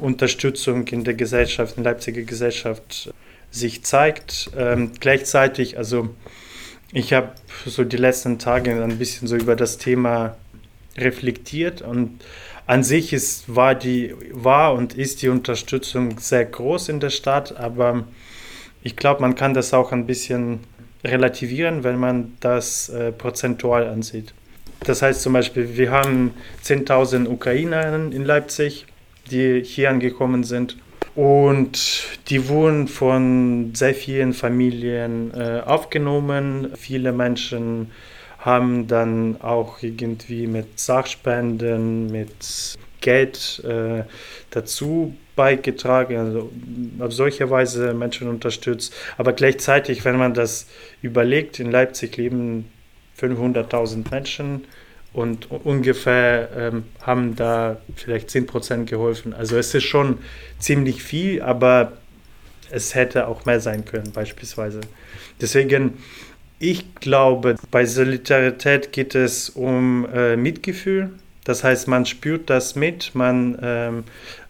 Unterstützung 0.00 0.88
in 0.88 1.04
der 1.04 1.12
Gesellschaft, 1.12 1.76
in 1.76 1.84
der 1.84 1.92
Leipziger 1.92 2.22
Gesellschaft 2.22 3.12
sich 3.50 3.84
zeigt. 3.84 4.50
Ähm, 4.56 4.92
gleichzeitig, 5.00 5.76
also 5.76 6.14
ich 6.92 7.12
habe 7.12 7.32
so 7.64 7.84
die 7.84 7.96
letzten 7.96 8.38
Tage 8.38 8.82
ein 8.82 8.98
bisschen 8.98 9.28
so 9.28 9.36
über 9.36 9.56
das 9.56 9.78
Thema 9.78 10.36
reflektiert 10.96 11.82
und 11.82 12.20
an 12.66 12.82
sich 12.82 13.12
ist, 13.12 13.54
war, 13.54 13.74
die, 13.74 14.14
war 14.32 14.74
und 14.74 14.94
ist 14.94 15.22
die 15.22 15.28
Unterstützung 15.28 16.18
sehr 16.18 16.44
groß 16.44 16.88
in 16.88 17.00
der 17.00 17.10
Stadt, 17.10 17.56
aber 17.56 18.04
Ich 18.86 18.94
glaube, 18.94 19.20
man 19.20 19.34
kann 19.34 19.52
das 19.52 19.74
auch 19.74 19.90
ein 19.90 20.06
bisschen 20.06 20.60
relativieren, 21.02 21.82
wenn 21.82 21.98
man 21.98 22.36
das 22.38 22.88
äh, 22.88 23.10
prozentual 23.10 23.88
ansieht. 23.88 24.32
Das 24.84 25.02
heißt 25.02 25.22
zum 25.22 25.32
Beispiel, 25.32 25.76
wir 25.76 25.90
haben 25.90 26.34
10.000 26.64 27.26
Ukrainerinnen 27.26 28.12
in 28.12 28.24
Leipzig, 28.24 28.86
die 29.28 29.60
hier 29.64 29.90
angekommen 29.90 30.44
sind. 30.44 30.76
Und 31.16 32.18
die 32.28 32.46
wurden 32.48 32.88
von 32.88 33.74
sehr 33.74 33.94
vielen 33.94 34.34
Familien 34.34 35.32
äh, 35.32 35.62
aufgenommen. 35.64 36.72
Viele 36.76 37.10
Menschen 37.10 37.90
haben 38.38 38.86
dann 38.86 39.40
auch 39.40 39.82
irgendwie 39.82 40.46
mit 40.46 40.78
Sachspenden, 40.78 42.12
mit 42.12 42.76
Geld 43.00 43.64
äh, 43.64 44.04
dazu 44.50 45.16
beigetragen, 45.36 46.16
also 46.18 46.52
auf 46.98 47.12
solche 47.14 47.48
Weise 47.48 47.94
Menschen 47.94 48.28
unterstützt. 48.28 48.94
Aber 49.16 49.32
gleichzeitig, 49.32 50.04
wenn 50.04 50.18
man 50.18 50.34
das 50.34 50.66
überlegt, 51.00 51.60
in 51.60 51.70
Leipzig 51.70 52.18
leben 52.18 52.70
500.000 53.18 54.10
Menschen 54.10 54.66
und 55.16 55.50
ungefähr 55.50 56.50
ähm, 56.54 56.84
haben 57.00 57.36
da 57.36 57.78
vielleicht 57.96 58.28
10% 58.28 58.84
geholfen. 58.84 59.32
Also 59.32 59.56
es 59.56 59.74
ist 59.74 59.84
schon 59.84 60.18
ziemlich 60.58 61.02
viel, 61.02 61.40
aber 61.40 61.92
es 62.70 62.94
hätte 62.94 63.26
auch 63.26 63.46
mehr 63.46 63.60
sein 63.60 63.86
können 63.86 64.12
beispielsweise. 64.12 64.80
Deswegen, 65.40 65.94
ich 66.58 66.94
glaube, 66.96 67.56
bei 67.70 67.86
Solidarität 67.86 68.92
geht 68.92 69.14
es 69.14 69.48
um 69.48 70.06
äh, 70.12 70.36
Mitgefühl. 70.36 71.10
Das 71.44 71.64
heißt, 71.64 71.88
man 71.88 72.04
spürt 72.04 72.50
das 72.50 72.74
mit, 72.76 73.14
man 73.14 73.58
ähm, 73.62 74.04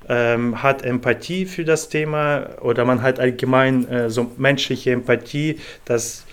ähm, 0.08 0.62
hat 0.64 0.82
Empathie 0.82 1.46
für 1.46 1.64
das 1.64 1.90
Thema 1.90 2.60
oder 2.60 2.84
man 2.84 3.02
hat 3.02 3.20
allgemein 3.20 3.86
äh, 3.88 4.10
so 4.10 4.32
menschliche 4.36 4.90
Empathie, 4.90 5.60
dass 5.84 6.25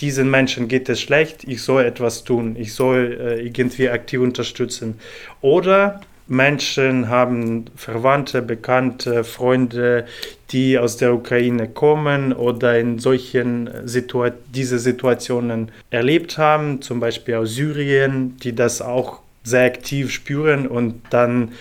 diesen 0.00 0.30
Menschen 0.30 0.68
geht 0.68 0.88
es 0.88 1.00
schlecht, 1.00 1.44
ich 1.44 1.62
soll 1.62 1.84
etwas 1.84 2.24
tun, 2.24 2.56
ich 2.58 2.74
soll 2.74 3.18
äh, 3.20 3.44
irgendwie 3.44 3.88
aktiv 3.88 4.20
unterstützen. 4.20 4.98
Oder 5.40 6.00
Menschen 6.28 7.08
haben 7.08 7.64
Verwandte, 7.74 8.42
Bekannte, 8.42 9.24
Freunde, 9.24 10.06
die 10.50 10.78
aus 10.78 10.98
der 10.98 11.14
Ukraine 11.14 11.68
kommen 11.68 12.34
oder 12.34 12.78
in 12.78 12.98
solchen 12.98 13.70
Situa 13.84 14.32
diese 14.54 14.78
Situationen 14.78 15.72
erlebt 15.90 16.36
haben, 16.36 16.82
zum 16.82 17.00
Beispiel 17.00 17.36
aus 17.36 17.54
Syrien, 17.54 18.36
die 18.42 18.54
das 18.54 18.82
auch 18.82 19.20
sehr 19.42 19.64
aktiv 19.64 20.10
spüren 20.12 20.66
und 20.66 21.00
dann 21.10 21.52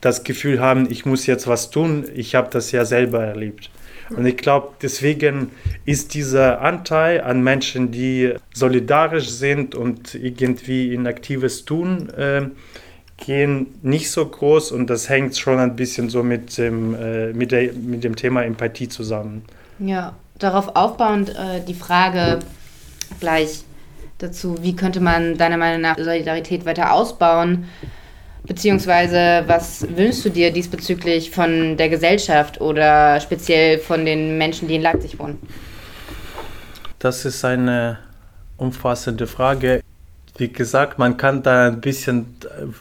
das 0.00 0.24
Gefühl 0.24 0.60
haben, 0.60 0.90
ich 0.90 1.06
muss 1.06 1.26
jetzt 1.26 1.46
was 1.46 1.70
tun. 1.70 2.04
Ich 2.14 2.34
habe 2.34 2.48
das 2.50 2.72
ja 2.72 2.84
selber 2.84 3.24
erlebt. 3.24 3.70
Und 4.10 4.26
ich 4.26 4.36
glaube, 4.36 4.74
deswegen 4.82 5.50
ist 5.84 6.14
dieser 6.14 6.60
Anteil 6.60 7.20
an 7.20 7.42
Menschen, 7.42 7.90
die 7.90 8.34
solidarisch 8.52 9.28
sind 9.28 9.74
und 9.74 10.14
irgendwie 10.14 10.92
in 10.92 11.06
aktives 11.06 11.64
Tun 11.64 12.10
äh, 12.10 12.48
gehen, 13.16 13.66
nicht 13.82 14.10
so 14.10 14.26
groß. 14.26 14.72
Und 14.72 14.90
das 14.90 15.08
hängt 15.08 15.36
schon 15.36 15.58
ein 15.58 15.76
bisschen 15.76 16.10
so 16.10 16.22
mit 16.22 16.56
dem, 16.58 16.94
äh, 16.94 17.32
mit, 17.32 17.52
der, 17.52 17.72
mit 17.72 18.04
dem 18.04 18.16
Thema 18.16 18.42
Empathie 18.42 18.88
zusammen. 18.88 19.44
Ja, 19.78 20.14
darauf 20.38 20.76
aufbauend 20.76 21.30
äh, 21.30 21.60
die 21.66 21.74
Frage 21.74 22.40
gleich 23.20 23.64
dazu, 24.18 24.56
wie 24.62 24.76
könnte 24.76 25.00
man 25.00 25.36
deiner 25.36 25.56
Meinung 25.56 25.80
nach 25.80 25.96
Solidarität 25.96 26.64
weiter 26.66 26.92
ausbauen? 26.92 27.64
Beziehungsweise, 28.46 29.44
was 29.46 29.86
wünschst 29.96 30.24
du 30.24 30.28
dir 30.28 30.52
diesbezüglich 30.52 31.30
von 31.30 31.76
der 31.78 31.88
Gesellschaft 31.88 32.60
oder 32.60 33.18
speziell 33.20 33.78
von 33.78 34.04
den 34.04 34.36
Menschen, 34.36 34.68
die 34.68 34.76
in 34.76 34.82
Leipzig 34.82 35.18
wohnen? 35.18 35.38
Das 36.98 37.24
ist 37.24 37.44
eine 37.44 37.98
umfassende 38.58 39.26
Frage. 39.26 39.82
Wie 40.36 40.52
gesagt, 40.52 40.98
man 40.98 41.16
kann 41.16 41.42
da 41.42 41.68
ein 41.68 41.80
bisschen 41.80 42.36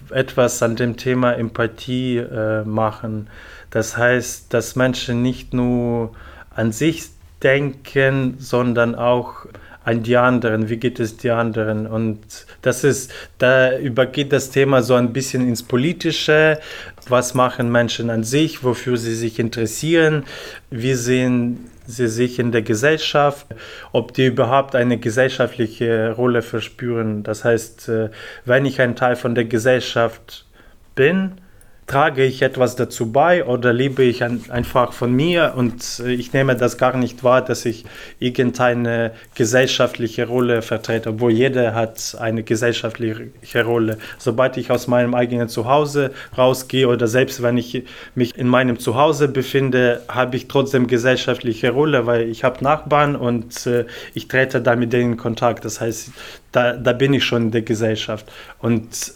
etwas 0.10 0.62
an 0.64 0.76
dem 0.76 0.98
Thema 0.98 1.34
Empathie 1.34 2.18
äh, 2.18 2.64
machen. 2.64 3.28
Das 3.70 3.96
heißt, 3.96 4.54
dass 4.54 4.76
Menschen 4.76 5.22
nicht 5.22 5.54
nur 5.54 6.14
an 6.56 6.72
sich 6.72 7.06
denken, 7.42 8.36
sondern 8.40 8.96
auch 8.96 9.46
an 9.84 10.04
die 10.04 10.18
anderen, 10.18 10.70
wie 10.70 10.78
geht 10.78 11.00
es 11.00 11.18
die 11.18 11.32
anderen? 11.32 11.88
Und 11.88 12.20
das 12.62 12.84
ist, 12.84 13.12
da 13.38 13.78
übergeht 13.78 14.32
das 14.32 14.50
Thema 14.50 14.82
so 14.82 14.96
ein 14.96 15.14
bisschen 15.14 15.48
ins 15.48 15.64
Politische. 15.64 16.60
Was 17.08 17.34
machen 17.34 17.72
Menschen 17.72 18.10
an 18.10 18.24
sich, 18.24 18.64
wofür 18.64 18.98
sie 18.98 19.16
sich 19.16 19.40
interessieren? 19.40 20.24
Wie 20.70 20.94
sehen 20.94 21.70
sie 21.86 22.08
sich 22.08 22.40
in 22.40 22.52
der 22.52 22.62
Gesellschaft, 22.62 23.48
ob 23.92 24.14
die 24.14 24.28
überhaupt 24.28 24.76
eine 24.76 24.98
gesellschaftliche 24.98 26.12
Rolle 26.12 26.42
verspüren. 26.42 27.24
Das 27.24 27.44
heißt, 27.44 27.90
äh, 27.90 28.10
wenn 28.46 28.66
ich 28.66 28.80
ein 28.80 28.96
Teil 28.96 29.16
von 29.16 29.36
der 29.36 29.46
Gesellschaft 29.46 30.46
bin, 30.96 31.34
trage 31.88 32.24
ich 32.24 32.42
etwas 32.42 32.76
dazu 32.76 33.12
bei 33.12 33.46
oder 33.46 33.74
lebe 33.74 34.04
ich 34.04 34.24
ein, 34.24 34.44
einfach 34.50 34.94
von 34.94 35.12
mir 35.12 35.54
und 35.56 36.02
äh, 36.04 36.14
ich 36.14 36.34
nehme 36.34 36.56
das 36.56 36.78
gar 36.78 36.98
nicht 36.98 37.24
wahr, 37.24 37.42
dass 37.42 37.66
ich 37.66 37.86
irgendeine 38.20 39.12
gesellschaftliche 39.36 40.28
Rolle 40.28 40.62
vertrete, 40.62 41.10
obwohl 41.10 41.32
jeder 41.32 41.74
hat 41.76 42.16
eine 42.20 42.44
gesellschaftliche 42.44 43.66
Rolle. 43.66 43.98
Sobald 44.18 44.58
ich 44.58 44.72
aus 44.72 44.88
meinem 44.88 45.14
eigenen 45.14 45.50
Zuhause 45.50 46.12
rausgehe 46.38 46.88
oder 46.88 47.08
selbst 47.08 47.42
wenn 47.44 47.58
ich 47.58 47.84
mich 48.16 48.38
in 48.38 48.48
meinem 48.48 48.80
Zuhause 48.80 49.28
befinde, 49.28 50.02
habe 50.08 50.36
ich 50.38 50.48
trotzdem 50.48 50.88
gesellschaftliche 50.88 51.72
Rolle, 51.72 52.06
weil 52.06 52.30
ich 52.30 52.44
habe 52.44 52.64
Nachbarn 52.64 53.16
und 53.16 53.68
äh, 53.68 53.86
ich 54.14 54.28
trete 54.28 54.62
da 54.62 54.76
mit 54.76 54.94
denen 54.94 55.14
in 55.14 55.18
Kontakt. 55.18 55.66
Das 55.66 55.82
heißt, 55.82 56.12
da, 56.54 56.74
da 56.74 56.94
bin 56.94 57.14
ich 57.14 57.26
schon 57.26 57.44
in 57.44 57.52
der 57.52 57.64
Gesellschaft. 57.64 58.32
Und 58.60 59.14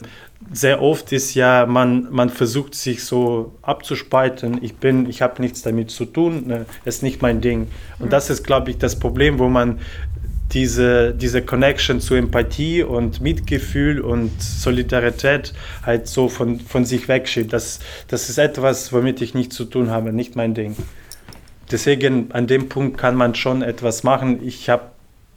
sehr 0.51 0.81
oft 0.81 1.11
ist 1.11 1.33
ja, 1.33 1.65
man, 1.65 2.07
man 2.11 2.29
versucht 2.29 2.75
sich 2.75 3.03
so 3.03 3.53
abzuspalten. 3.61 4.63
Ich 4.63 4.75
bin, 4.75 5.09
ich 5.09 5.21
habe 5.21 5.41
nichts 5.41 5.61
damit 5.61 5.91
zu 5.91 6.05
tun, 6.05 6.47
ne, 6.47 6.65
ist 6.85 7.03
nicht 7.03 7.21
mein 7.21 7.41
Ding. 7.41 7.67
Und 7.99 8.13
das 8.13 8.29
ist, 8.29 8.43
glaube 8.43 8.71
ich, 8.71 8.77
das 8.77 8.97
Problem, 8.99 9.39
wo 9.39 9.49
man 9.49 9.79
diese, 10.53 11.13
diese 11.13 11.41
Connection 11.41 11.99
zu 11.99 12.15
Empathie 12.15 12.83
und 12.83 13.19
Mitgefühl 13.19 13.99
und 13.99 14.41
Solidarität 14.41 15.53
halt 15.85 16.07
so 16.07 16.29
von, 16.29 16.59
von 16.59 16.85
sich 16.85 17.07
wegschiebt. 17.07 17.51
Das, 17.51 17.79
das 18.07 18.29
ist 18.29 18.37
etwas, 18.37 18.93
womit 18.93 19.21
ich 19.21 19.33
nichts 19.33 19.55
zu 19.55 19.65
tun 19.65 19.89
habe, 19.89 20.13
nicht 20.13 20.35
mein 20.35 20.53
Ding. 20.53 20.75
Deswegen 21.69 22.31
an 22.31 22.47
dem 22.47 22.69
Punkt 22.69 22.97
kann 22.97 23.15
man 23.15 23.35
schon 23.35 23.61
etwas 23.61 24.03
machen. 24.03 24.39
Ich 24.41 24.69
habe 24.69 24.83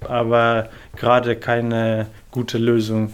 aber 0.08 0.68
gerade 0.96 1.36
keine 1.36 2.06
gute 2.30 2.58
Lösung. 2.58 3.12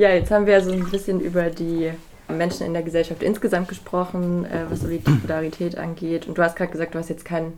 Ja, 0.00 0.08
jetzt 0.14 0.30
haben 0.30 0.46
wir 0.46 0.62
so 0.62 0.72
ein 0.72 0.88
bisschen 0.88 1.20
über 1.20 1.50
die 1.50 1.92
Menschen 2.26 2.64
in 2.66 2.72
der 2.72 2.82
Gesellschaft 2.82 3.22
insgesamt 3.22 3.68
gesprochen, 3.68 4.46
äh, 4.46 4.64
was 4.70 4.80
Solidarität 4.80 5.76
angeht. 5.76 6.26
Und 6.26 6.38
du 6.38 6.42
hast 6.42 6.56
gerade 6.56 6.72
gesagt, 6.72 6.94
du 6.94 6.98
hast 6.98 7.10
jetzt 7.10 7.26
kein 7.26 7.52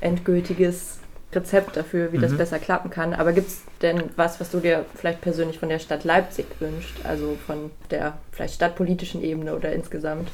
endgültiges 0.00 1.00
Rezept 1.34 1.76
dafür, 1.76 2.10
wie 2.14 2.16
mhm. 2.16 2.22
das 2.22 2.34
besser 2.34 2.58
klappen 2.58 2.88
kann. 2.88 3.12
Aber 3.12 3.34
gibt 3.34 3.48
es 3.48 3.60
denn 3.82 4.04
was, 4.16 4.40
was 4.40 4.50
du 4.50 4.60
dir 4.60 4.86
vielleicht 4.94 5.20
persönlich 5.20 5.58
von 5.58 5.68
der 5.68 5.80
Stadt 5.80 6.04
Leipzig 6.04 6.46
wünscht? 6.60 6.96
Also 7.04 7.36
von 7.46 7.70
der 7.90 8.16
vielleicht 8.30 8.54
stadtpolitischen 8.54 9.22
Ebene 9.22 9.54
oder 9.54 9.70
insgesamt? 9.74 10.30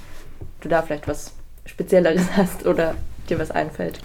Du 0.60 0.68
da 0.68 0.82
vielleicht 0.82 1.08
was 1.08 1.32
Spezielleres 1.66 2.22
hast 2.36 2.66
oder 2.66 2.94
dir 3.28 3.40
was 3.40 3.50
einfällt? 3.50 3.98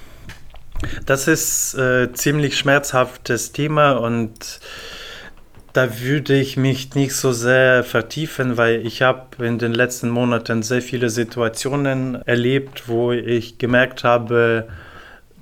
Das 1.06 1.28
ist 1.28 1.76
äh, 1.76 2.12
ziemlich 2.14 2.58
schmerzhaftes 2.58 3.52
Thema 3.52 3.92
und 3.92 4.60
da 5.74 6.00
würde 6.00 6.36
ich 6.40 6.56
mich 6.56 6.94
nicht 6.94 7.16
so 7.16 7.32
sehr 7.32 7.84
vertiefen, 7.84 8.58
weil 8.58 8.86
ich 8.86 9.02
habe 9.02 9.44
in 9.44 9.58
den 9.58 9.74
letzten 9.74 10.10
Monaten 10.10 10.62
sehr 10.62 10.84
viele 10.84 11.10
Situationen 11.10 12.22
erlebt, 12.28 12.88
wo 12.88 13.12
ich 13.12 13.58
gemerkt 13.58 14.04
habe, 14.04 14.68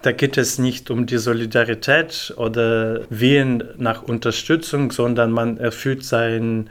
da 0.01 0.13
geht 0.13 0.37
es 0.37 0.57
nicht 0.57 0.89
um 0.89 1.05
die 1.05 1.17
Solidarität 1.17 2.33
oder 2.37 3.01
Wehen 3.09 3.63
nach 3.77 4.01
Unterstützung, 4.03 4.91
sondern 4.91 5.31
man 5.31 5.57
erfüllt 5.57 6.03
sein, 6.03 6.69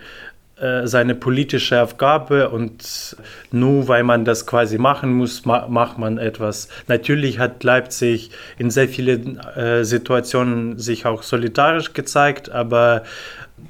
äh, 0.60 0.86
seine 0.86 1.14
politische 1.14 1.80
Aufgabe 1.82 2.50
und 2.50 3.16
nur 3.50 3.88
weil 3.88 4.02
man 4.02 4.26
das 4.26 4.46
quasi 4.46 4.76
machen 4.76 5.12
muss, 5.12 5.46
ma 5.46 5.66
macht 5.68 5.96
man 5.96 6.18
etwas. 6.18 6.68
Natürlich 6.86 7.38
hat 7.38 7.64
Leipzig 7.64 8.30
in 8.58 8.70
sehr 8.70 8.86
vielen 8.88 9.38
äh, 9.38 9.84
Situationen 9.84 10.78
sich 10.78 11.06
auch 11.06 11.22
solidarisch 11.22 11.94
gezeigt, 11.94 12.50
aber 12.50 13.04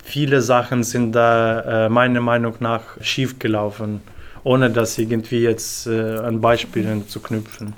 viele 0.02 0.42
Sachen 0.42 0.82
sind 0.82 1.12
da 1.12 1.86
äh, 1.86 1.88
meiner 1.88 2.20
Meinung 2.20 2.54
nach 2.60 3.00
schief 3.00 3.38
gelaufen, 3.38 4.00
ohne 4.44 4.70
das 4.70 4.98
irgendwie 4.98 5.40
jetzt 5.40 5.86
äh, 5.86 6.16
an 6.18 6.40
Beispielen 6.40 7.08
zu 7.08 7.20
knüpfen. 7.20 7.74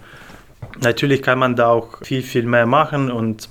Natürlich 0.81 1.23
kann 1.23 1.39
man 1.39 1.57
da 1.57 1.69
auch 1.69 1.99
viel, 2.03 2.23
viel 2.23 2.45
mehr 2.45 2.67
machen 2.67 3.11
und 3.11 3.49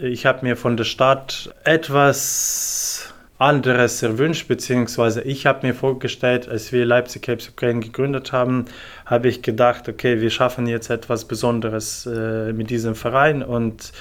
ich 0.00 0.26
habe 0.26 0.44
mir 0.44 0.56
von 0.56 0.76
der 0.76 0.84
Stadt 0.84 1.54
etwas 1.64 3.12
anderes 3.38 4.02
erwünscht, 4.02 4.46
beziehungsweise 4.46 5.22
ich 5.22 5.46
habe 5.46 5.66
mir 5.66 5.74
vorgestellt, 5.74 6.48
als 6.48 6.72
wir 6.72 6.86
Leipzig 6.86 7.26
Helps 7.26 7.48
Ukraine 7.48 7.80
gegründet 7.80 8.32
haben, 8.32 8.66
habe 9.06 9.28
ich 9.28 9.42
gedacht, 9.42 9.88
okay, 9.88 10.20
wir 10.20 10.30
schaffen 10.30 10.66
jetzt 10.66 10.90
etwas 10.90 11.24
Besonderes 11.26 12.06
äh, 12.06 12.52
mit 12.52 12.70
diesem 12.70 12.94
Verein 12.94 13.42
und 13.42 13.92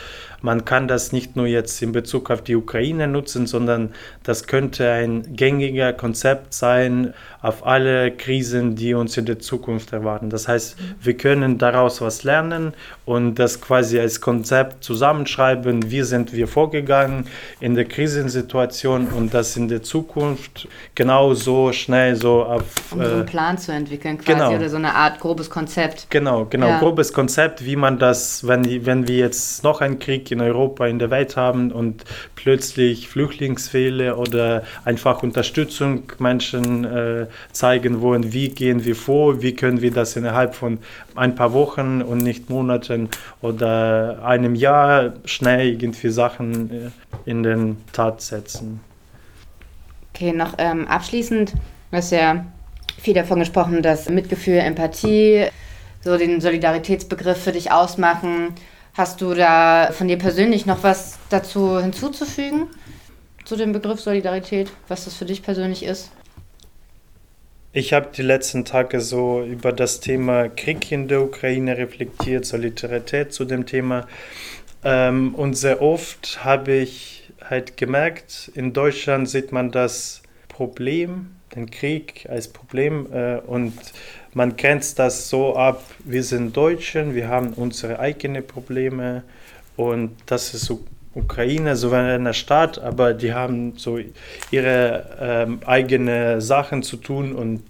man 0.42 0.66
kann 0.66 0.88
das 0.88 1.12
nicht 1.12 1.36
nur 1.36 1.46
jetzt 1.46 1.82
in 1.82 1.92
Bezug 1.92 2.32
auf 2.32 2.42
die 2.42 2.56
Ukraine 2.56 3.08
nutzen, 3.08 3.46
sondern 3.46 3.94
das 4.24 4.48
könnte 4.48 4.90
ein 4.92 5.36
gängiger 5.36 5.94
Konzept 5.94 6.54
sein 6.54 7.14
auf 7.44 7.66
alle 7.66 8.12
Krisen, 8.12 8.76
die 8.76 8.94
uns 8.94 9.18
in 9.18 9.26
der 9.26 9.40
Zukunft 9.40 9.94
erwarten. 9.94 10.30
Das 10.30 10.48
heißt, 10.48 10.78
wir 11.00 11.16
können 11.16 11.58
daraus 11.60 12.02
was 12.02 12.24
lernen 12.24 12.74
und 13.06 13.36
das 13.36 13.62
quasi 13.62 14.00
als 14.00 14.20
Konzept 14.20 14.84
zusammenschreiben, 14.84 15.92
wie 15.92 16.02
sind 16.02 16.34
wir 16.34 16.48
vorgegangen 16.48 17.28
in 17.60 17.76
der 17.76 17.86
Krisensituation 17.86 19.08
und 19.08 19.34
das 19.34 19.56
in 19.58 19.68
der 19.68 19.84
Zukunft 19.84 20.68
genauso 20.96 21.72
schnell 21.72 22.16
so 22.16 22.44
auf... 22.44 22.64
Um 22.92 23.04
so 23.04 23.12
einen 23.12 23.26
Plan 23.26 23.58
zu 23.60 23.72
entwickeln 23.72 24.18
quasi 24.18 24.40
genau. 24.40 24.56
oder 24.56 24.70
so 24.70 24.78
eine 24.78 24.91
Art 24.96 25.20
grobes 25.20 25.50
Konzept. 25.50 26.08
Genau, 26.10 26.46
genau, 26.46 26.68
ja. 26.68 26.80
grobes 26.80 27.14
Konzept, 27.14 27.66
wie 27.66 27.76
man 27.76 28.00
das, 28.00 28.48
wenn, 28.48 28.86
wenn 28.86 29.08
wir 29.08 29.18
jetzt 29.18 29.64
noch 29.64 29.82
einen 29.82 30.00
Krieg 30.00 30.32
in 30.32 30.42
Europa, 30.42 30.88
in 30.88 31.00
der 31.00 31.10
Welt 31.10 31.38
haben 31.38 31.72
und 31.72 32.04
plötzlich 32.36 33.08
Flüchtlingswelle 33.08 34.16
oder 34.16 34.64
einfach 34.86 35.24
Unterstützung 35.24 36.04
Menschen 36.20 36.86
äh, 36.86 37.28
zeigen 37.52 38.02
wollen, 38.02 38.34
wie 38.34 38.50
gehen 38.50 38.86
wir 38.86 38.96
vor, 38.96 39.42
wie 39.42 39.56
können 39.56 39.82
wir 39.82 39.92
das 39.92 40.16
innerhalb 40.16 40.56
von 40.56 40.80
ein 41.16 41.36
paar 41.36 41.54
Wochen 41.54 42.02
und 42.02 42.20
nicht 42.20 42.50
Monaten 42.50 43.10
oder 43.42 44.24
einem 44.24 44.56
Jahr 44.56 45.14
schnell 45.26 45.82
irgendwie 45.82 46.10
Sachen 46.10 46.72
äh, 46.72 47.30
in 47.30 47.44
den 47.44 47.78
Tat 47.94 48.22
setzen. 48.22 48.80
Okay, 50.14 50.34
noch 50.34 50.54
ähm, 50.58 50.88
abschließend, 50.88 51.54
hast 51.92 52.12
ja 52.12 52.46
viel 53.02 53.14
davon 53.14 53.40
gesprochen, 53.40 53.82
dass 53.82 54.10
Mitgefühl, 54.10 54.58
Empathie, 54.58 55.48
so 56.02 56.18
den 56.18 56.42
Solidaritätsbegriff 56.42 57.38
für 57.38 57.52
dich 57.52 57.72
ausmachen. 57.72 58.56
Hast 58.94 59.22
du 59.22 59.34
da 59.34 59.92
von 59.92 60.08
dir 60.08 60.18
persönlich 60.18 60.66
noch 60.66 60.84
was 60.84 61.18
dazu 61.30 61.80
hinzuzufügen? 61.80 62.68
Zu 63.46 63.56
dem 63.56 63.72
Begriff 63.72 64.00
Solidarität, 64.00 64.72
was 64.88 65.06
das 65.06 65.16
für 65.16 65.26
dich 65.26 65.42
persönlich 65.42 65.84
ist? 65.84 66.12
Ich 67.74 67.94
habe 67.94 68.10
die 68.16 68.22
letzten 68.22 68.66
Tage 68.66 69.00
so 69.00 69.44
über 69.44 69.72
das 69.72 70.02
Thema 70.02 70.50
Krieg 70.50 70.92
in 70.92 71.08
der 71.08 71.22
Ukraine 71.22 71.78
reflektiert, 71.78 72.46
Solidarität 72.46 73.34
zu 73.34 73.46
dem 73.46 73.66
Thema. 73.66 74.08
Ähm, 74.84 75.34
und 75.36 75.54
sehr 75.54 75.82
oft 75.82 76.44
habe 76.44 76.74
ich 76.74 77.32
halt 77.42 77.78
gemerkt, 77.78 78.52
in 78.56 78.74
Deutschland 78.74 79.30
sieht 79.30 79.52
man 79.52 79.72
das 79.72 80.22
Problem, 80.52 81.28
den 81.56 81.72
Krieg 81.72 82.28
als 82.30 82.48
Problem 82.48 83.08
äh, 83.12 83.38
und 83.40 83.74
man 84.34 84.56
grenzt 84.58 85.00
das 85.00 85.30
so 85.30 85.56
ab, 85.56 85.84
wir 86.06 86.24
sind 86.24 86.56
Deutschen, 86.56 87.16
wir 87.16 87.28
haben 87.28 87.54
unsere 87.54 88.00
eigenen 88.00 88.46
Probleme 88.46 89.24
und 89.76 90.12
das 90.26 90.54
ist 90.54 90.66
so 90.66 90.84
Ukraine, 91.14 91.76
souveräner 91.76 92.34
Staat, 92.34 92.80
aber 92.80 93.14
die 93.14 93.34
haben 93.34 93.74
so 93.76 94.00
ihre 94.50 95.18
ähm, 95.20 95.60
eigene 95.66 96.40
Sachen 96.40 96.84
zu 96.84 96.96
tun 96.96 97.34
und 97.34 97.62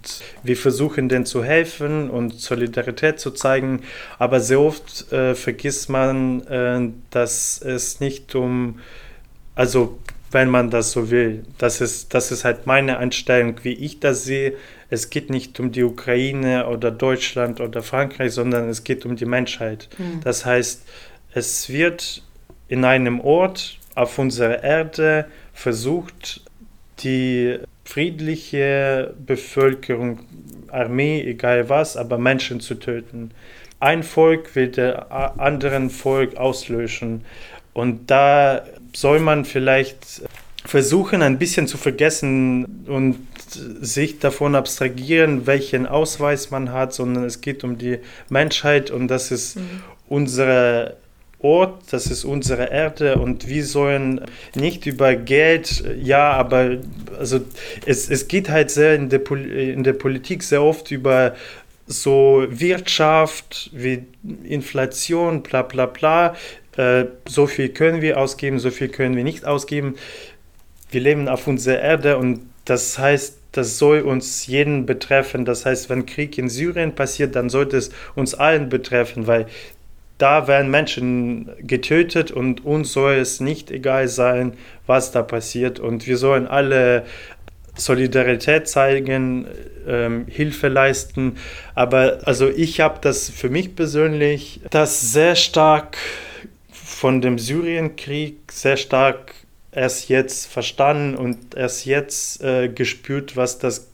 wir 0.44 0.56
versuchen 0.56 1.10
denen 1.10 1.26
zu 1.26 1.44
helfen 1.44 2.12
und 2.12 2.39
Solidarität 2.39 3.20
zu 3.20 3.32
zeigen, 3.32 3.82
aber 4.20 4.41
sehr 4.41 4.60
oft 4.60 5.12
äh, 5.12 5.34
vergisst 5.34 5.89
man, 5.89 6.41
äh, 6.48 6.89
dass 7.10 7.60
es 7.62 8.00
nicht 8.00 8.36
um, 8.36 8.80
also 9.56 9.98
wenn 10.32 10.50
man 10.50 10.70
das 10.70 10.91
so 10.91 11.12
will, 11.12 11.44
das 11.58 11.82
ist, 11.82 12.13
das 12.13 12.32
ist 12.32 12.46
halt 12.46 12.65
meine 12.65 12.98
Einstellung, 12.98 13.56
wie 13.63 13.74
ich 13.74 14.00
das 14.00 14.24
sehe, 14.24 14.54
es 14.89 15.10
geht 15.10 15.30
nicht 15.30 15.60
um 15.60 15.72
die 15.72 15.84
Ukraine 15.84 16.67
oder 16.67 16.91
Deutschland 16.91 17.62
oder 17.62 17.82
Frankreich, 17.82 18.34
sondern 18.34 18.70
es 18.70 18.84
geht 18.84 19.06
um 19.06 19.15
die 19.15 19.26
Menschheit. 19.26 19.89
Mhm. 19.98 20.22
Das 20.24 20.46
heißt, 20.46 20.84
es 21.34 21.70
wird 21.70 22.24
in 22.67 22.86
einem 22.86 23.20
Ort 23.20 23.78
auf 23.96 24.17
unserer 24.20 24.63
Erde 24.63 25.26
versucht, 25.54 26.41
die 27.00 27.60
friedliche 27.84 29.13
Bevölkerung, 29.26 30.20
Armee, 30.70 31.22
egal 31.22 31.67
was, 31.70 31.98
aber 31.98 32.17
Menschen 32.17 32.60
zu 32.60 32.76
töten. 32.76 33.32
Ein 33.80 34.04
Volk 34.04 34.56
will 34.56 34.67
der 34.67 35.12
anderen 35.12 35.89
Volk 35.89 36.38
auslöschen. 36.38 37.26
Und 37.74 38.12
da 38.12 38.63
soll 38.93 39.19
man 39.19 39.45
vielleicht 39.45 40.23
versuchen, 40.65 41.21
ein 41.21 41.38
bisschen 41.38 41.67
zu 41.67 41.77
vergessen 41.77 42.86
und 42.88 43.27
sich 43.82 44.19
davon 44.19 44.56
abstrahieren, 44.56 45.47
welchen 45.47 45.86
Ausweis 45.86 46.51
man 46.51 46.71
hat, 46.71 46.93
sondern 46.93 47.25
es 47.25 47.41
geht 47.41 47.63
um 47.63 47.77
die 47.77 47.99
Menschheit 48.30 48.91
und 48.91 49.08
das 49.08 49.32
ist 49.32 49.58
mhm. 49.58 49.84
unser 50.08 50.95
Ort, 51.39 51.82
das 51.91 52.06
ist 52.06 52.23
unsere 52.23 52.69
Erde 52.69 53.15
und 53.15 53.47
wir 53.47 53.65
sollen 53.65 54.21
nicht 54.54 54.86
über 54.86 55.15
Geld, 55.15 55.84
ja, 55.99 56.34
aber 56.34 56.77
also 57.17 57.41
es, 57.86 58.10
es 58.10 58.27
geht 58.27 58.49
halt 58.49 58.69
sehr 58.69 58.93
in 58.93 59.10
der, 59.10 59.30
in 59.32 59.84
der 59.84 59.93
Politik 59.93 60.43
sehr 60.43 60.62
oft 60.62 60.91
über 60.91 61.34
so 61.88 62.45
Wirtschaft 62.47 63.71
wie 63.73 64.06
Inflation, 64.43 65.41
bla 65.41 65.63
bla 65.63 65.88
bla. 65.88 66.36
Äh, 66.82 67.06
so 67.28 67.46
viel 67.46 67.70
können 67.70 68.02
wir 68.02 68.17
ausgeben, 68.17 68.58
so 68.58 68.72
viel 68.72 68.88
können 68.89 69.15
wir 69.15 69.24
nicht 69.24 69.46
ausgeben. 69.46 69.96
Wir 70.89 71.02
leben 71.02 71.28
auf 71.28 71.46
unserer 71.46 71.80
Erde 71.80 72.17
und 72.17 72.41
das 72.65 72.98
heißt, 72.98 73.38
das 73.52 73.78
soll 73.78 74.02
uns 74.02 74.48
jeden 74.48 74.88
betreffen. 74.88 75.46
Das 75.46 75.65
heißt, 75.65 75.89
wenn 75.89 76.08
Krieg 76.08 76.38
in 76.39 76.50
Syrien 76.50 76.96
passiert, 76.96 77.36
dann 77.36 77.50
sollte 77.50 77.78
es 77.78 77.91
uns 78.15 78.34
allen 78.34 78.70
betreffen, 78.70 79.28
weil 79.28 79.46
da 80.17 80.48
werden 80.48 80.72
Menschen 80.72 81.50
getötet 81.60 82.32
und 82.32 82.65
uns 82.65 82.94
soll 82.94 83.13
es 83.13 83.39
nicht 83.39 83.70
egal 83.70 84.08
sein, 84.08 84.54
was 84.88 85.12
da 85.12 85.22
passiert. 85.22 85.80
Und 85.80 86.08
wir 86.08 86.17
sollen 86.17 86.48
alle 86.48 87.04
Solidarität 87.76 88.67
zeigen, 88.67 89.46
ähm, 89.88 90.26
Hilfe 90.28 90.67
leisten. 90.67 91.38
Aber 91.76 92.20
also 92.26 92.50
ich 92.50 92.80
habe 92.80 93.00
das 93.02 93.30
für 93.30 93.50
mich 93.50 93.76
persönlich 93.76 94.62
das 94.70 95.12
sehr 95.12 95.36
stark 95.36 95.98
von 97.02 97.20
dem 97.20 97.40
Syrienkrieg 97.40 98.52
sehr 98.52 98.78
stark 98.78 99.34
erst 99.72 100.08
jetzt 100.08 100.46
verstanden 100.46 101.16
und 101.16 101.56
erst 101.56 101.88
jetzt 101.88 102.44
äh, 102.44 102.70
gespürt, 102.70 103.36
was 103.36 103.58
das 103.58 103.88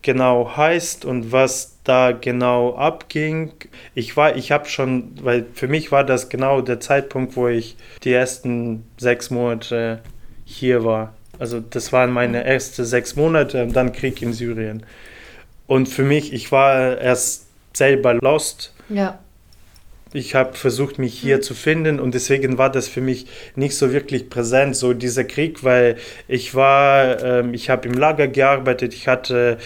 genau 0.00 0.56
heißt 0.56 1.04
und 1.04 1.32
was 1.32 1.78
da 1.82 2.12
genau 2.12 2.76
abging. 2.76 3.50
Ich 3.96 4.16
war, 4.16 4.36
ich 4.36 4.52
habe 4.52 4.68
schon, 4.68 5.10
weil 5.22 5.44
für 5.54 5.66
mich 5.66 5.90
war 5.90 6.04
das 6.04 6.28
genau 6.28 6.60
der 6.60 6.78
Zeitpunkt, 6.78 7.34
wo 7.34 7.48
ich 7.48 7.76
die 8.04 8.12
ersten 8.12 8.84
sechs 8.96 9.30
Monate 9.30 9.98
hier 10.44 10.84
war. 10.84 11.14
Also 11.40 11.58
das 11.58 11.92
waren 11.92 12.12
meine 12.12 12.44
ersten 12.44 12.84
sechs 12.84 13.16
Monate 13.16 13.64
und 13.64 13.74
dann 13.74 13.90
Krieg 13.90 14.22
in 14.22 14.32
Syrien. 14.32 14.86
Und 15.66 15.88
für 15.88 16.04
mich, 16.04 16.32
ich 16.32 16.52
war 16.52 16.96
erst 16.96 17.48
selber 17.72 18.14
lost. 18.14 18.72
Ja 18.88 19.18
ich 20.12 20.34
habe 20.34 20.54
versucht, 20.54 20.98
mich 20.98 21.18
hier 21.18 21.38
mhm. 21.38 21.42
zu 21.42 21.54
finden 21.54 22.00
und 22.00 22.14
deswegen 22.14 22.58
war 22.58 22.70
das 22.70 22.88
für 22.88 23.00
mich 23.00 23.26
nicht 23.56 23.76
so 23.76 23.92
wirklich 23.92 24.30
präsent, 24.30 24.76
so 24.76 24.94
dieser 24.94 25.24
Krieg, 25.24 25.64
weil 25.64 25.96
ich 26.28 26.54
war, 26.54 27.22
ähm, 27.22 27.54
ich 27.54 27.70
habe 27.70 27.88
im 27.88 27.94
Lager 27.94 28.28
gearbeitet, 28.28 28.94
ich 28.94 29.08
hatte 29.08 29.58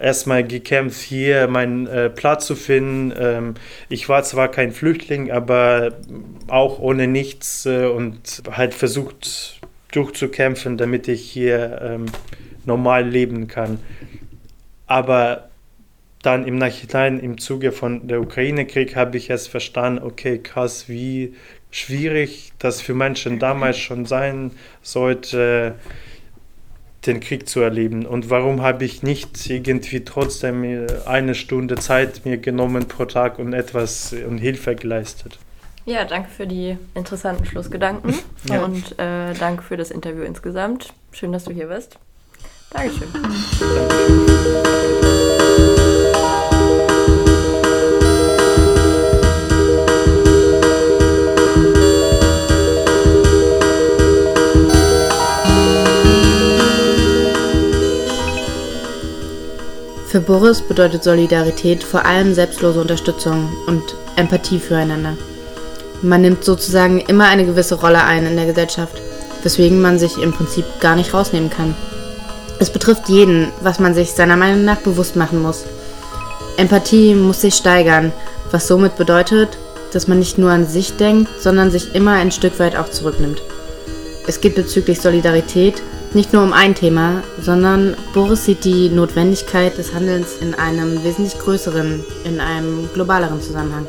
erstmal 0.00 0.44
gekämpft, 0.44 1.00
hier 1.00 1.48
meinen 1.48 1.86
äh, 1.88 2.10
Platz 2.10 2.46
zu 2.46 2.54
finden. 2.54 3.12
Ähm, 3.18 3.54
ich 3.88 4.08
war 4.08 4.22
zwar 4.22 4.48
kein 4.48 4.70
Flüchtling, 4.70 5.32
aber 5.32 5.98
auch 6.46 6.78
ohne 6.78 7.08
nichts 7.08 7.66
äh, 7.66 7.86
und 7.86 8.42
halt 8.50 8.74
versucht 8.74 9.60
durchzukämpfen, 9.92 10.76
damit 10.76 11.08
ich 11.08 11.22
hier 11.28 11.80
ähm, 11.82 12.06
normal 12.64 13.08
leben 13.08 13.48
kann. 13.48 13.80
Aber 14.86 15.47
dann 16.22 16.46
im 16.46 16.58
Nachhinein 16.58 17.20
im 17.20 17.38
Zuge 17.38 17.72
von 17.72 18.08
der 18.08 18.20
Ukraine-Krieg 18.20 18.96
habe 18.96 19.16
ich 19.16 19.30
erst 19.30 19.48
verstanden, 19.48 20.02
okay, 20.02 20.38
krass, 20.38 20.88
wie 20.88 21.34
schwierig 21.70 22.52
das 22.58 22.80
für 22.80 22.94
Menschen 22.94 23.38
damals 23.38 23.78
schon 23.78 24.06
sein 24.06 24.50
sollte, 24.82 25.74
den 27.06 27.20
Krieg 27.20 27.48
zu 27.48 27.60
erleben. 27.60 28.06
Und 28.06 28.30
warum 28.30 28.62
habe 28.62 28.84
ich 28.84 29.02
nicht 29.02 29.48
irgendwie 29.48 30.04
trotzdem 30.04 30.86
eine 31.06 31.34
Stunde 31.34 31.76
Zeit 31.76 32.24
mir 32.24 32.38
genommen 32.38 32.88
pro 32.88 33.04
Tag 33.04 33.38
und 33.38 33.52
etwas 33.52 34.12
und 34.12 34.38
Hilfe 34.38 34.74
geleistet? 34.74 35.38
Ja, 35.84 36.04
danke 36.04 36.28
für 36.28 36.46
die 36.46 36.76
interessanten 36.94 37.46
Schlussgedanken 37.46 38.14
ja. 38.50 38.62
und 38.62 38.98
äh, 38.98 39.32
danke 39.38 39.62
für 39.62 39.76
das 39.76 39.90
Interview 39.90 40.22
insgesamt. 40.22 40.92
Schön, 41.12 41.32
dass 41.32 41.44
du 41.44 41.52
hier 41.52 41.68
bist. 41.68 41.98
Dankeschön. 42.70 43.08
Dankeschön. 43.12 44.28
Für 60.18 60.24
Boris 60.24 60.62
bedeutet 60.62 61.04
Solidarität 61.04 61.84
vor 61.84 62.04
allem 62.04 62.34
selbstlose 62.34 62.80
Unterstützung 62.80 63.48
und 63.68 63.84
Empathie 64.16 64.58
füreinander. 64.58 65.16
Man 66.02 66.22
nimmt 66.22 66.42
sozusagen 66.42 67.00
immer 67.02 67.28
eine 67.28 67.46
gewisse 67.46 67.76
Rolle 67.76 68.02
ein 68.02 68.26
in 68.26 68.34
der 68.34 68.46
Gesellschaft, 68.46 69.00
weswegen 69.44 69.80
man 69.80 69.96
sich 70.00 70.18
im 70.20 70.32
Prinzip 70.32 70.64
gar 70.80 70.96
nicht 70.96 71.14
rausnehmen 71.14 71.50
kann. 71.50 71.76
Es 72.58 72.68
betrifft 72.68 73.08
jeden, 73.08 73.52
was 73.60 73.78
man 73.78 73.94
sich 73.94 74.10
seiner 74.10 74.36
Meinung 74.36 74.64
nach 74.64 74.78
bewusst 74.78 75.14
machen 75.14 75.40
muss. 75.40 75.62
Empathie 76.56 77.14
muss 77.14 77.42
sich 77.42 77.54
steigern, 77.54 78.10
was 78.50 78.66
somit 78.66 78.96
bedeutet, 78.96 79.56
dass 79.92 80.08
man 80.08 80.18
nicht 80.18 80.36
nur 80.36 80.50
an 80.50 80.66
sich 80.66 80.96
denkt, 80.96 81.30
sondern 81.40 81.70
sich 81.70 81.94
immer 81.94 82.14
ein 82.14 82.32
Stück 82.32 82.58
weit 82.58 82.74
auch 82.74 82.90
zurücknimmt. 82.90 83.40
Es 84.26 84.40
geht 84.40 84.56
bezüglich 84.56 85.00
Solidarität 85.00 85.80
nicht 86.14 86.32
nur 86.32 86.42
um 86.42 86.52
ein 86.52 86.74
Thema, 86.74 87.22
sondern 87.40 87.96
Boris 88.14 88.44
sieht 88.44 88.64
die 88.64 88.88
Notwendigkeit 88.88 89.76
des 89.76 89.94
Handelns 89.94 90.36
in 90.40 90.54
einem 90.54 91.04
wesentlich 91.04 91.38
größeren, 91.38 92.02
in 92.24 92.40
einem 92.40 92.88
globaleren 92.94 93.40
Zusammenhang. 93.40 93.86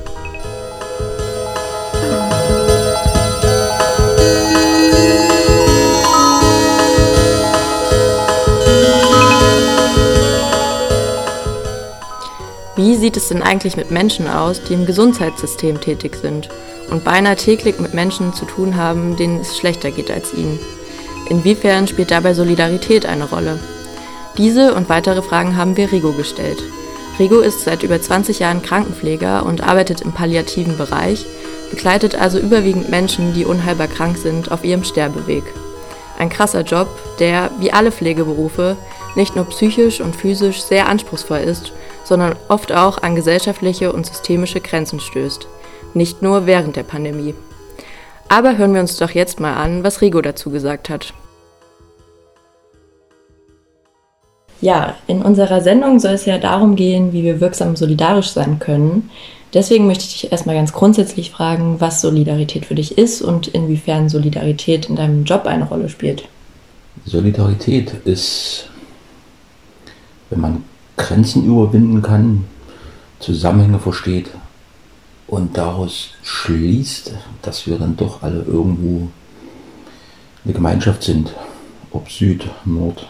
Wie 12.76 12.96
sieht 12.96 13.18
es 13.18 13.28
denn 13.28 13.44
eigentlich 13.44 13.76
mit 13.76 13.92
Menschen 13.92 14.28
aus, 14.28 14.62
die 14.64 14.74
im 14.74 14.86
Gesundheitssystem 14.86 15.82
tätig 15.82 16.16
sind 16.16 16.50
und 16.90 17.04
beinahe 17.04 17.36
täglich 17.36 17.80
mit 17.80 17.94
Menschen 17.94 18.34
zu 18.34 18.46
tun 18.46 18.78
haben, 18.78 19.16
denen 19.18 19.42
es 19.42 19.58
schlechter 19.58 19.92
geht 19.92 20.10
als 20.10 20.34
ihnen? 20.34 20.60
Inwiefern 21.30 21.88
spielt 21.88 22.12
dabei 22.12 22.34
Solidarität 22.34 23.06
eine 23.06 23.26
Rolle? 23.26 23.60
Diese 24.38 24.74
und 24.74 24.90
weitere 24.90 25.22
Fragen 25.22 25.56
haben 25.56 25.78
wir 25.78 25.92
Rigo 25.92 26.12
gestellt. 26.12 26.62
Rigo 27.20 27.40
ist 27.40 27.62
seit 27.62 27.84
über 27.84 28.02
20 28.02 28.40
Jahren 28.40 28.62
Krankenpfleger 28.62 29.46
und 29.46 29.62
arbeitet 29.62 30.02
im 30.02 30.12
palliativen 30.12 30.78
Bereich, 30.78 31.26
begleitet 31.70 32.16
also 32.16 32.40
überwiegend 32.40 32.90
Menschen, 32.90 33.34
die 33.34 33.46
unheilbar 33.46 33.88
krank 33.88 34.18
sind, 34.18 34.52
auf 34.52 34.64
ihrem 34.64 34.84
Sterbeweg. 34.84 35.44
Ein 36.18 36.30
krasser 36.30 36.62
Job, 36.62 36.88
der, 37.20 37.52
wie 37.60 37.72
alle 37.72 37.92
Pflegeberufe, 37.92 38.76
nicht 39.16 39.36
nur 39.36 39.46
psychisch 39.46 40.02
und 40.02 40.16
physisch 40.16 40.62
sehr 40.62 40.88
anspruchsvoll 40.88 41.40
ist 41.40 41.72
sondern 42.10 42.36
oft 42.48 42.72
auch 42.72 43.04
an 43.04 43.16
gesellschaftliche 43.16 43.94
und 43.94 44.08
systemische 44.08 44.62
Grenzen 44.62 45.00
stößt. 45.00 45.48
Nicht 45.94 46.24
nur 46.24 46.48
während 46.48 46.76
der 46.76 46.82
Pandemie. 46.84 47.36
Aber 48.28 48.58
hören 48.58 48.74
wir 48.74 48.82
uns 48.82 48.98
doch 48.98 49.12
jetzt 49.12 49.40
mal 49.40 49.54
an, 49.54 49.84
was 49.84 50.02
Rigo 50.02 50.20
dazu 50.20 50.50
gesagt 50.50 50.90
hat. 50.90 51.14
Ja, 54.62 54.96
in 55.08 55.22
unserer 55.22 55.62
Sendung 55.62 56.00
soll 56.00 56.14
es 56.14 56.26
ja 56.26 56.38
darum 56.38 56.76
gehen, 56.76 57.14
wie 57.14 57.24
wir 57.24 57.40
wirksam 57.40 57.76
solidarisch 57.76 58.30
sein 58.30 58.60
können. 58.60 59.10
Deswegen 59.54 59.88
möchte 59.88 60.04
ich 60.04 60.22
dich 60.22 60.32
erstmal 60.32 60.56
ganz 60.56 60.74
grundsätzlich 60.74 61.32
fragen, 61.32 61.80
was 61.80 62.02
Solidarität 62.02 62.66
für 62.66 62.76
dich 62.76 62.98
ist 62.98 63.22
und 63.22 63.48
inwiefern 63.48 64.10
Solidarität 64.10 64.90
in 64.90 64.96
deinem 64.96 65.24
Job 65.24 65.46
eine 65.46 65.66
Rolle 65.66 65.90
spielt. 65.90 66.26
Solidarität 67.06 67.94
ist, 68.06 68.70
wenn 70.30 70.42
man 70.42 70.64
Grenzen 70.98 71.46
überwinden 71.46 72.02
kann, 72.02 72.46
Zusammenhänge 73.20 73.80
versteht 73.80 74.30
und 75.28 75.58
daraus 75.58 76.12
schließt, 76.24 77.14
dass 77.42 77.66
wir 77.66 77.78
dann 77.78 77.96
doch 77.96 78.22
alle 78.22 78.42
irgendwo 78.42 79.08
eine 80.44 80.54
Gemeinschaft 80.54 81.04
sind, 81.04 81.34
ob 81.92 82.10
Süd, 82.12 82.48
Nord, 82.66 83.08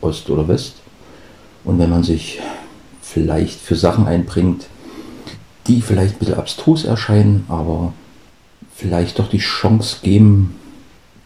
Ost 0.00 0.30
oder 0.30 0.48
West. 0.48 0.76
Und 1.64 1.78
wenn 1.78 1.90
man 1.90 2.02
sich 2.02 2.40
vielleicht 3.02 3.60
für 3.60 3.76
Sachen 3.76 4.06
einbringt, 4.06 4.66
die 5.66 5.82
vielleicht 5.82 6.14
ein 6.14 6.18
bisschen 6.18 6.38
abstrus 6.38 6.84
erscheinen, 6.84 7.44
aber 7.48 7.92
vielleicht 8.74 9.18
doch 9.18 9.28
die 9.28 9.38
Chance 9.38 9.98
geben, 10.02 10.56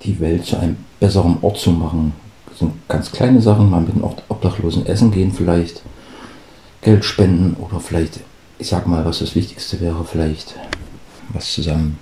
die 0.02 0.20
Welt 0.20 0.44
zu 0.44 0.56
einem 0.56 0.76
besseren 1.00 1.38
Ort 1.42 1.58
zu 1.58 1.70
machen, 1.70 2.12
das 2.48 2.58
sind 2.58 2.72
ganz 2.88 3.10
kleine 3.12 3.40
Sachen, 3.40 3.70
mal 3.70 3.80
mit 3.80 3.94
den 3.94 4.02
Obdachlosen 4.02 4.86
essen 4.86 5.10
gehen 5.10 5.32
vielleicht, 5.32 5.82
Geld 6.82 7.04
spenden 7.04 7.54
oder 7.54 7.80
vielleicht, 7.80 8.20
ich 8.58 8.68
sag 8.68 8.86
mal, 8.86 9.04
was 9.04 9.20
das 9.20 9.34
Wichtigste 9.34 9.80
wäre, 9.80 10.04
vielleicht 10.04 10.54
was 11.32 11.52
zusammen 11.52 11.98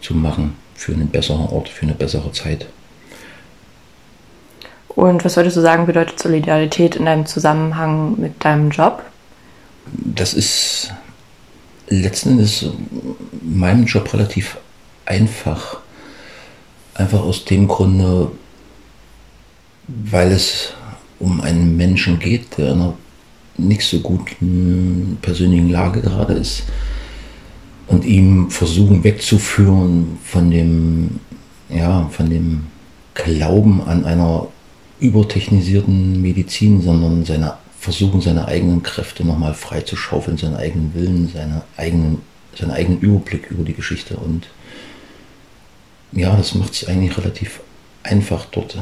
zu 0.00 0.14
machen 0.14 0.54
für 0.74 0.92
einen 0.92 1.08
besseren 1.08 1.46
Ort, 1.46 1.68
für 1.68 1.82
eine 1.82 1.94
bessere 1.94 2.32
Zeit. 2.32 2.66
Und 4.94 5.24
was 5.24 5.36
würdest 5.36 5.56
du 5.56 5.60
sagen, 5.60 5.86
bedeutet 5.86 6.18
Solidarität 6.18 6.96
in 6.96 7.06
deinem 7.06 7.26
Zusammenhang 7.26 8.18
mit 8.18 8.44
deinem 8.44 8.70
Job? 8.70 9.04
Das 9.92 10.34
ist 10.34 10.92
letzten 11.88 12.30
Endes 12.30 12.62
in 12.62 13.58
meinem 13.58 13.84
Job 13.84 14.12
relativ 14.12 14.56
einfach. 15.06 15.78
Einfach 16.94 17.20
aus 17.20 17.44
dem 17.44 17.68
Grunde, 17.68 18.30
weil 19.86 20.32
es 20.32 20.72
um 21.18 21.40
einen 21.40 21.76
Menschen 21.76 22.18
geht, 22.18 22.58
der 22.58 22.72
in 22.72 22.80
einer 22.80 22.94
nicht 23.56 23.82
so 23.82 24.00
guten 24.00 25.18
persönlichen 25.22 25.70
Lage 25.70 26.00
gerade 26.00 26.34
ist 26.34 26.64
und 27.86 28.04
ihm 28.04 28.50
versuchen 28.50 29.04
wegzuführen 29.04 30.18
von 30.24 30.50
dem, 30.50 31.20
ja, 31.68 32.08
von 32.10 32.30
dem 32.30 32.66
Glauben 33.14 33.82
an 33.82 34.04
einer 34.04 34.46
übertechnisierten 35.00 36.20
Medizin, 36.20 36.82
sondern 36.82 37.24
seine, 37.24 37.54
versuchen 37.78 38.20
seine 38.20 38.46
eigenen 38.46 38.82
Kräfte 38.82 39.26
nochmal 39.26 39.54
frei 39.54 39.80
zu 39.80 39.96
schaufeln, 39.96 40.36
seinen 40.36 40.56
eigenen 40.56 40.94
Willen, 40.94 41.30
seine 41.32 41.62
eigenen, 41.76 42.22
seinen 42.58 42.72
eigenen 42.72 43.00
Überblick 43.00 43.50
über 43.50 43.64
die 43.64 43.74
Geschichte. 43.74 44.16
Und 44.16 44.48
ja, 46.12 46.36
das 46.36 46.54
macht 46.54 46.74
es 46.74 46.86
eigentlich 46.86 47.16
relativ 47.16 47.60
einfach 48.02 48.44
dort 48.46 48.78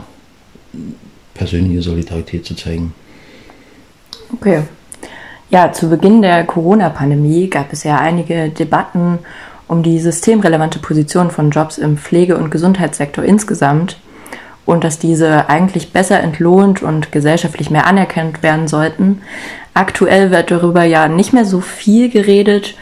persönliche 1.35 1.83
Solidarität 1.83 2.45
zu 2.45 2.55
zeigen. 2.55 2.93
Okay. 4.33 4.63
Ja, 5.51 5.73
zu 5.73 5.89
Beginn 5.89 6.21
der 6.21 6.45
Corona-Pandemie 6.45 7.49
gab 7.49 7.73
es 7.73 7.85
ja 7.85 7.99
einige 7.99 8.51
Debatten 8.51 9.19
um 9.67 9.83
die 9.83 9.99
systemrelevante 9.99 10.79
Position 10.79 11.31
von 11.31 11.51
Jobs 11.51 11.79
im 11.79 11.97
Pflege- 11.97 12.37
und 12.37 12.51
Gesundheitssektor 12.51 13.25
insgesamt 13.25 13.99
und 14.69 14.85
dass 14.85 14.99
diese 14.99 15.49
eigentlich 15.49 15.93
besser 15.93 16.21
entlohnt 16.21 16.83
und 16.83 17.11
gesellschaftlich 17.11 17.71
mehr 17.71 17.87
anerkannt 17.87 18.43
werden 18.43 18.69
sollten. 18.69 19.23
Aktuell 19.73 20.31
wird 20.31 20.51
darüber 20.51 20.85
ja 20.85 21.09
nicht 21.09 21.33
mehr 21.33 21.47
so 21.47 21.63
viel 21.63 22.11
geredet 22.11 22.75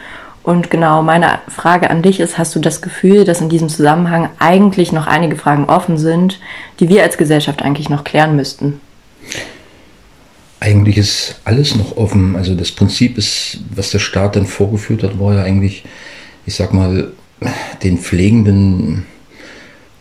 und 0.43 0.69
genau 0.69 1.01
meine 1.01 1.39
Frage 1.47 1.89
an 1.89 2.01
dich 2.01 2.19
ist, 2.19 2.37
hast 2.37 2.53
du 2.55 2.59
das 2.59 2.81
Gefühl, 2.81 3.23
dass 3.23 3.39
in 3.39 3.47
diesem 3.47 3.69
Zusammenhang 3.69 4.29
eigentlich 4.37 4.91
noch 4.91 5.07
einige 5.07 5.37
Fragen 5.37 5.63
offen 5.63 5.97
sind, 5.97 6.41
die 6.81 6.89
wir 6.89 7.03
als 7.03 7.17
Gesellschaft 7.17 7.61
eigentlich 7.61 7.89
noch 7.89 8.03
klären 8.03 8.35
müssten? 8.35 8.81
Eigentlich 10.59 10.97
ist 10.97 11.39
alles 11.45 11.73
noch 11.75 11.95
offen. 11.95 12.35
Also 12.35 12.53
das 12.53 12.73
Prinzip 12.73 13.17
ist, 13.17 13.59
was 13.73 13.91
der 13.91 13.99
Staat 13.99 14.35
dann 14.35 14.45
vorgeführt 14.45 15.03
hat, 15.03 15.17
war 15.21 15.35
ja 15.35 15.43
eigentlich, 15.43 15.85
ich 16.45 16.55
sag 16.55 16.73
mal, 16.73 17.13
den 17.81 17.97
Pflegenden 17.97 19.05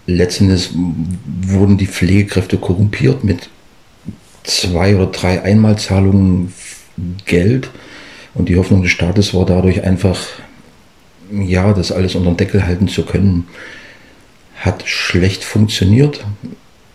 letztendlich 0.07 0.71
wurden 1.43 1.79
die 1.79 1.87
Pflegekräfte 1.87 2.59
korrumpiert 2.59 3.25
mit 3.25 3.49
zwei 4.45 4.95
oder 4.95 5.07
drei 5.07 5.43
Einmalzahlungen 5.43 6.53
Geld 7.25 7.71
und 8.35 8.49
die 8.49 8.57
Hoffnung 8.57 8.83
des 8.83 8.93
Staates 8.93 9.35
war 9.35 9.47
dadurch 9.47 9.83
einfach, 9.83 10.21
ja, 11.33 11.73
das 11.73 11.91
alles 11.91 12.15
unter 12.15 12.31
den 12.31 12.37
Deckel 12.37 12.67
halten 12.67 12.89
zu 12.89 13.05
können. 13.05 13.49
Hat 14.57 14.87
schlecht 14.87 15.45
funktioniert, 15.45 16.25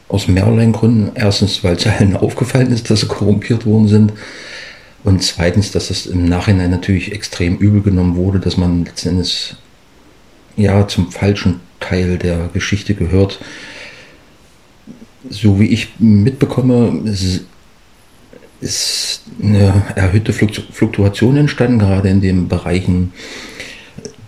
aus 0.08 0.28
mehrerlei 0.28 0.66
Gründen. 0.68 1.12
Erstens, 1.16 1.64
weil 1.64 1.76
es 1.76 1.88
allen 1.88 2.16
aufgefallen 2.16 2.72
ist, 2.72 2.90
dass 2.90 3.02
sie 3.02 3.08
korrumpiert 3.08 3.66
worden 3.66 3.88
sind. 3.88 4.14
Und 5.04 5.24
zweitens, 5.24 5.72
dass 5.72 5.90
es 5.90 6.06
im 6.06 6.26
Nachhinein 6.26 6.70
natürlich 6.70 7.12
extrem 7.12 7.58
übel 7.58 7.82
genommen 7.82 8.16
wurde, 8.16 8.40
dass 8.40 8.58
man 8.58 8.86
letztendlich 8.86 9.56
ja 10.56 10.88
zum 10.88 11.12
falschen 11.12 11.60
Teil 11.82 12.18
der 12.18 12.50
Geschichte 12.54 12.96
gehört. 12.96 13.40
So 15.30 15.60
wie 15.60 15.68
ich 15.68 15.90
mitbekomme, 16.00 17.02
ist 18.62 19.24
eine 19.42 19.84
erhöhte 19.96 20.32
Fluktuation 20.32 21.36
entstanden, 21.36 21.80
gerade 21.80 22.10
in 22.10 22.22
den 22.22 22.48
Bereichen, 22.48 23.12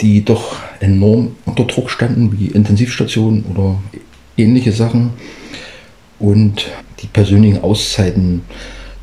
die 0.01 0.25
doch 0.25 0.57
enorm 0.81 1.35
unter 1.45 1.63
Druck 1.63 1.89
standen, 1.89 2.37
wie 2.37 2.47
Intensivstationen 2.47 3.45
oder 3.45 3.81
ähnliche 4.35 4.71
Sachen. 4.71 5.11
Und 6.19 6.69
die 7.01 7.07
persönlichen 7.07 7.61
Auszeiten 7.61 8.41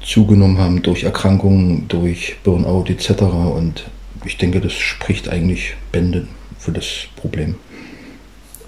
zugenommen 0.03 0.59
haben 0.59 0.83
durch 0.83 1.05
Erkrankungen, 1.05 1.87
durch 1.89 2.37
Burnout 2.43 2.87
etc. 2.89 3.23
Und 3.23 3.85
ich 4.25 4.37
denke, 4.37 4.61
das 4.61 4.73
spricht 4.73 5.29
eigentlich 5.29 5.75
Bände 5.93 6.27
für 6.59 6.73
das 6.73 6.87
Problem. 7.17 7.57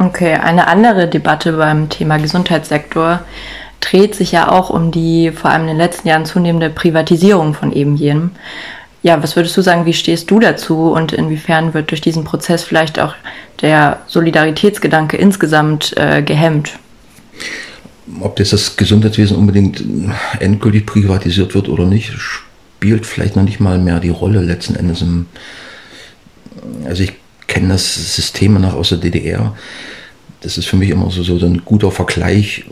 Okay, 0.02 0.34
eine 0.34 0.66
andere 0.66 1.06
Debatte 1.06 1.52
beim 1.52 1.88
Thema 1.88 2.16
Gesundheitssektor 2.16 3.20
dreht 3.78 4.16
sich 4.16 4.32
ja 4.32 4.50
auch 4.50 4.68
um 4.68 4.90
die 4.90 5.30
vor 5.30 5.52
allem 5.52 5.62
in 5.62 5.68
den 5.68 5.76
letzten 5.76 6.08
Jahren 6.08 6.24
zunehmende 6.24 6.70
Privatisierung 6.70 7.54
von 7.54 7.72
eben 7.72 7.94
jenem. 7.94 8.32
Ja, 9.04 9.22
was 9.22 9.36
würdest 9.36 9.56
du 9.56 9.62
sagen, 9.62 9.86
wie 9.86 9.92
stehst 9.92 10.28
du 10.28 10.40
dazu 10.40 10.90
und 10.90 11.12
inwiefern 11.12 11.72
wird 11.72 11.92
durch 11.92 12.00
diesen 12.00 12.24
Prozess 12.24 12.64
vielleicht 12.64 12.98
auch 12.98 13.14
der 13.60 14.00
Solidaritätsgedanke 14.08 15.16
insgesamt 15.16 15.96
äh, 15.96 16.20
gehemmt? 16.22 16.72
Ob 18.20 18.34
das, 18.34 18.50
das 18.50 18.76
Gesundheitswesen 18.76 19.36
unbedingt 19.36 19.84
endgültig 20.40 20.84
privatisiert 20.84 21.54
wird 21.54 21.68
oder 21.68 21.86
nicht, 21.86 22.12
spielt 22.18 23.06
vielleicht 23.06 23.36
noch 23.36 23.44
nicht 23.44 23.60
mal 23.60 23.78
mehr 23.78 24.00
die 24.00 24.08
Rolle 24.08 24.40
letzten 24.40 24.74
Endes 24.74 25.00
im. 25.00 25.26
Also 26.86 27.04
ich 27.04 27.21
kenne 27.46 27.68
das 27.68 28.14
System 28.16 28.54
noch 28.54 28.74
aus 28.74 28.90
der 28.90 28.98
DDR. 28.98 29.56
Das 30.40 30.58
ist 30.58 30.66
für 30.66 30.76
mich 30.76 30.90
immer 30.90 31.10
so, 31.10 31.22
so 31.22 31.46
ein 31.46 31.62
guter 31.64 31.90
Vergleich. 31.90 32.64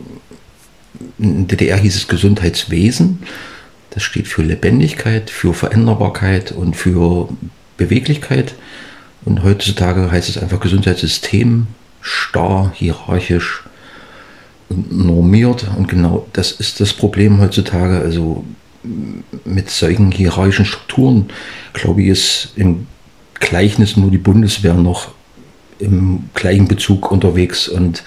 In 1.19 1.47
der 1.47 1.57
DDR 1.57 1.79
hieß 1.79 1.97
es 1.97 2.09
Gesundheitswesen. 2.09 3.21
Das 3.91 4.03
steht 4.03 4.29
für 4.29 4.43
Lebendigkeit, 4.43 5.31
für 5.31 5.55
Veränderbarkeit 5.55 6.53
und 6.53 6.77
für 6.77 7.29
Beweglichkeit. 7.77 8.55
Und 9.25 9.43
heutzutage 9.43 10.11
heißt 10.11 10.29
es 10.29 10.39
einfach 10.39 10.61
Gesundheitssystem, 10.61 11.67
starr, 12.01 12.73
hierarchisch, 12.75 13.65
normiert. 14.69 15.67
Und 15.77 15.89
genau 15.89 16.27
das 16.33 16.53
ist 16.53 16.81
das 16.81 16.93
Problem 16.93 17.41
heutzutage. 17.41 17.99
Also 17.99 18.45
mit 19.45 19.71
solchen 19.71 20.11
hierarchischen 20.11 20.65
Strukturen, 20.65 21.29
glaube 21.73 22.03
ich, 22.03 22.09
ist 22.09 22.53
im 22.57 22.87
Gleichnis 23.41 23.97
nur 23.97 24.11
die 24.11 24.19
Bundeswehr 24.19 24.75
noch 24.75 25.09
im 25.79 26.29
gleichen 26.35 26.69
Bezug 26.69 27.11
unterwegs 27.11 27.69
und 27.69 28.05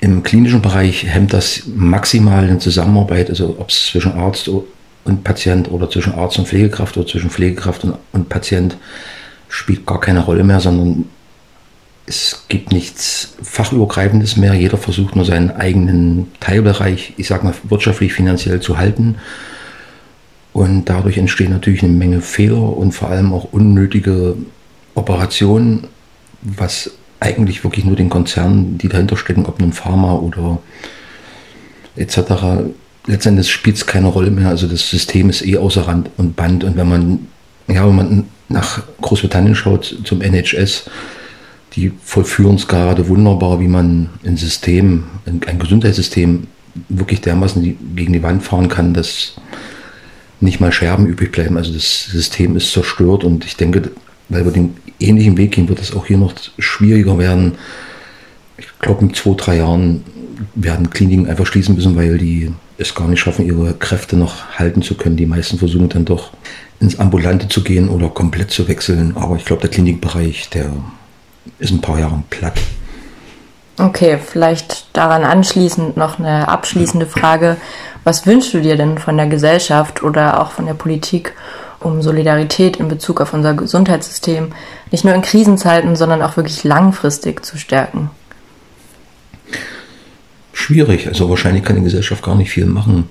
im 0.00 0.22
klinischen 0.22 0.62
Bereich 0.62 1.04
hemmt 1.04 1.32
das 1.32 1.62
maximal 1.66 2.44
eine 2.44 2.58
Zusammenarbeit, 2.58 3.30
also 3.30 3.56
ob 3.58 3.70
es 3.70 3.86
zwischen 3.86 4.12
Arzt 4.12 4.48
und 4.48 5.24
Patient 5.24 5.70
oder 5.70 5.88
zwischen 5.88 6.14
Arzt 6.14 6.38
und 6.38 6.48
Pflegekraft 6.48 6.96
oder 6.96 7.06
zwischen 7.06 7.30
Pflegekraft 7.30 7.84
und, 7.84 7.94
und 8.12 8.28
Patient 8.28 8.76
spielt 9.48 9.86
gar 9.86 10.00
keine 10.00 10.20
Rolle 10.20 10.44
mehr, 10.44 10.60
sondern 10.60 11.06
es 12.06 12.44
gibt 12.48 12.72
nichts 12.72 13.36
fachübergreifendes 13.42 14.36
mehr. 14.36 14.54
Jeder 14.54 14.78
versucht 14.78 15.14
nur 15.16 15.24
seinen 15.24 15.50
eigenen 15.50 16.32
Teilbereich, 16.40 17.14
ich 17.16 17.28
sage 17.28 17.44
mal 17.44 17.54
wirtschaftlich, 17.64 18.12
finanziell 18.12 18.60
zu 18.60 18.78
halten. 18.78 19.16
Und 20.60 20.90
dadurch 20.90 21.16
entstehen 21.16 21.52
natürlich 21.52 21.82
eine 21.82 21.94
Menge 21.94 22.20
Fehler 22.20 22.76
und 22.76 22.92
vor 22.92 23.08
allem 23.08 23.32
auch 23.32 23.44
unnötige 23.50 24.36
Operationen, 24.94 25.86
was 26.42 26.90
eigentlich 27.18 27.64
wirklich 27.64 27.86
nur 27.86 27.96
den 27.96 28.10
Konzernen, 28.10 28.76
die 28.76 28.90
dahinter 28.90 29.16
stecken, 29.16 29.46
ob 29.46 29.58
nun 29.58 29.72
Pharma 29.72 30.16
oder 30.16 30.58
etc., 31.96 32.66
letztendlich 33.06 33.50
spielt 33.50 33.76
es 33.76 33.86
keine 33.86 34.08
Rolle 34.08 34.30
mehr. 34.30 34.50
Also 34.50 34.66
das 34.66 34.90
System 34.90 35.30
ist 35.30 35.46
eh 35.46 35.56
außer 35.56 35.88
Rand 35.88 36.10
und 36.18 36.36
Band. 36.36 36.62
Und 36.62 36.76
wenn 36.76 36.90
man, 36.90 37.26
ja, 37.66 37.88
wenn 37.88 37.96
man 37.96 38.24
nach 38.50 38.82
Großbritannien 39.00 39.54
schaut, 39.54 39.96
zum 40.04 40.20
NHS, 40.20 40.90
die 41.72 41.90
vollführen 42.04 42.56
es 42.56 42.68
gerade 42.68 43.08
wunderbar, 43.08 43.60
wie 43.60 43.68
man 43.68 44.10
ein 44.26 44.36
System, 44.36 45.04
ein, 45.24 45.40
ein 45.46 45.58
Gesundheitssystem 45.58 46.48
wirklich 46.90 47.22
dermaßen 47.22 47.62
gegen 47.96 48.12
die 48.12 48.22
Wand 48.22 48.42
fahren 48.42 48.68
kann, 48.68 48.92
dass 48.92 49.36
nicht 50.40 50.60
mal 50.60 50.72
Scherben 50.72 51.06
übrig 51.06 51.32
bleiben. 51.32 51.56
Also 51.56 51.72
das 51.72 52.04
System 52.04 52.56
ist 52.56 52.72
zerstört 52.72 53.24
und 53.24 53.44
ich 53.44 53.56
denke, 53.56 53.90
weil 54.28 54.44
wir 54.44 54.52
den 54.52 54.76
ähnlichen 54.98 55.36
Weg 55.36 55.52
gehen, 55.52 55.68
wird 55.68 55.80
es 55.80 55.94
auch 55.94 56.06
hier 56.06 56.18
noch 56.18 56.34
schwieriger 56.58 57.18
werden. 57.18 57.54
Ich 58.56 58.66
glaube, 58.78 59.04
in 59.04 59.14
zwei, 59.14 59.34
drei 59.34 59.56
Jahren 59.56 60.04
werden 60.54 60.90
Kliniken 60.90 61.28
einfach 61.28 61.46
schließen 61.46 61.74
müssen, 61.74 61.96
weil 61.96 62.18
die 62.18 62.52
es 62.78 62.94
gar 62.94 63.08
nicht 63.08 63.20
schaffen, 63.20 63.46
ihre 63.46 63.74
Kräfte 63.74 64.16
noch 64.16 64.58
halten 64.58 64.82
zu 64.82 64.94
können. 64.94 65.16
Die 65.16 65.26
meisten 65.26 65.58
versuchen 65.58 65.88
dann 65.90 66.06
doch 66.06 66.32
ins 66.80 66.98
Ambulante 66.98 67.48
zu 67.48 67.62
gehen 67.62 67.88
oder 67.88 68.08
komplett 68.08 68.50
zu 68.50 68.68
wechseln. 68.68 69.16
Aber 69.16 69.36
ich 69.36 69.44
glaube, 69.44 69.62
der 69.62 69.70
Klinikbereich, 69.70 70.48
der 70.50 70.72
ist 71.58 71.72
ein 71.72 71.82
paar 71.82 71.98
Jahre 71.98 72.22
platt. 72.30 72.58
Okay, 73.80 74.18
vielleicht 74.18 74.94
daran 74.94 75.24
anschließend 75.24 75.96
noch 75.96 76.18
eine 76.18 76.48
abschließende 76.48 77.06
Frage. 77.06 77.56
Was 78.04 78.26
wünschst 78.26 78.52
du 78.52 78.60
dir 78.60 78.76
denn 78.76 78.98
von 78.98 79.16
der 79.16 79.26
Gesellschaft 79.26 80.02
oder 80.02 80.42
auch 80.42 80.50
von 80.50 80.66
der 80.66 80.74
Politik, 80.74 81.32
um 81.80 82.02
Solidarität 82.02 82.76
in 82.76 82.88
Bezug 82.88 83.22
auf 83.22 83.32
unser 83.32 83.54
Gesundheitssystem 83.54 84.52
nicht 84.90 85.04
nur 85.04 85.14
in 85.14 85.22
Krisenzeiten, 85.22 85.96
sondern 85.96 86.20
auch 86.20 86.36
wirklich 86.36 86.62
langfristig 86.62 87.42
zu 87.42 87.56
stärken? 87.56 88.10
Schwierig. 90.52 91.08
Also 91.08 91.30
wahrscheinlich 91.30 91.64
kann 91.64 91.76
die 91.76 91.82
Gesellschaft 91.82 92.22
gar 92.22 92.34
nicht 92.34 92.50
viel 92.50 92.66
machen. 92.66 93.08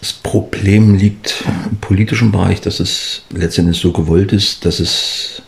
Das 0.00 0.12
Problem 0.12 0.96
liegt 0.96 1.44
im 1.70 1.76
politischen 1.76 2.32
Bereich, 2.32 2.60
dass 2.60 2.80
es 2.80 3.22
letztendlich 3.30 3.80
so 3.80 3.92
gewollt 3.92 4.32
ist, 4.32 4.64
dass 4.64 4.80
es 4.80 5.40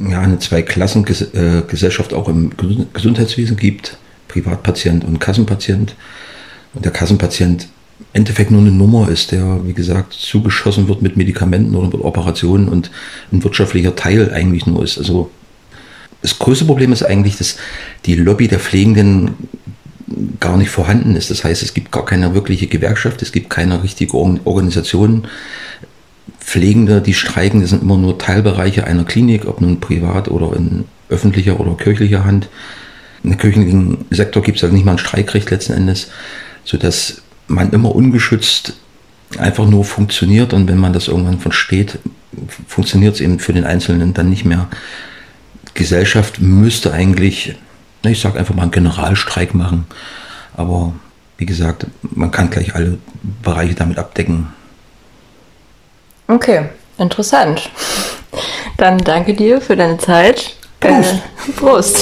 ja, 0.00 0.20
eine 0.20 0.38
Zweiklassengesellschaft 0.38 2.14
auch 2.14 2.28
im 2.28 2.50
Gesundheitswesen 2.92 3.56
gibt, 3.56 3.98
Privatpatient 4.28 5.04
und 5.04 5.20
Kassenpatient. 5.20 5.94
Und 6.74 6.84
der 6.84 6.92
Kassenpatient 6.92 7.68
im 8.00 8.06
Endeffekt 8.12 8.50
nur 8.50 8.60
eine 8.60 8.72
Nummer 8.72 9.08
ist, 9.08 9.30
der, 9.30 9.60
wie 9.64 9.72
gesagt, 9.72 10.12
zugeschossen 10.12 10.88
wird 10.88 11.02
mit 11.02 11.16
Medikamenten 11.16 11.76
oder 11.76 11.86
mit 11.86 12.04
Operationen 12.04 12.68
und 12.68 12.90
ein 13.32 13.44
wirtschaftlicher 13.44 13.94
Teil 13.94 14.32
eigentlich 14.32 14.66
nur 14.66 14.82
ist. 14.82 14.98
Also 14.98 15.30
das 16.22 16.38
größte 16.38 16.64
Problem 16.64 16.92
ist 16.92 17.04
eigentlich, 17.04 17.36
dass 17.36 17.56
die 18.06 18.14
Lobby 18.14 18.48
der 18.48 18.58
Pflegenden 18.58 19.34
gar 20.40 20.56
nicht 20.56 20.70
vorhanden 20.70 21.16
ist. 21.16 21.30
Das 21.30 21.44
heißt, 21.44 21.62
es 21.62 21.74
gibt 21.74 21.92
gar 21.92 22.04
keine 22.04 22.34
wirkliche 22.34 22.66
Gewerkschaft, 22.66 23.22
es 23.22 23.30
gibt 23.30 23.50
keine 23.50 23.82
richtige 23.82 24.14
Organisation. 24.14 25.26
Pflegende, 26.44 27.00
die 27.00 27.14
streiken, 27.14 27.60
das 27.60 27.70
sind 27.70 27.82
immer 27.82 27.96
nur 27.96 28.18
Teilbereiche 28.18 28.86
einer 28.86 29.04
Klinik, 29.04 29.46
ob 29.46 29.60
nun 29.60 29.80
privat 29.80 30.28
oder 30.28 30.54
in 30.56 30.84
öffentlicher 31.08 31.58
oder 31.58 31.74
kirchlicher 31.74 32.24
Hand. 32.24 32.48
Im 33.22 33.38
kirchlichen 33.38 34.04
Sektor 34.10 34.42
gibt 34.42 34.58
es 34.58 34.62
halt 34.62 34.72
nicht 34.72 34.84
mal 34.84 34.92
ein 34.92 34.98
Streikrecht 34.98 35.50
letzten 35.50 35.72
Endes, 35.72 36.10
sodass 36.64 37.22
man 37.48 37.70
immer 37.70 37.94
ungeschützt 37.94 38.74
einfach 39.38 39.66
nur 39.66 39.84
funktioniert 39.84 40.52
und 40.52 40.68
wenn 40.68 40.78
man 40.78 40.92
das 40.92 41.08
irgendwann 41.08 41.40
versteht, 41.40 41.98
funktioniert 42.68 43.14
es 43.14 43.20
eben 43.20 43.38
für 43.38 43.52
den 43.52 43.64
Einzelnen 43.64 44.14
dann 44.14 44.28
nicht 44.28 44.44
mehr. 44.44 44.68
Gesellschaft 45.72 46.40
müsste 46.40 46.92
eigentlich, 46.92 47.56
ich 48.04 48.20
sage 48.20 48.38
einfach 48.38 48.54
mal, 48.54 48.62
einen 48.62 48.70
Generalstreik 48.70 49.54
machen, 49.54 49.86
aber 50.56 50.92
wie 51.38 51.46
gesagt, 51.46 51.86
man 52.02 52.30
kann 52.30 52.50
gleich 52.50 52.74
alle 52.74 52.98
Bereiche 53.42 53.74
damit 53.74 53.98
abdecken. 53.98 54.48
Okay, 56.26 56.62
interessant. 56.96 57.70
Dann 58.78 58.98
danke 58.98 59.34
dir 59.34 59.60
für 59.60 59.76
deine 59.76 59.98
Zeit. 59.98 60.56
Prost. 60.80 61.14
Äh, 61.14 61.52
Prost. 61.52 61.96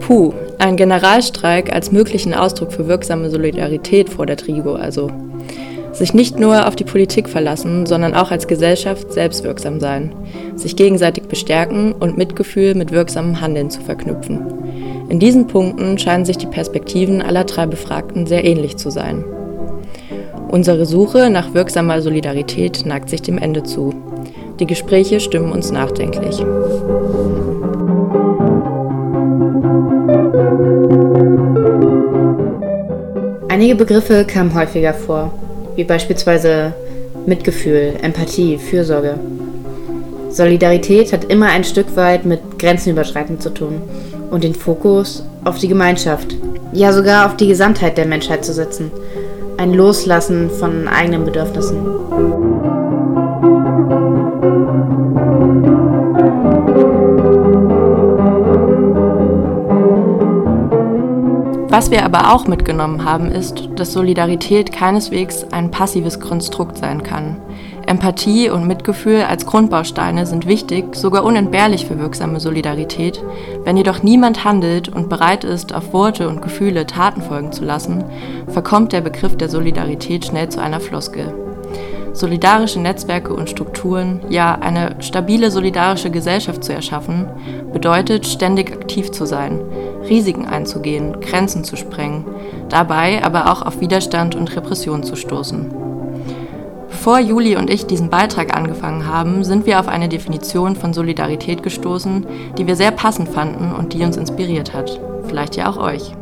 Puh, 0.00 0.34
ein 0.58 0.76
Generalstreik 0.76 1.72
als 1.72 1.90
möglichen 1.90 2.34
Ausdruck 2.34 2.72
für 2.72 2.86
wirksame 2.86 3.30
Solidarität 3.30 4.10
vor 4.10 4.26
der 4.26 4.36
Trigo 4.36 4.74
also. 4.74 5.10
Sich 5.96 6.12
nicht 6.12 6.38
nur 6.38 6.68
auf 6.68 6.76
die 6.76 6.84
Politik 6.84 7.26
verlassen, 7.26 7.86
sondern 7.86 8.12
auch 8.12 8.30
als 8.30 8.46
Gesellschaft 8.46 9.14
selbstwirksam 9.14 9.80
sein. 9.80 10.12
Sich 10.54 10.76
gegenseitig 10.76 11.24
bestärken 11.24 11.92
und 11.92 12.18
Mitgefühl 12.18 12.74
mit 12.74 12.92
wirksamem 12.92 13.40
Handeln 13.40 13.70
zu 13.70 13.80
verknüpfen. 13.80 14.42
In 15.08 15.20
diesen 15.20 15.46
Punkten 15.46 15.96
scheinen 15.98 16.26
sich 16.26 16.36
die 16.36 16.48
Perspektiven 16.48 17.22
aller 17.22 17.44
drei 17.44 17.64
Befragten 17.64 18.26
sehr 18.26 18.44
ähnlich 18.44 18.76
zu 18.76 18.90
sein. 18.90 19.24
Unsere 20.48 20.84
Suche 20.84 21.30
nach 21.30 21.54
wirksamer 21.54 22.02
Solidarität 22.02 22.84
neigt 22.84 23.08
sich 23.08 23.22
dem 23.22 23.38
Ende 23.38 23.62
zu. 23.62 23.94
Die 24.60 24.66
Gespräche 24.66 25.18
stimmen 25.18 25.50
uns 25.50 25.72
nachdenklich. 25.72 26.44
Einige 33.48 33.74
Begriffe 33.74 34.26
kamen 34.26 34.54
häufiger 34.54 34.92
vor, 34.92 35.32
wie 35.76 35.84
beispielsweise 35.84 36.74
Mitgefühl, 37.26 37.94
Empathie, 38.02 38.58
Fürsorge. 38.58 39.18
Solidarität 40.30 41.12
hat 41.12 41.24
immer 41.24 41.46
ein 41.46 41.64
Stück 41.64 41.96
weit 41.96 42.24
mit 42.26 42.58
Grenzenüberschreiten 42.58 43.40
zu 43.40 43.50
tun 43.50 43.80
und 44.30 44.44
den 44.44 44.54
Fokus 44.54 45.24
auf 45.44 45.58
die 45.58 45.68
Gemeinschaft, 45.68 46.36
ja 46.72 46.92
sogar 46.92 47.26
auf 47.26 47.36
die 47.36 47.48
Gesamtheit 47.48 47.96
der 47.96 48.06
Menschheit 48.06 48.44
zu 48.44 48.52
setzen. 48.52 48.90
Ein 49.56 49.72
Loslassen 49.72 50.50
von 50.50 50.88
eigenen 50.88 51.24
Bedürfnissen. 51.24 52.85
Was 61.76 61.90
wir 61.90 62.06
aber 62.06 62.32
auch 62.32 62.46
mitgenommen 62.46 63.04
haben, 63.04 63.30
ist, 63.30 63.68
dass 63.76 63.92
Solidarität 63.92 64.72
keineswegs 64.72 65.44
ein 65.52 65.70
passives 65.70 66.20
Konstrukt 66.20 66.78
sein 66.78 67.02
kann. 67.02 67.36
Empathie 67.86 68.48
und 68.48 68.66
Mitgefühl 68.66 69.24
als 69.24 69.44
Grundbausteine 69.44 70.24
sind 70.24 70.46
wichtig, 70.46 70.96
sogar 70.96 71.22
unentbehrlich 71.22 71.84
für 71.84 71.98
wirksame 71.98 72.40
Solidarität. 72.40 73.22
Wenn 73.64 73.76
jedoch 73.76 74.02
niemand 74.02 74.42
handelt 74.42 74.88
und 74.88 75.10
bereit 75.10 75.44
ist, 75.44 75.74
auf 75.74 75.92
Worte 75.92 76.30
und 76.30 76.40
Gefühle 76.40 76.86
Taten 76.86 77.20
folgen 77.20 77.52
zu 77.52 77.62
lassen, 77.62 78.04
verkommt 78.48 78.94
der 78.94 79.02
Begriff 79.02 79.36
der 79.36 79.50
Solidarität 79.50 80.24
schnell 80.24 80.48
zu 80.48 80.62
einer 80.62 80.80
Floskel. 80.80 81.34
Solidarische 82.14 82.80
Netzwerke 82.80 83.34
und 83.34 83.50
Strukturen, 83.50 84.22
ja 84.30 84.54
eine 84.54 84.96
stabile 85.00 85.50
solidarische 85.50 86.10
Gesellschaft 86.10 86.64
zu 86.64 86.72
erschaffen, 86.72 87.28
bedeutet 87.74 88.26
ständig 88.26 88.72
aktiv 88.72 89.10
zu 89.10 89.26
sein, 89.26 89.60
Risiken 90.08 90.46
einzugehen, 90.46 91.20
Grenzen 91.20 91.64
zu 91.64 91.76
sprengen, 91.76 92.24
dabei 92.68 93.24
aber 93.24 93.52
auch 93.52 93.62
auf 93.62 93.80
Widerstand 93.80 94.34
und 94.34 94.54
Repression 94.56 95.02
zu 95.02 95.16
stoßen. 95.16 95.70
Bevor 96.88 97.18
Juli 97.18 97.56
und 97.56 97.70
ich 97.70 97.86
diesen 97.86 98.10
Beitrag 98.10 98.56
angefangen 98.56 99.06
haben, 99.06 99.44
sind 99.44 99.66
wir 99.66 99.78
auf 99.78 99.86
eine 99.86 100.08
Definition 100.08 100.76
von 100.76 100.92
Solidarität 100.92 101.62
gestoßen, 101.62 102.26
die 102.58 102.66
wir 102.66 102.74
sehr 102.74 102.90
passend 102.90 103.28
fanden 103.28 103.72
und 103.72 103.92
die 103.92 104.02
uns 104.02 104.16
inspiriert 104.16 104.74
hat. 104.74 104.98
Vielleicht 105.28 105.56
ja 105.56 105.70
auch 105.70 105.76
euch. 105.76 106.12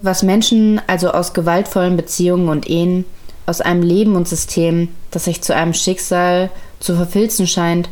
Was 0.00 0.22
Menschen 0.22 0.80
also 0.86 1.10
aus 1.10 1.34
gewaltvollen 1.34 1.96
Beziehungen 1.96 2.48
und 2.48 2.70
Ehen, 2.70 3.04
aus 3.48 3.60
einem 3.62 3.82
Leben 3.82 4.14
und 4.14 4.28
System, 4.28 4.90
das 5.10 5.24
sich 5.24 5.40
zu 5.40 5.54
einem 5.54 5.72
Schicksal 5.72 6.50
zu 6.80 6.94
verfilzen 6.94 7.46
scheint, 7.46 7.88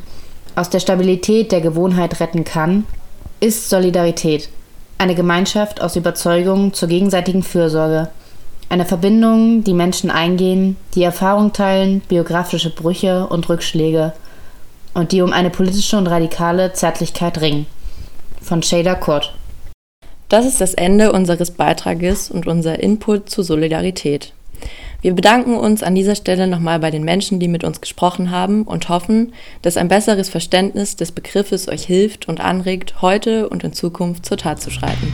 aus 0.55 0.71
der 0.71 0.81
Stabilität 0.81 1.51
der 1.51 1.61
Gewohnheit 1.61 2.21
retten 2.21 2.45
kann, 2.45 2.85
ist 3.41 3.69
Solidarität. 3.69 4.51
Eine 4.99 5.15
Gemeinschaft 5.15 5.81
aus 5.81 5.97
Überzeugung 5.97 6.73
zur 6.73 6.89
gegenseitigen 6.89 7.43
Fürsorge. 7.43 8.09
Eine 8.69 8.85
Verbindung, 8.85 9.65
die 9.65 9.75
Menschen 9.75 10.11
eingehen, 10.11 10.77
die 10.95 11.03
Erfahrung 11.03 11.53
teilen, 11.53 12.01
biografische 12.01 12.71
Brüche 12.71 13.27
und 13.27 13.49
Rückschläge 13.49 14.13
und 14.93 15.13
die 15.13 15.23
um 15.23 15.33
eine 15.33 15.51
politische 15.51 15.97
und 15.97 16.07
radikale 16.07 16.73
Zärtlichkeit 16.73 17.41
ringen. 17.41 17.67
Von 18.43 18.63
Shada 18.63 18.95
Kurt. 18.95 19.35
Das 20.29 20.45
ist 20.45 20.61
das 20.61 20.75
Ende 20.75 21.13
unseres 21.13 21.51
Beitrages 21.51 22.31
und 22.31 22.47
unser 22.47 22.81
Input 22.81 23.31
zu 23.31 23.43
Solidarität. 23.43 24.33
Wir 25.03 25.15
bedanken 25.15 25.57
uns 25.57 25.83
an 25.83 25.95
dieser 25.95 26.15
Stelle 26.15 26.47
nochmal 26.47 26.79
bei 26.81 26.91
den 26.91 27.05
Menschen, 27.05 27.39
die 27.39 27.49
mit 27.49 27.65
uns 27.65 27.81
gesprochen 27.81 28.31
haben 28.31 28.63
und 28.63 28.89
hoffen, 28.89 29.33
dass 29.63 29.77
ein 29.77 29.89
besseres 29.89 30.29
Verständnis 30.29 30.97
des 30.97 31.13
Begriffes 31.13 31.69
euch 31.69 31.85
hilft 31.85 32.29
und 32.29 32.41
anregt, 32.41 33.03
heute 33.03 33.49
und 33.49 33.65
in 33.65 33.73
Zukunft 33.73 34.27
zur 34.27 34.37
Tat 34.37 34.61
zu 34.61 34.71
schreiten. 34.71 35.13